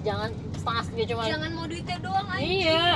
Jangan 0.03 0.29
setengah 0.53 0.83
setengah 0.85 1.07
cuma 1.09 1.23
jangan 1.27 1.51
mau 1.53 1.67
duitnya 1.67 1.97
doang 1.99 2.27
anjir 2.29 2.47
Iya. 2.63 2.87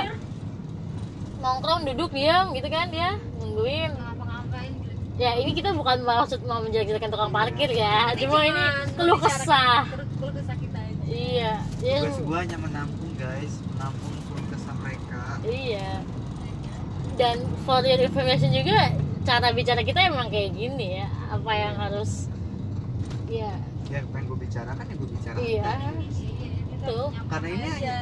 nongkrong 1.37 1.81
duduk 1.85 2.09
diam 2.11 2.45
gitu 2.51 2.67
kan 2.67 2.87
dia 2.87 3.09
nungguin. 3.37 3.91
Ya 5.17 5.33
ini 5.33 5.49
kita 5.57 5.73
bukan 5.73 6.05
maksud 6.05 6.45
mau 6.45 6.61
menjelek-jelekan 6.61 7.09
tukang 7.09 7.33
parkir 7.33 7.73
ya, 7.73 8.13
cuma 8.21 8.45
ini 8.45 8.63
keluh 8.93 9.17
kesah. 9.17 9.89
keluh 10.21 10.29
kesah 10.29 10.55
kita 10.61 10.77
aja. 10.77 11.03
Iya, 11.09 11.53
tugas 11.81 12.17
gua 12.21 12.37
hanya 12.45 12.57
menampung 12.61 13.11
guys. 13.17 13.57
Menampung 13.73 14.13
keluh 14.29 14.45
kesah 14.53 14.75
mereka. 14.77 15.21
Iya. 15.41 15.89
Dan 17.17 17.37
for 17.65 17.81
your 17.81 17.97
information 17.97 18.53
juga 18.53 18.93
cara 19.25 19.49
bicara 19.57 19.81
kita 19.81 20.05
emang 20.05 20.29
kayak 20.29 20.53
gini 20.53 21.01
ya. 21.01 21.09
Apa 21.33 21.49
yang 21.49 21.75
harus 21.81 22.29
ya. 23.25 23.57
Ya 23.89 24.05
pengen 24.13 24.29
gue 24.29 24.37
bicarakan 24.45 24.85
ya 24.85 24.95
gue 25.01 25.09
bicarakan. 25.17 25.41
Iya. 25.49 25.71
Iya, 26.13 26.85
Tuh. 26.85 27.07
nyapa 27.09 27.29
Karena 27.33 27.47
ini 27.57 27.69
aja. 27.73 27.95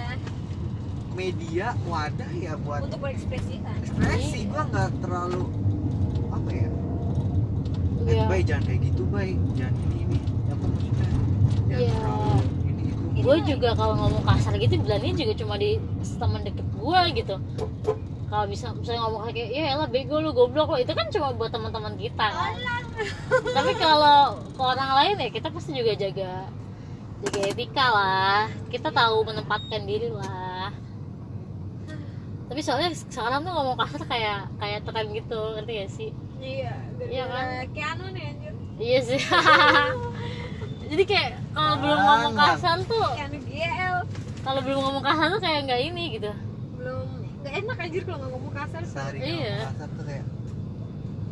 media 1.16 1.68
wadah 1.88 2.32
ya 2.36 2.60
buat 2.60 2.92
untuk 2.92 3.00
berekspresi 3.00 3.64
kan? 3.64 3.80
ekspresi. 3.80 4.40
Iya. 4.44 4.52
gue 4.52 4.62
nggak 4.68 4.90
terlalu 5.00 5.44
apa 6.28 6.50
ya 6.52 6.68
eh 8.06 8.14
Iya. 8.14 8.26
bay 8.30 8.42
jangan 8.42 8.64
kayak 8.66 8.80
gitu 8.86 9.02
bay. 9.10 9.30
Jangan 9.58 9.74
ini 9.82 9.98
ini. 10.06 10.18
Apa 10.48 10.64
maksudnya 10.64 10.94
jangan 11.66 11.82
Iya. 11.82 11.94
terlalu 11.94 12.44
ini 12.70 12.84
itu 12.86 13.22
gue 13.26 13.38
juga 13.48 13.70
kalau 13.74 13.94
ngomong 13.96 14.24
kasar 14.24 14.54
gitu 14.56 14.74
bilangnya 14.78 15.12
juga 15.16 15.34
cuma 15.36 15.56
di 15.56 15.70
teman 16.20 16.42
deket 16.44 16.68
gue 16.70 17.00
gitu. 17.18 17.36
Kalau 18.26 18.46
bisa 18.46 18.66
misalnya 18.74 19.02
ngomong 19.06 19.22
kayak 19.30 19.50
ya 19.50 19.64
elah 19.74 19.88
bego 19.88 20.18
lu 20.20 20.30
goblok 20.32 20.68
lo 20.68 20.78
itu 20.78 20.92
kan 20.92 21.08
cuma 21.10 21.32
buat 21.32 21.50
teman-teman 21.50 21.94
kita 21.96 22.26
kan? 22.26 22.54
Tapi 23.54 23.72
kalau 23.76 24.20
ke 24.50 24.62
orang 24.62 24.92
lain 24.98 25.16
ya 25.20 25.30
kita 25.30 25.48
pasti 25.50 25.72
juga 25.72 25.94
jaga 25.96 26.46
jaga 27.24 27.40
etika 27.48 27.86
lah. 27.88 28.42
Kita 28.68 28.92
tahu 28.92 29.24
menempatkan 29.24 29.88
diri 29.88 30.12
lah. 30.12 30.70
Tapi 32.46 32.62
soalnya 32.62 32.94
sekarang 32.94 33.42
tuh 33.42 33.52
ngomong 33.52 33.78
kasar 33.80 34.06
kayak 34.06 34.54
kayak 34.62 34.86
tren 34.86 35.08
gitu 35.10 35.40
ngerti 35.58 35.72
gak 35.82 35.90
sih? 35.90 36.10
Iya 36.38 36.74
Iya 37.08 37.24
kan? 37.26 37.46
Keanu 37.72 38.06
nih 38.12 38.24
anjir. 38.30 38.54
Iya 38.76 39.00
sih. 39.02 39.22
Jadi 40.92 41.04
kayak 41.04 41.30
kalau 41.52 41.74
belum 41.82 41.98
Bang, 41.98 42.08
ngomong 42.08 42.36
kasar 42.38 42.78
tuh 42.86 43.08
GL 43.18 43.96
kalau 44.46 44.62
belum 44.62 44.80
ngomong 44.80 45.04
kasar 45.04 45.28
tuh 45.34 45.42
kayak 45.42 45.60
nggak 45.66 45.82
ini 45.82 46.04
gitu. 46.14 46.32
Belum 46.78 47.08
gak 47.42 47.54
enak 47.58 47.78
anjir 47.82 48.02
kalau 48.06 48.18
nggak 48.22 48.32
ngomong 48.32 48.54
kasar. 48.54 48.82
Sehari 48.86 49.18
Iya. 49.18 49.26
ngomong 49.26 49.66
kasar 49.66 49.88
tuh 49.90 50.04
kayak 50.06 50.26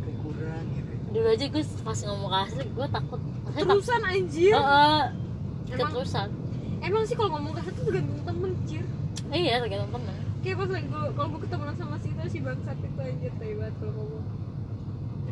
kayak 0.02 0.16
kurang 0.20 0.64
gitu. 0.74 0.92
Dulu 1.14 1.28
aja 1.30 1.44
gue 1.46 1.62
pas 1.80 1.98
ngomong 2.02 2.30
kasar 2.32 2.64
gue 2.66 2.86
takut. 2.90 3.20
Terusan 3.54 4.02
anjir. 4.02 4.52
Heeh, 4.52 5.02
emang 5.70 5.78
keterusan. 5.86 6.28
Emang 6.82 7.02
sih 7.06 7.14
kalau 7.14 7.30
ngomong 7.38 7.54
kasar 7.54 7.72
tuh 7.72 7.84
tergantung 7.86 8.20
temen 8.26 8.50
anjir. 8.50 8.82
Iya 9.30 9.54
tergantung 9.62 9.92
temen. 9.94 10.14
Kayak 10.42 10.56
pas 10.58 10.68
lagi 10.74 10.88
kalau 10.90 11.28
gue 11.30 11.40
ketemu 11.46 11.64
sama 11.72 11.96
si 11.96 12.08
itu 12.10 12.22
si 12.28 12.38
bangsat 12.42 12.76
itu 12.76 13.00
anjir 13.00 13.32
tai 13.38 13.52
banget 13.54 13.74
kalau 13.78 13.92
ngomong 13.94 14.24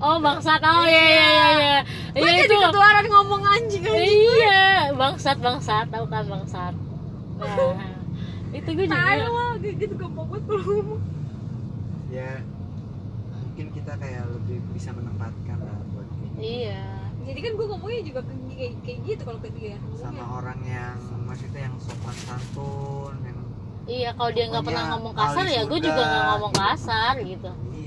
oh 0.02 0.16
bangsat. 0.18 0.60
Oh 0.60 0.84
iya 0.84 1.04
iya 1.06 1.26
iya 1.30 1.48
iya. 1.54 1.80
Gue 2.12 2.26
iya 2.26 2.42
jadi 2.44 2.54
itu. 2.58 2.64
ketuaran 2.66 3.06
ngomong 3.06 3.42
anjing 3.46 3.82
anjing. 3.86 4.18
Iya. 4.42 4.66
Bangsat 4.98 5.38
bangsat. 5.38 5.86
Tahu 5.88 6.04
kan 6.10 6.24
bangsat? 6.26 6.74
Nah 7.38 7.78
itu 8.52 8.68
gue 8.74 8.86
juga. 8.90 9.46
Kayak 9.62 9.76
gitu 9.78 9.94
gampang 9.94 10.26
banget 10.26 10.42
kalau 10.50 10.64
ngomong. 10.66 11.02
Ya 12.12 12.30
mungkin 13.52 13.66
kita 13.72 13.92
kayak 14.00 14.24
lebih 14.32 14.58
bisa 14.72 14.90
menempatkan 14.96 15.58
lah 15.60 15.78
buat 15.92 16.08
kayak 16.08 16.30
gitu. 16.32 16.40
iya. 16.40 16.82
Jadi 17.22 17.38
kan 17.38 17.52
gue 17.54 17.66
ngomongnya 17.70 18.02
juga 18.02 18.20
kayak, 18.26 18.72
kayak 18.82 18.98
gitu 19.06 19.22
kalau 19.22 19.38
ke 19.38 19.50
dia 19.54 19.76
sama 19.94 20.10
ngomongnya. 20.10 20.24
orang 20.26 20.60
yang 20.66 20.96
maksudnya 21.28 21.60
yang 21.70 21.76
sopan 21.78 22.16
santun 22.26 23.14
yang 23.22 23.38
iya 23.86 24.10
kalau 24.16 24.30
dia 24.34 24.44
nggak 24.50 24.64
pernah 24.66 24.84
ngomong 24.96 25.14
kasar 25.14 25.46
ya 25.46 25.62
gue 25.62 25.78
juga 25.78 26.02
nggak 26.02 26.24
ngomong 26.34 26.52
gitu. 26.52 26.64
kasar 26.66 27.14
gitu. 27.22 27.50
Iya 27.76 27.81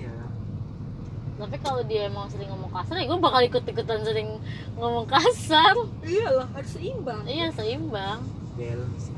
tapi 1.35 1.59
kalau 1.59 1.83
dia 1.83 2.07
emang 2.07 2.31
sering 2.31 2.47
ngomong 2.47 2.71
kasar 2.71 2.95
ya 2.95 3.11
gue 3.11 3.19
bakal 3.19 3.41
ikut 3.43 3.63
ikutan 3.67 3.99
sering 4.07 4.39
ngomong 4.79 5.03
kasar. 5.03 5.75
Iyalah 5.99 6.47
harus 6.55 6.71
seimbang. 6.71 7.21
Iya 7.27 7.51
seimbang. 7.51 8.19
Balance 8.55 9.11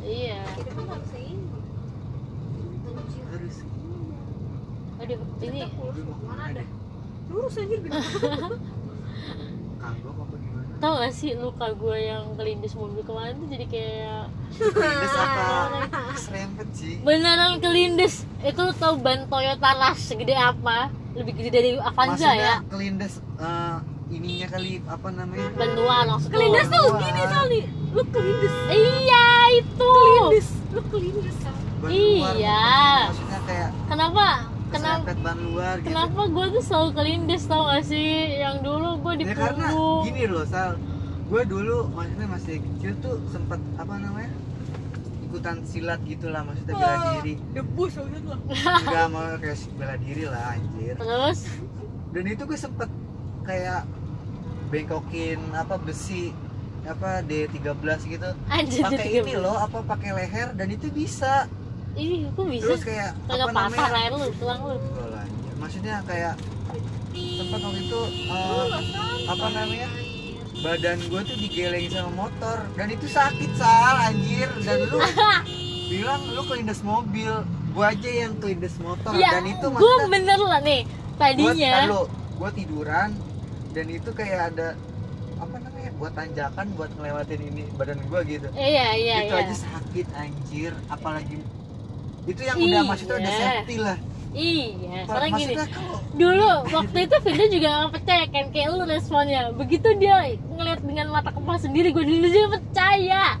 iya. 0.00 0.40
Kita 0.56 0.70
kan 0.72 0.86
harus 0.96 1.08
seimbang. 1.12 1.64
Harus 3.28 3.56
aduh 4.96 5.20
ini. 5.44 5.60
Mana 6.24 6.42
ada. 6.56 6.64
lurus 7.26 7.58
anjir 7.60 7.84
gede. 7.84 7.90
Kagok 9.82 10.14
apa 10.16 10.34
gimana? 10.40 10.72
Tau 10.80 10.92
gak 11.04 11.12
sih 11.12 11.36
luka 11.36 11.68
gue 11.74 11.96
yang 12.00 12.32
kelindes 12.38 12.72
mobil 12.72 13.02
kemarin 13.04 13.36
tuh 13.36 13.48
jadi 13.50 13.66
kayak 13.68 14.22
kelindes 14.56 15.14
apa? 15.20 15.44
Serempet 16.24 16.68
sih. 16.72 16.96
Beneran 17.04 17.60
kelindes. 17.60 18.24
Itu 18.40 18.72
tau 18.80 18.96
ban 18.96 19.28
Toyota 19.28 19.74
Rush 19.76 20.16
segede 20.16 20.32
apa 20.32 20.88
lebih 21.16 21.32
gede 21.36 21.50
dari 21.50 21.70
Avanza 21.80 22.28
maksudnya 22.28 22.34
ya? 22.36 22.54
kelindes 22.68 23.14
eh, 23.40 23.76
ininya 24.12 24.46
kali 24.52 24.72
apa 24.86 25.08
namanya? 25.10 25.48
Ban 25.56 25.70
luar 25.74 26.02
maksud 26.06 26.28
lo. 26.28 26.34
kelindes 26.36 26.66
tuh 26.68 26.84
gini 27.00 27.22
kali 27.26 27.60
lu 27.96 28.02
kelindes. 28.12 28.54
Iya 28.68 29.24
itu. 29.56 29.92
Kelindes. 29.96 30.48
Lu 30.76 30.82
kelindes 30.92 31.36
Iya. 31.86 32.66
maksudnya 33.12 33.40
kayak 33.46 33.70
kenapa? 33.86 34.26
Kenapa 34.66 35.14
ban 35.22 35.38
luar 35.38 35.74
gitu. 35.78 35.94
kenapa 35.94 36.20
gue 36.26 36.46
tuh 36.58 36.62
selalu 36.66 36.90
kelindes 36.98 37.42
tau 37.46 37.70
gak 37.70 37.86
sih? 37.86 38.42
Yang 38.42 38.56
dulu 38.66 38.88
gue 38.98 39.14
di 39.22 39.24
ya 39.30 39.34
karena 39.38 39.68
gini 40.02 40.24
loh 40.26 40.44
sal. 40.44 40.74
Gue 41.26 41.42
dulu 41.46 41.86
maksudnya 41.94 42.26
masih 42.26 42.54
kecil 42.58 42.92
tuh 42.98 43.16
sempet 43.30 43.62
apa 43.78 43.94
namanya 43.98 44.30
ikutan 45.36 45.60
silat 45.68 46.00
gitu 46.08 46.32
lah 46.32 46.40
maksudnya 46.48 46.80
bela 46.80 46.96
diri. 47.20 47.36
debus 47.52 47.92
lah 48.00 48.08
enggak 48.08 49.06
mau 49.12 49.36
kayak 49.36 49.58
bela 49.76 49.94
diri 50.00 50.24
lah 50.24 50.56
anjir. 50.56 50.96
Terus? 50.96 51.38
Dan 52.16 52.24
itu 52.24 52.42
gue 52.48 52.56
sempet 52.56 52.88
kayak 53.44 53.84
bengkokin 54.72 55.36
apa 55.52 55.76
besi 55.76 56.32
apa 56.88 57.20
D13 57.20 57.84
gitu. 58.08 58.30
Anjir 58.48 58.80
pakai 58.80 59.08
ini 59.12 59.36
loh 59.36 59.60
apa 59.60 59.84
pakai 59.84 60.16
leher 60.16 60.56
dan 60.56 60.72
itu 60.72 60.88
bisa. 60.88 61.44
Ih 62.00 62.32
kok 62.32 62.48
bisa? 62.48 62.64
Terus 62.64 62.82
kayak 62.88 63.10
kagak 63.28 63.52
apa 63.52 63.60
namanya? 63.68 63.88
leher 63.92 64.12
lu 64.16 64.28
tulang 64.40 64.60
lu. 64.64 64.76
Oh, 64.80 65.20
maksudnya 65.60 66.00
kayak 66.08 66.40
sempat 67.12 67.60
waktu 67.60 67.80
itu 67.84 68.00
eh, 68.32 68.68
apa 69.28 69.46
namanya 69.52 69.88
badan 70.64 70.98
gue 71.08 71.20
tuh 71.24 71.36
digeleng 71.36 71.88
sama 71.92 72.28
motor. 72.28 72.58
Dan 72.76 72.88
itu 72.92 73.06
sakit 73.08 73.50
sal 73.56 73.96
anjir. 74.00 74.48
Dan 74.64 74.88
lu 74.88 74.98
bilang 75.92 76.20
lu 76.32 76.42
kelindes 76.48 76.80
mobil. 76.80 77.32
Gua 77.76 77.92
aja 77.92 78.08
yang 78.08 78.32
kelindes 78.40 78.76
motor. 78.80 79.12
Ya 79.20 79.36
dan 79.36 79.44
itu 79.44 79.66
gue 79.68 79.94
bener 80.08 80.40
lah 80.40 80.60
nih 80.64 80.88
tadinya. 81.20 82.06
gua 82.36 82.50
tiduran. 82.52 83.12
Dan 83.76 83.86
itu 83.92 84.08
kayak 84.16 84.56
ada 84.56 84.72
apa 85.36 85.56
namanya 85.60 85.92
buat 86.00 86.12
tanjakan 86.16 86.66
buat 86.80 86.88
ngelewatin 86.96 87.40
ini 87.52 87.64
badan 87.76 88.00
gua 88.08 88.24
gitu. 88.24 88.48
Iya 88.56 88.96
iya 88.96 89.16
itu 89.28 89.34
iya. 89.36 89.44
aja 89.44 89.54
sakit 89.54 90.06
anjir. 90.16 90.72
Apalagi 90.88 91.44
itu 92.26 92.40
yang 92.42 92.56
udah 92.58 92.80
Iya. 92.82 92.88
maksudnya 92.90 93.16
udah 93.22 93.32
safety 93.38 93.76
lah 93.78 93.98
iya 94.36 95.08
sekarang 95.08 95.30
gini 95.34 95.54
kalau 95.56 95.96
dulu 96.12 96.50
waktu 96.68 96.98
itu 97.08 97.16
Vinda 97.24 97.46
juga 97.48 97.68
gak 97.72 97.92
percaya 97.96 98.24
kan 98.28 98.44
kayak 98.52 98.68
lu 98.70 98.84
responnya. 98.84 99.42
Begitu 99.52 99.88
dia 99.96 100.16
ngeliat 100.46 100.80
dengan 100.84 101.06
mata 101.08 101.32
kepala 101.32 101.56
sendiri 101.56 101.88
gue 101.90 102.04
dulu 102.04 102.26
juga 102.28 102.48
percaya. 102.60 103.40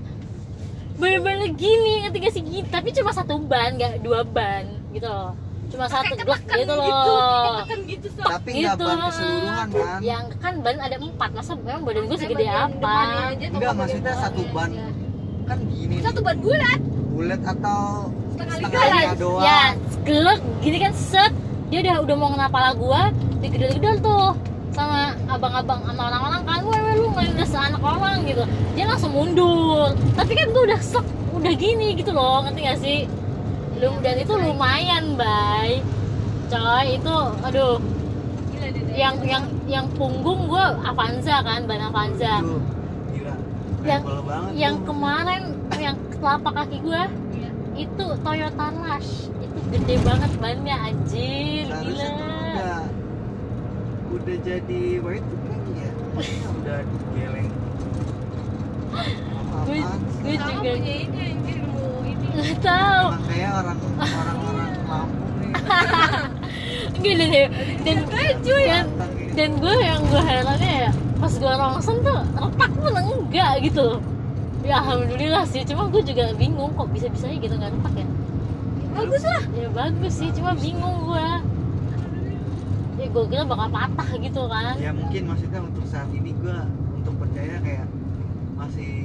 Bener-bener 0.96 1.52
gini 1.52 2.00
ngerti 2.04 2.18
gak 2.18 2.32
sih 2.32 2.42
gitu 2.42 2.68
tapi 2.72 2.88
cuma 2.90 3.12
satu 3.12 3.36
ban 3.36 3.76
nggak 3.76 4.00
dua 4.00 4.24
ban 4.24 4.64
gitu 4.90 5.04
loh. 5.04 5.36
Cuma 5.66 5.84
satu 5.90 6.14
blok 6.22 6.40
gitu 6.46 6.56
gitu 6.56 6.72
loh. 6.72 7.60
gitu 7.84 8.08
Sal. 8.16 8.28
tapi 8.38 8.48
nggak 8.56 8.74
gitu 8.78 8.84
ban 8.86 8.98
keseluruhan 9.04 9.68
kan? 9.68 9.98
Yang 10.00 10.24
kan 10.40 10.54
ban 10.64 10.76
ada 10.80 10.96
empat 10.96 11.30
masa 11.34 11.52
memang 11.60 11.82
badan 11.84 12.04
gue 12.08 12.16
segede 12.16 12.46
apa? 12.48 12.96
Enggak, 13.36 13.72
maksudnya 13.76 14.14
satu 14.16 14.42
ban. 14.54 14.70
aja. 14.72 14.88
kan 15.46 15.58
gini 15.68 15.96
satu 16.00 16.20
ban 16.24 16.36
bulat. 16.40 16.80
Bulat 17.12 17.40
atau 17.44 18.10
Setengah 18.36 18.56
setengah 18.60 18.82
liga 18.84 18.92
liga 18.92 19.06
lah. 19.08 19.16
doang. 19.16 19.44
Ya 19.44 19.60
gelek 20.06 20.40
gini 20.62 20.78
kan 20.78 20.94
set. 20.94 21.32
Dia 21.66 21.82
udah 21.82 22.06
udah 22.06 22.14
mau 22.14 22.30
kena 22.30 22.46
pala 22.46 22.70
gua 22.78 23.10
digedor-gedor 23.42 23.98
tuh 23.98 24.38
sama 24.70 25.18
abang-abang 25.26 25.82
sama 25.82 26.02
orang-orang 26.06 26.42
kan. 26.46 26.60
Wah, 26.62 26.94
lu 26.94 27.10
ngelindas 27.10 27.52
anak 27.52 27.82
orang 27.82 28.22
gitu. 28.22 28.46
Dia 28.78 28.86
langsung 28.86 29.10
mundur. 29.10 29.90
Tapi 30.14 30.32
kan 30.32 30.46
gua 30.54 30.62
udah 30.70 30.80
sek 30.80 31.06
udah 31.34 31.52
gini 31.52 31.98
gitu 31.98 32.14
loh 32.14 32.46
ngerti 32.46 32.60
gak 32.64 32.78
sih? 32.80 33.00
Lum, 33.76 34.00
dan 34.00 34.16
itu 34.16 34.32
lumayan 34.32 35.18
bay. 35.18 35.82
Coy 36.46 36.96
itu 36.96 37.16
aduh. 37.42 37.76
Gila 38.54 38.66
deh 38.70 38.82
deh. 38.86 38.94
yang 38.94 39.16
yang 39.26 39.44
yang 39.66 39.86
punggung 39.98 40.46
gua 40.46 40.78
Avanza 40.80 41.42
kan 41.42 41.66
ban 41.66 41.82
Avanza. 41.82 42.40
Gila. 43.10 43.34
Yang- 43.82 44.04
yang 44.54 44.74
tuh. 44.80 44.94
kemarin 44.94 45.42
yang 45.76 45.96
telapak 46.16 46.52
kaki 46.56 46.78
gua 46.80 47.10
Iya. 47.34 47.50
itu 47.76 48.06
Toyota 48.24 48.66
Rush 48.72 49.28
gede 49.72 49.94
banget 50.04 50.32
bannya 50.38 50.76
anjir 50.76 51.66
gila. 51.66 52.10
udah 52.12 52.82
udah 54.16 54.36
jadi 54.44 54.82
white 55.02 55.26
kan 55.26 55.60
ya? 55.74 55.90
Udah 56.62 56.78
digeleng. 56.86 57.50
Gue 59.66 59.78
gue 60.22 60.34
juga 60.38 60.70
punya 60.76 60.94
ini 60.96 61.18
anjir 61.34 61.58
ilmu 61.60 61.88
ini. 62.06 62.26
Nggak 62.36 62.58
tahu. 62.62 63.06
Kayak 63.28 63.52
orang 63.64 63.78
orang-orang 63.96 64.70
Lampung 64.86 65.32
nih. 65.40 65.52
Enggak 66.96 67.14
dan 67.16 67.28
dan 67.84 67.98
dan, 68.06 68.86
Batang 68.96 69.12
gitu. 69.14 69.32
dan 69.36 69.50
gue 69.60 69.74
yang 69.82 70.00
gue 70.08 70.22
herannya 70.22 70.72
ya 70.88 70.90
pas 71.16 71.32
gue 71.32 71.52
rongsen 71.52 71.96
tuh 72.04 72.20
retak 72.34 72.72
pun 72.76 72.92
enggak 72.92 73.52
gitu. 73.64 74.00
Ya 74.66 74.82
alhamdulillah 74.82 75.44
sih. 75.46 75.62
Cuma 75.68 75.86
gue 75.92 76.02
juga 76.02 76.32
bingung 76.34 76.72
kok 76.74 76.88
bisa 76.90 77.06
bisanya 77.12 77.36
gitu 77.38 77.54
nggak 77.56 77.72
retak 77.72 77.94
ya 78.00 78.06
bagus 78.96 79.22
lah 79.28 79.42
ya 79.52 79.68
bagus 79.70 80.12
sih 80.16 80.28
cuma 80.32 80.52
bingung 80.56 80.96
gue 81.12 81.28
ya 82.96 83.06
gue 83.12 83.24
kira 83.32 83.44
bakal 83.48 83.68
patah 83.72 84.08
gitu 84.20 84.42
kan. 84.48 84.74
Ya 84.76 84.92
mungkin 84.92 85.22
maksudnya 85.28 85.60
untuk 85.64 85.84
saat 85.88 86.08
ini 86.12 86.36
gue 86.36 86.58
untuk 86.96 87.14
percaya 87.16 87.60
kayak 87.64 87.86
masih 88.56 89.04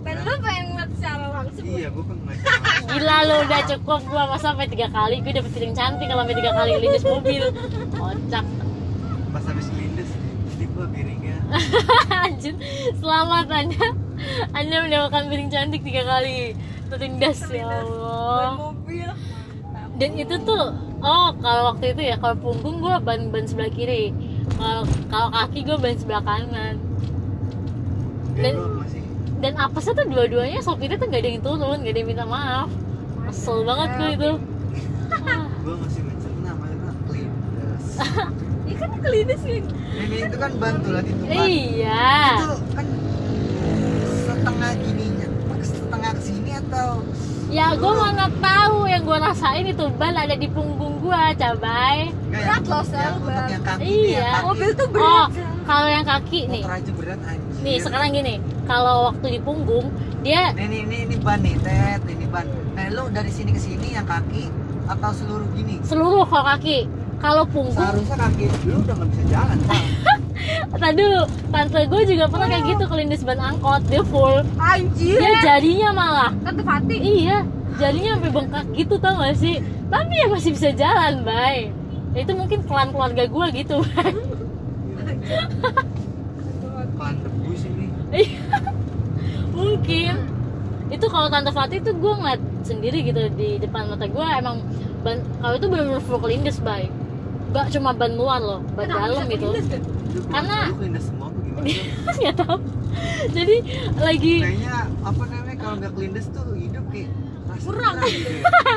dan 0.00 0.16
lu 0.24 0.34
pengen 0.40 0.64
ngeliat 0.72 0.90
secara 0.96 1.26
langsung? 1.28 1.64
Iya 1.68 1.88
gue 1.92 2.04
pengen 2.06 2.22
ngeliat 2.24 2.42
Gila 2.90 3.18
lu 3.28 3.36
udah 3.46 3.60
cukup 3.70 4.00
gua 4.08 4.22
masa 4.32 4.50
sampai 4.50 4.66
tiga 4.66 4.88
kali. 4.90 5.22
Gue 5.22 5.32
dapet 5.36 5.50
piring 5.52 5.74
cantik 5.76 6.06
kalau 6.10 6.22
sampai 6.26 6.36
tiga 6.42 6.52
kali 6.56 6.70
lindas 6.80 7.04
mobil. 7.06 7.42
Kocak. 7.94 8.44
Pas 9.30 9.44
habis 9.46 9.68
lindes 9.78 10.10
jadi 10.54 10.64
gue 10.66 10.86
piringnya 10.90 11.36
anjir 12.26 12.54
selamat 12.98 13.46
anda. 13.46 13.86
Anda 14.56 14.76
mendapatkan 14.86 15.24
piring 15.30 15.50
cantik 15.52 15.82
tiga 15.86 16.02
kali. 16.02 16.56
Terlindas 16.90 17.46
ya 17.46 17.68
Allah. 17.70 18.74
Dan 20.00 20.10
itu 20.16 20.34
tuh 20.40 20.72
oh 21.04 21.28
kalau 21.44 21.62
waktu 21.76 21.92
itu 21.92 22.02
ya 22.08 22.16
kalau 22.16 22.32
punggung 22.40 22.80
gua 22.80 22.96
ban 22.96 23.28
ban 23.28 23.44
sebelah 23.44 23.68
kiri. 23.68 24.16
Kalau 24.56 24.88
kalau 25.12 25.28
kaki 25.28 25.60
gua 25.68 25.76
ban 25.76 25.94
sebelah 25.94 26.24
kanan. 26.24 26.80
Dan 28.40 28.56
Dan- 28.56 28.56
gue 28.56 28.86
dan 29.40 29.52
apesnya 29.56 29.92
tuh 29.96 30.06
dua-duanya? 30.08 30.60
Sopirnya 30.60 31.00
tuh 31.00 31.08
gak 31.08 31.20
ada 31.24 31.28
yang 31.32 31.40
turun 31.40 31.80
gak 31.80 31.92
ada 31.92 32.00
yang 32.00 32.08
minta 32.08 32.24
maaf. 32.24 32.68
Kesel 33.28 33.64
banget 33.64 33.88
gue 33.96 34.10
itu. 34.16 34.30
Gue 35.64 35.76
masih 35.76 36.02
mencerna 36.08 36.50
maksudnya 36.56 36.92
lindes 37.12 37.84
Ih, 38.70 38.76
kan 38.80 38.90
kelindes 39.04 39.42
kan 39.44 39.64
ini 40.00 40.16
itu 40.24 40.36
kan 40.40 40.52
bantu 40.56 40.88
lah 40.96 41.02
itu 41.04 41.24
kan 41.28 41.44
iya. 41.44 42.16
Itu 42.40 42.48
kan 42.72 42.86
ya 47.50 47.74
gue 47.74 47.92
mana 47.92 48.30
tahu 48.32 48.86
yang 48.86 49.02
gue 49.02 49.18
rasain 49.18 49.66
itu 49.66 49.84
ban 49.92 50.14
ada 50.14 50.32
di 50.32 50.46
punggung 50.46 50.98
gue 51.00 51.22
cabai 51.34 52.14
Berat 52.30 52.62
loh, 52.64 52.84
Sel, 52.86 53.18
Iya. 53.76 54.46
mobil 54.46 54.70
tuh 54.72 54.86
oh 54.86 54.92
berat 54.92 55.28
Sel. 55.32 55.50
kalau 55.66 55.88
yang 55.88 56.04
kaki 56.04 56.40
nih 56.46 56.62
aja 56.62 56.90
berat 56.92 57.20
anjir 57.20 57.58
nih 57.60 57.76
sekarang 57.76 58.10
gini 58.12 58.34
kalau 58.64 59.10
waktu 59.10 59.26
di 59.34 59.40
punggung 59.40 59.90
dia 60.20 60.52
Nih, 60.52 60.68
nih, 60.68 60.80
ini, 60.84 60.96
ini 61.02 61.16
ban 61.16 61.40
nih, 61.40 61.56
Tet. 61.58 62.04
Ini 62.04 62.28
ban. 62.28 62.44
Nah, 62.76 62.92
lu 62.92 63.08
dari 63.08 63.32
sini 63.32 63.50
ke 63.50 63.58
sini 63.58 63.96
yang 63.96 64.04
kaki 64.04 64.52
atau 64.86 65.10
seluruh 65.10 65.48
gini? 65.50 65.80
seluruh 65.80 66.22
kalau 66.22 66.44
kaki 66.46 66.84
kalau 67.16 67.44
punggung 67.48 67.72
Seharusnya 67.72 68.16
kaki 68.20 68.44
lu 68.62 68.78
udah 68.78 68.94
nggak 68.94 69.08
bisa 69.10 69.24
jalan. 69.26 69.56
tadi 70.70 70.96
dulu 71.00 71.22
tante 71.52 71.80
gue 71.84 72.00
juga 72.08 72.24
pernah 72.30 72.48
kayak 72.48 72.64
gitu 72.72 72.84
kelindes 72.88 73.22
ban 73.22 73.40
angkot 73.40 73.82
dia 73.90 74.02
full. 74.06 74.40
Anjir. 74.56 75.18
Dia 75.20 75.32
jadinya 75.44 75.90
malah. 75.92 76.30
Tante 76.40 76.62
Fatih. 76.64 76.98
Iya 77.00 77.38
jadinya 77.80 78.10
sampai 78.20 78.30
bengkak 78.30 78.64
gitu 78.76 78.94
tau 79.00 79.16
gak 79.16 79.36
sih? 79.40 79.56
Tapi 79.88 80.12
ya 80.12 80.26
masih 80.28 80.50
bisa 80.52 80.68
jalan 80.76 81.24
bay. 81.24 81.72
Itu 82.12 82.32
mungkin 82.36 82.60
klan 82.68 82.92
keluarga 82.92 83.24
gue 83.24 83.46
gitu 83.56 83.80
bay. 83.96 84.12
Pelan 86.96 87.16
debus 87.24 87.60
ini. 87.64 87.86
mungkin. 89.56 90.14
Itu 90.90 91.06
kalau 91.08 91.28
tante 91.32 91.50
Fatih 91.54 91.80
tuh 91.80 91.94
gue 91.96 92.12
ngeliat 92.12 92.42
sendiri 92.66 93.00
gitu 93.00 93.30
di 93.34 93.56
depan 93.56 93.88
mata 93.88 94.04
gue 94.04 94.26
emang 94.36 94.60
ban 95.00 95.16
kalau 95.40 95.54
itu 95.56 95.66
benar-benar 95.72 96.02
full 96.04 96.20
kelindes 96.20 96.60
bay. 96.60 96.92
Gak 97.50 97.72
cuma 97.74 97.90
ban 97.96 98.14
luar 98.14 98.38
loh 98.38 98.60
ban 98.76 98.86
Kenapa 98.86 99.06
dalam 99.08 99.24
gitu. 99.26 99.48
Kelindes, 99.50 99.68
kan? 99.72 99.82
Karena- 100.30 100.70
semua 101.00 101.26
apa 101.30 101.38
gimana? 101.40 101.66
nggak 102.20 102.36
tahu 102.36 102.58
jadi 103.30 103.56
lagi 104.00 104.36
Kayaknya 104.42 104.76
apa 105.00 105.22
namanya 105.28 105.56
kalau 105.56 105.74
nggak 105.78 105.92
kelindes 105.94 106.26
tuh 106.32 106.46
hidup 106.56 106.84
kayak 106.90 107.10
rasa 107.46 107.64
Kurang. 107.66 107.94
gitu 108.02 108.30
ya. 108.30 108.76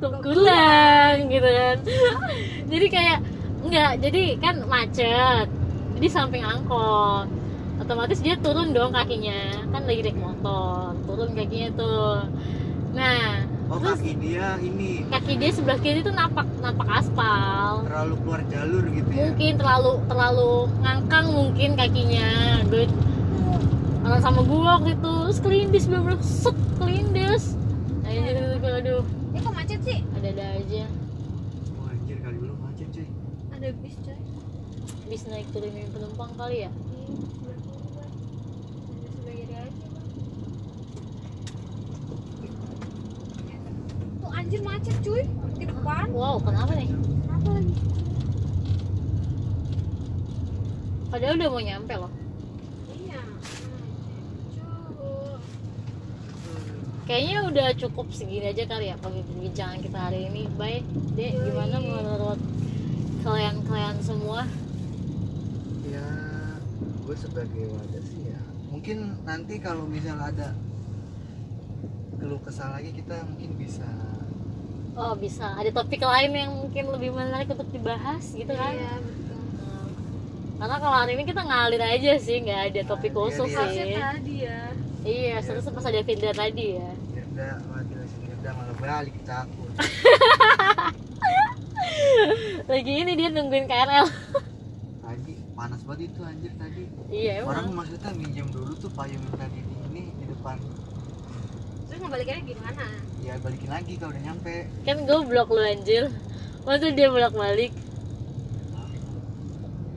kurang 0.24 1.14
gitu 1.28 1.48
kan 1.48 1.76
jadi 2.72 2.86
kayak 2.88 3.18
enggak 3.66 3.92
jadi 4.02 4.22
kan 4.40 4.54
macet 4.66 5.46
jadi 5.96 6.08
samping 6.10 6.44
angkot 6.44 7.28
otomatis 7.76 8.18
dia 8.24 8.34
turun 8.40 8.72
dong 8.72 8.90
kakinya 8.90 9.36
kan 9.70 9.84
lagi 9.84 10.00
naik 10.02 10.18
motor 10.18 10.96
turun 11.04 11.30
kakinya 11.36 11.68
tuh 11.76 12.24
nah 12.96 13.45
Oh, 13.66 13.82
terus 13.82 13.98
kaki 13.98 14.14
dia 14.22 14.54
ini. 14.62 15.02
kaki 15.10 15.32
dia 15.42 15.50
sebelah 15.50 15.78
kiri 15.82 15.98
tuh 15.98 16.14
napak 16.14 16.46
napak 16.62 16.86
aspal. 16.86 17.82
Terlalu 17.82 18.14
keluar 18.22 18.42
jalur 18.46 18.84
gitu 18.86 19.10
ya. 19.10 19.26
mungkin 19.26 19.52
terlalu 19.58 19.92
terlalu 20.06 20.52
ngangkang 20.86 21.26
mungkin 21.34 21.70
kakinya 21.74 22.28
gue 22.70 22.86
orang 24.06 24.22
sama 24.22 24.46
gue 24.46 24.60
waktu 24.62 24.90
itu 24.94 25.14
terus 25.26 25.38
kelindis 25.42 25.84
bener-bener 25.90 26.22
set 26.22 26.54
kelindis. 26.78 27.58
Nah 28.06 28.10
ini 28.14 28.30
gue 28.62 28.70
aduh. 28.70 29.02
Ini 29.34 29.38
kok 29.42 29.54
macet 29.54 29.80
sih? 29.82 29.98
Ada-ada 30.14 30.46
aja. 30.62 30.84
Oh, 31.74 31.90
anjir 31.90 32.16
kali 32.22 32.36
dulu 32.38 32.54
macet 32.62 32.86
cuy. 32.94 33.06
ada 33.50 33.68
bis 33.82 33.96
coy. 33.98 34.18
Bis 35.10 35.22
naik 35.26 35.46
turunin 35.50 35.90
penumpang 35.90 36.30
kali 36.38 36.66
ya 36.66 36.70
Ih, 36.70 37.18
sebelah 37.34 37.58
kiri, 37.58 37.88
Bang. 37.94 38.10
Ada 38.94 39.06
sebelah 39.10 39.34
kiri 39.34 39.54
aja 39.58 39.86
Bang. 39.90 40.06
tuh 44.16 44.30
anjir 44.46 44.62
macet 44.62 44.94
cuy. 45.02 45.26
Di 45.58 45.66
depan. 45.66 46.06
Wow 46.14 46.38
kenapa 46.38 46.78
nih? 46.78 46.86
Kenapa 46.94 47.48
lagi? 47.50 47.74
Padahal 51.10 51.34
udah 51.34 51.48
mau 51.50 51.62
nyampe 51.66 51.94
loh. 51.98 52.12
Iya. 52.94 53.20
Cuy. 54.94 55.34
kayaknya 57.10 57.38
udah 57.50 57.68
cukup 57.74 58.06
segini 58.14 58.50
aja 58.50 58.66
kali 58.70 58.94
ya 58.94 58.96
perbincangan 59.02 59.82
kita 59.82 59.98
hari 59.98 60.30
ini. 60.30 60.46
Bye 60.54 60.86
dek 61.18 61.42
gimana 61.42 61.82
menurut 61.82 62.38
kalian-kalian 63.26 63.98
semua? 63.98 64.46
Ya, 65.90 66.06
gue 67.02 67.16
sebagai 67.18 67.66
wadah 67.66 68.02
sih 68.06 68.30
ya. 68.30 68.38
Mungkin 68.70 69.26
nanti 69.26 69.58
kalau 69.58 69.90
misal 69.90 70.22
ada 70.22 70.54
keluh 72.22 72.38
kesah 72.46 72.78
lagi 72.78 72.94
kita 72.94 73.26
mungkin 73.26 73.58
bisa 73.58 73.86
oh 74.96 75.12
bisa 75.14 75.52
ada 75.52 75.68
topik 75.70 76.00
lain 76.00 76.30
yang 76.32 76.50
mungkin 76.56 76.84
lebih 76.90 77.12
menarik 77.12 77.46
untuk 77.48 77.68
dibahas 77.68 78.24
gitu 78.32 78.50
kan 78.50 78.72
iya 78.72 78.96
betul 78.96 79.24
Hmm. 79.56 79.88
karena 80.56 80.74
kalau 80.78 80.94
hari 80.96 81.10
ini 81.14 81.22
kita 81.24 81.40
ngalir 81.40 81.78
aja 81.78 82.10
sih 82.16 82.36
nggak 82.40 82.60
ada 82.70 82.80
topik 82.86 83.10
Ngalir, 83.10 83.28
khusus 83.28 83.50
iya. 83.50 83.66
sih 83.68 83.94
tadi 83.94 84.34
ya 84.40 84.58
iya 85.04 85.34
seterusnya 85.38 85.70
pas 85.70 85.84
ada 85.84 86.00
Vinda 86.00 86.30
tadi 86.32 86.64
ya 86.74 86.88
Firda 87.12 87.46
mati 87.66 87.92
lagi 87.94 88.14
Firda 88.18 88.48
malah 88.50 88.76
balik 88.76 89.14
ke 89.18 89.28
aku. 89.28 89.62
lagi 92.66 92.92
ini 92.94 93.12
dia 93.14 93.28
nungguin 93.28 93.66
KRL 93.66 94.06
Tadi 94.98 95.32
panas 95.52 95.80
banget 95.82 96.10
itu 96.10 96.20
anjir 96.20 96.52
tadi. 96.54 96.82
iya 97.08 97.40
Orang 97.40 97.70
emang 97.70 97.74
maksudnya 97.80 98.10
minjem 98.12 98.46
dulu 98.50 98.72
tuh 98.74 98.90
payung 98.90 99.22
tadi 99.32 99.58
di 99.58 99.74
ini 99.86 100.02
di 100.12 100.24
depan. 100.26 100.56
Terus 101.96 102.04
ngebalikannya 102.04 102.44
gimana 102.46 102.84
Ya 103.18 103.34
balikin 103.40 103.66
lagi 103.66 103.92
kalau 103.96 104.12
udah 104.12 104.22
nyampe. 104.22 104.54
kan 104.84 104.96
gue 105.00 105.18
blok 105.24 105.48
lu 105.48 105.58
anjir 105.58 106.12
masa 106.62 106.92
dia 106.92 107.08
bolak 107.08 107.32
balik 107.32 107.72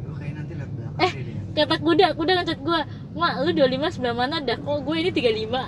Lu 0.01 0.15
kayak 0.15 0.33
nanti 0.33 0.53
lihat 0.55 0.71
belakang 0.71 1.03
Eh. 1.03 1.11
deh. 1.13 1.23
dia. 1.27 1.37
kata 1.59 1.75
kuda 1.77 2.07
kuda 2.15 2.31
ngechat 2.33 2.59
gue 2.59 2.79
mak 3.13 3.33
lu 3.43 3.51
25 3.51 3.67
sebelah 3.91 4.15
mana 4.15 4.39
dah 4.39 4.55
kok 4.55 4.79
gue 4.79 4.95
ini 4.97 5.11
35 5.11 5.59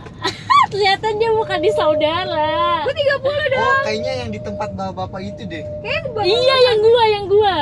ternyata 0.72 1.08
dia 1.20 1.30
bukan 1.32 1.60
di 1.60 1.72
saudara 1.72 2.48
gue 2.82 2.94
30 2.96 3.20
dah 3.52 3.60
Oh, 3.62 3.78
kayaknya 3.84 4.14
yang 4.18 4.30
di 4.32 4.40
tempat 4.40 4.70
bapak-bapak 4.72 5.22
itu 5.22 5.44
deh. 5.46 5.64
kayaknya 5.84 6.02
bapak 6.08 6.24
iya 6.24 6.56
yang 6.66 6.80
gua 6.80 7.04
yang 7.10 7.26
gua 7.28 7.56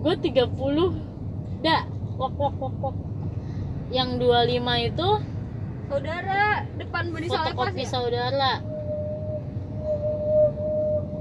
gue 0.00 0.14
30 0.30 0.46
dah 1.60 1.82
wok 2.14 2.34
wok 2.38 2.54
wok 2.56 2.74
wok 2.80 2.96
yang 3.90 4.16
25 4.16 4.62
itu 4.86 5.08
saudara 5.92 6.64
depan 6.80 7.04
pas 7.12 7.20
fotokopi 7.28 7.84
ya? 7.84 7.90
saudara. 7.92 8.52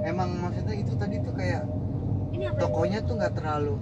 Emang 0.01 0.29
maksudnya 0.39 0.75
itu 0.79 0.93
tadi 0.95 1.15
tuh 1.19 1.33
kayak 1.35 1.61
ini 2.31 2.47
apa? 2.47 2.57
tokonya 2.57 2.99
tuh 3.03 3.13
nggak 3.19 3.33
terlalu 3.35 3.75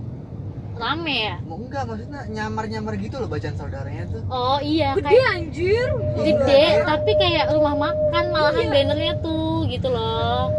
rame 0.80 1.18
ya? 1.28 1.36
Mau 1.44 1.60
enggak 1.60 1.84
maksudnya 1.86 2.22
nyamar-nyamar 2.26 2.96
gitu 2.98 3.20
loh 3.20 3.28
bacaan 3.28 3.52
saudaranya 3.54 4.04
tuh. 4.08 4.24
oh 4.32 4.58
iya 4.64 4.96
gede 4.96 5.06
kayak 5.06 5.28
anjir. 5.36 5.90
gede 6.18 6.64
tapi 6.88 7.12
kayak 7.20 7.46
rumah 7.52 7.76
makan 7.78 8.24
malahan 8.32 8.64
Iya. 8.64 8.72
bannernya 8.74 9.14
tuh 9.20 9.68
gitu 9.68 9.88
loh. 9.92 10.50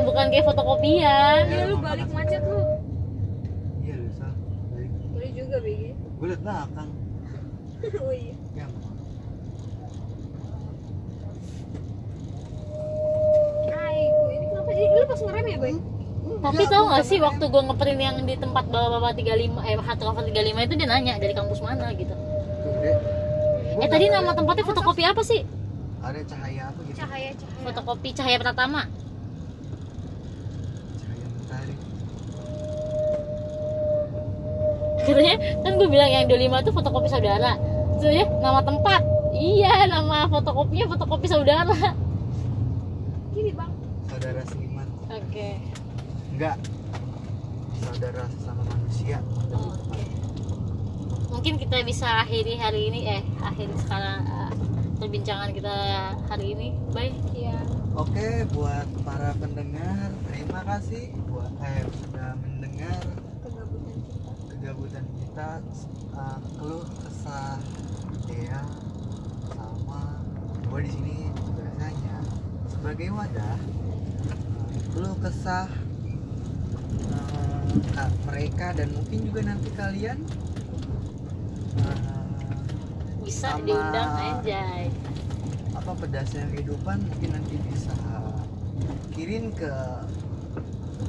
Bukan 0.00 0.26
kayak 0.28 0.42
fotokopian. 0.42 1.40
Ya 1.46 1.64
lu 1.70 1.76
balik 1.78 2.08
macet 2.10 2.42
lu. 2.42 2.60
Iya 3.80 3.94
lu 3.96 4.08
sal. 4.10 4.32
Balik. 4.74 4.90
boleh 5.14 5.30
juga 5.30 5.56
BG 5.62 5.82
Gue 6.18 6.26
liat 6.28 6.40
belakang. 6.42 6.90
oh 8.02 8.12
iya 8.12 8.34
Ya. 8.50 8.66
Aiku, 13.70 14.24
ini 14.30 14.44
kenapa 14.50 14.70
sih? 14.72 14.86
Lu 14.88 14.99
pas 15.10 15.20
ngerem 15.26 15.46
ya, 15.50 15.58
Boy? 15.58 15.74
tapi 16.40 16.62
tau 16.70 16.84
gak 16.88 17.04
sih 17.04 17.18
waktu 17.18 17.42
gue 17.42 17.62
ngeprint 17.66 18.00
yang 18.00 18.16
di 18.22 18.34
tempat 18.38 18.64
bapak-bapak 18.70 19.18
35 19.18 19.60
eh 19.66 19.76
hard 19.76 20.00
cover 20.00 20.22
35 20.24 20.66
itu 20.70 20.74
dia 20.78 20.88
nanya 20.88 21.14
dari 21.18 21.34
kampus 21.34 21.58
mana 21.60 21.90
gitu 21.92 22.14
eh 23.80 23.88
tadi 23.90 24.06
nama 24.08 24.30
tempatnya 24.32 24.64
fotokopi 24.64 25.02
apa 25.04 25.20
sih 25.26 25.42
ada 26.00 26.20
cahaya 26.24 26.72
apa 26.72 26.80
gitu? 26.88 26.96
Cahaya, 26.96 27.30
cahaya. 27.36 27.60
fotokopi 27.66 28.08
cahaya 28.16 28.36
pertama 28.40 28.80
Cahaya 30.96 31.26
mentari. 31.28 31.74
kan 35.60 35.72
gue 35.76 35.88
bilang 35.90 36.08
yang 36.08 36.24
25 36.30 36.62
itu 36.62 36.70
fotokopi 36.72 37.08
saudara 37.10 37.52
terus 38.00 38.14
ya 38.16 38.26
nama 38.40 38.60
tempat 38.64 39.02
iya 39.36 39.84
nama 39.90 40.24
fotokopinya 40.30 40.86
fotokopi 40.94 41.26
saudara 41.26 41.74
Gini, 43.30 43.54
Bang. 43.54 43.70
Saudara 44.10 44.42
seiman. 44.42 44.69
Oke 45.30 45.48
Enggak. 46.30 46.56
Saudara 47.80 48.22
sesama 48.32 48.62
manusia. 48.66 49.18
Oke. 49.50 50.02
mungkin 51.30 51.54
kita 51.56 51.80
bisa 51.82 52.26
akhiri 52.26 52.54
hari 52.56 52.90
ini 52.90 53.00
eh 53.08 53.22
akhiri 53.40 53.72
sekarang 53.78 54.26
eh, 54.26 54.52
perbincangan 54.98 55.50
kita 55.52 55.76
hari 56.26 56.46
ini 56.52 56.68
bye 56.90 57.14
Iya. 57.30 57.56
Oke, 57.92 58.46
buat 58.52 58.86
para 59.02 59.34
pendengar, 59.36 60.12
terima 60.26 60.60
kasih 60.62 61.10
buat 61.26 61.50
eh 61.60 61.82
sudah 62.00 62.34
mendengar 62.38 63.00
Kegabutan 63.40 63.96
kita. 63.98 64.32
kegabutan 64.48 65.04
kita 65.18 65.48
uh, 66.14 66.38
keluh 66.56 66.86
kesah 67.00 67.58
Dea 68.26 68.62
sama 69.50 70.22
gue 70.64 70.80
di 70.86 70.90
sini 70.90 71.16
biasanya 71.50 72.16
sebagai 72.70 73.08
wadah 73.10 73.58
uh, 73.58 73.79
keluh 74.92 75.16
kesah. 75.20 75.68
Ka- 77.94 78.12
mereka 78.26 78.74
dan 78.74 78.90
mungkin 78.90 79.18
juga 79.22 79.40
nanti 79.46 79.70
kalian 79.70 80.18
eh, 81.78 82.58
bisa 83.22 83.54
Sama- 83.54 83.62
diundang 83.62 84.10
anjay 84.10 84.90
apa 85.70 85.90
pedasnya 85.94 86.50
kehidupan 86.50 86.98
mungkin 87.06 87.30
nanti 87.30 87.56
bisa 87.62 87.94
kirim 89.14 89.54
ke 89.54 89.70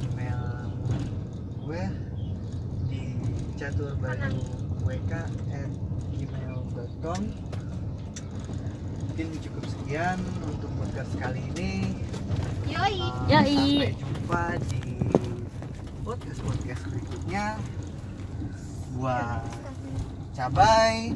email 0.05 0.69
gue 1.65 1.83
di 2.87 3.01
caturbayu.wk 3.57 5.11
at 5.49 5.71
gmail.com 6.13 7.21
mungkin 9.21 9.37
cukup 9.45 9.65
sekian 9.69 10.17
untuk 10.49 10.71
podcast 10.81 11.11
kali 11.21 11.41
ini 11.53 11.93
Yoi. 12.65 12.97
Uh, 13.05 13.29
Yoi. 13.29 13.53
sampai 13.53 13.93
jumpa 13.93 14.43
di 14.65 14.81
podcast 16.01 16.39
podcast 16.41 16.81
berikutnya 16.89 17.45
gua 18.97 19.45
cabai 20.33 21.13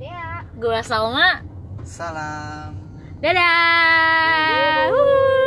Dadah. 0.00 0.40
gua 0.56 0.80
Salma 0.80 1.44
salam 1.84 2.72
dadah 3.20 4.88
Wuh. 4.88 5.37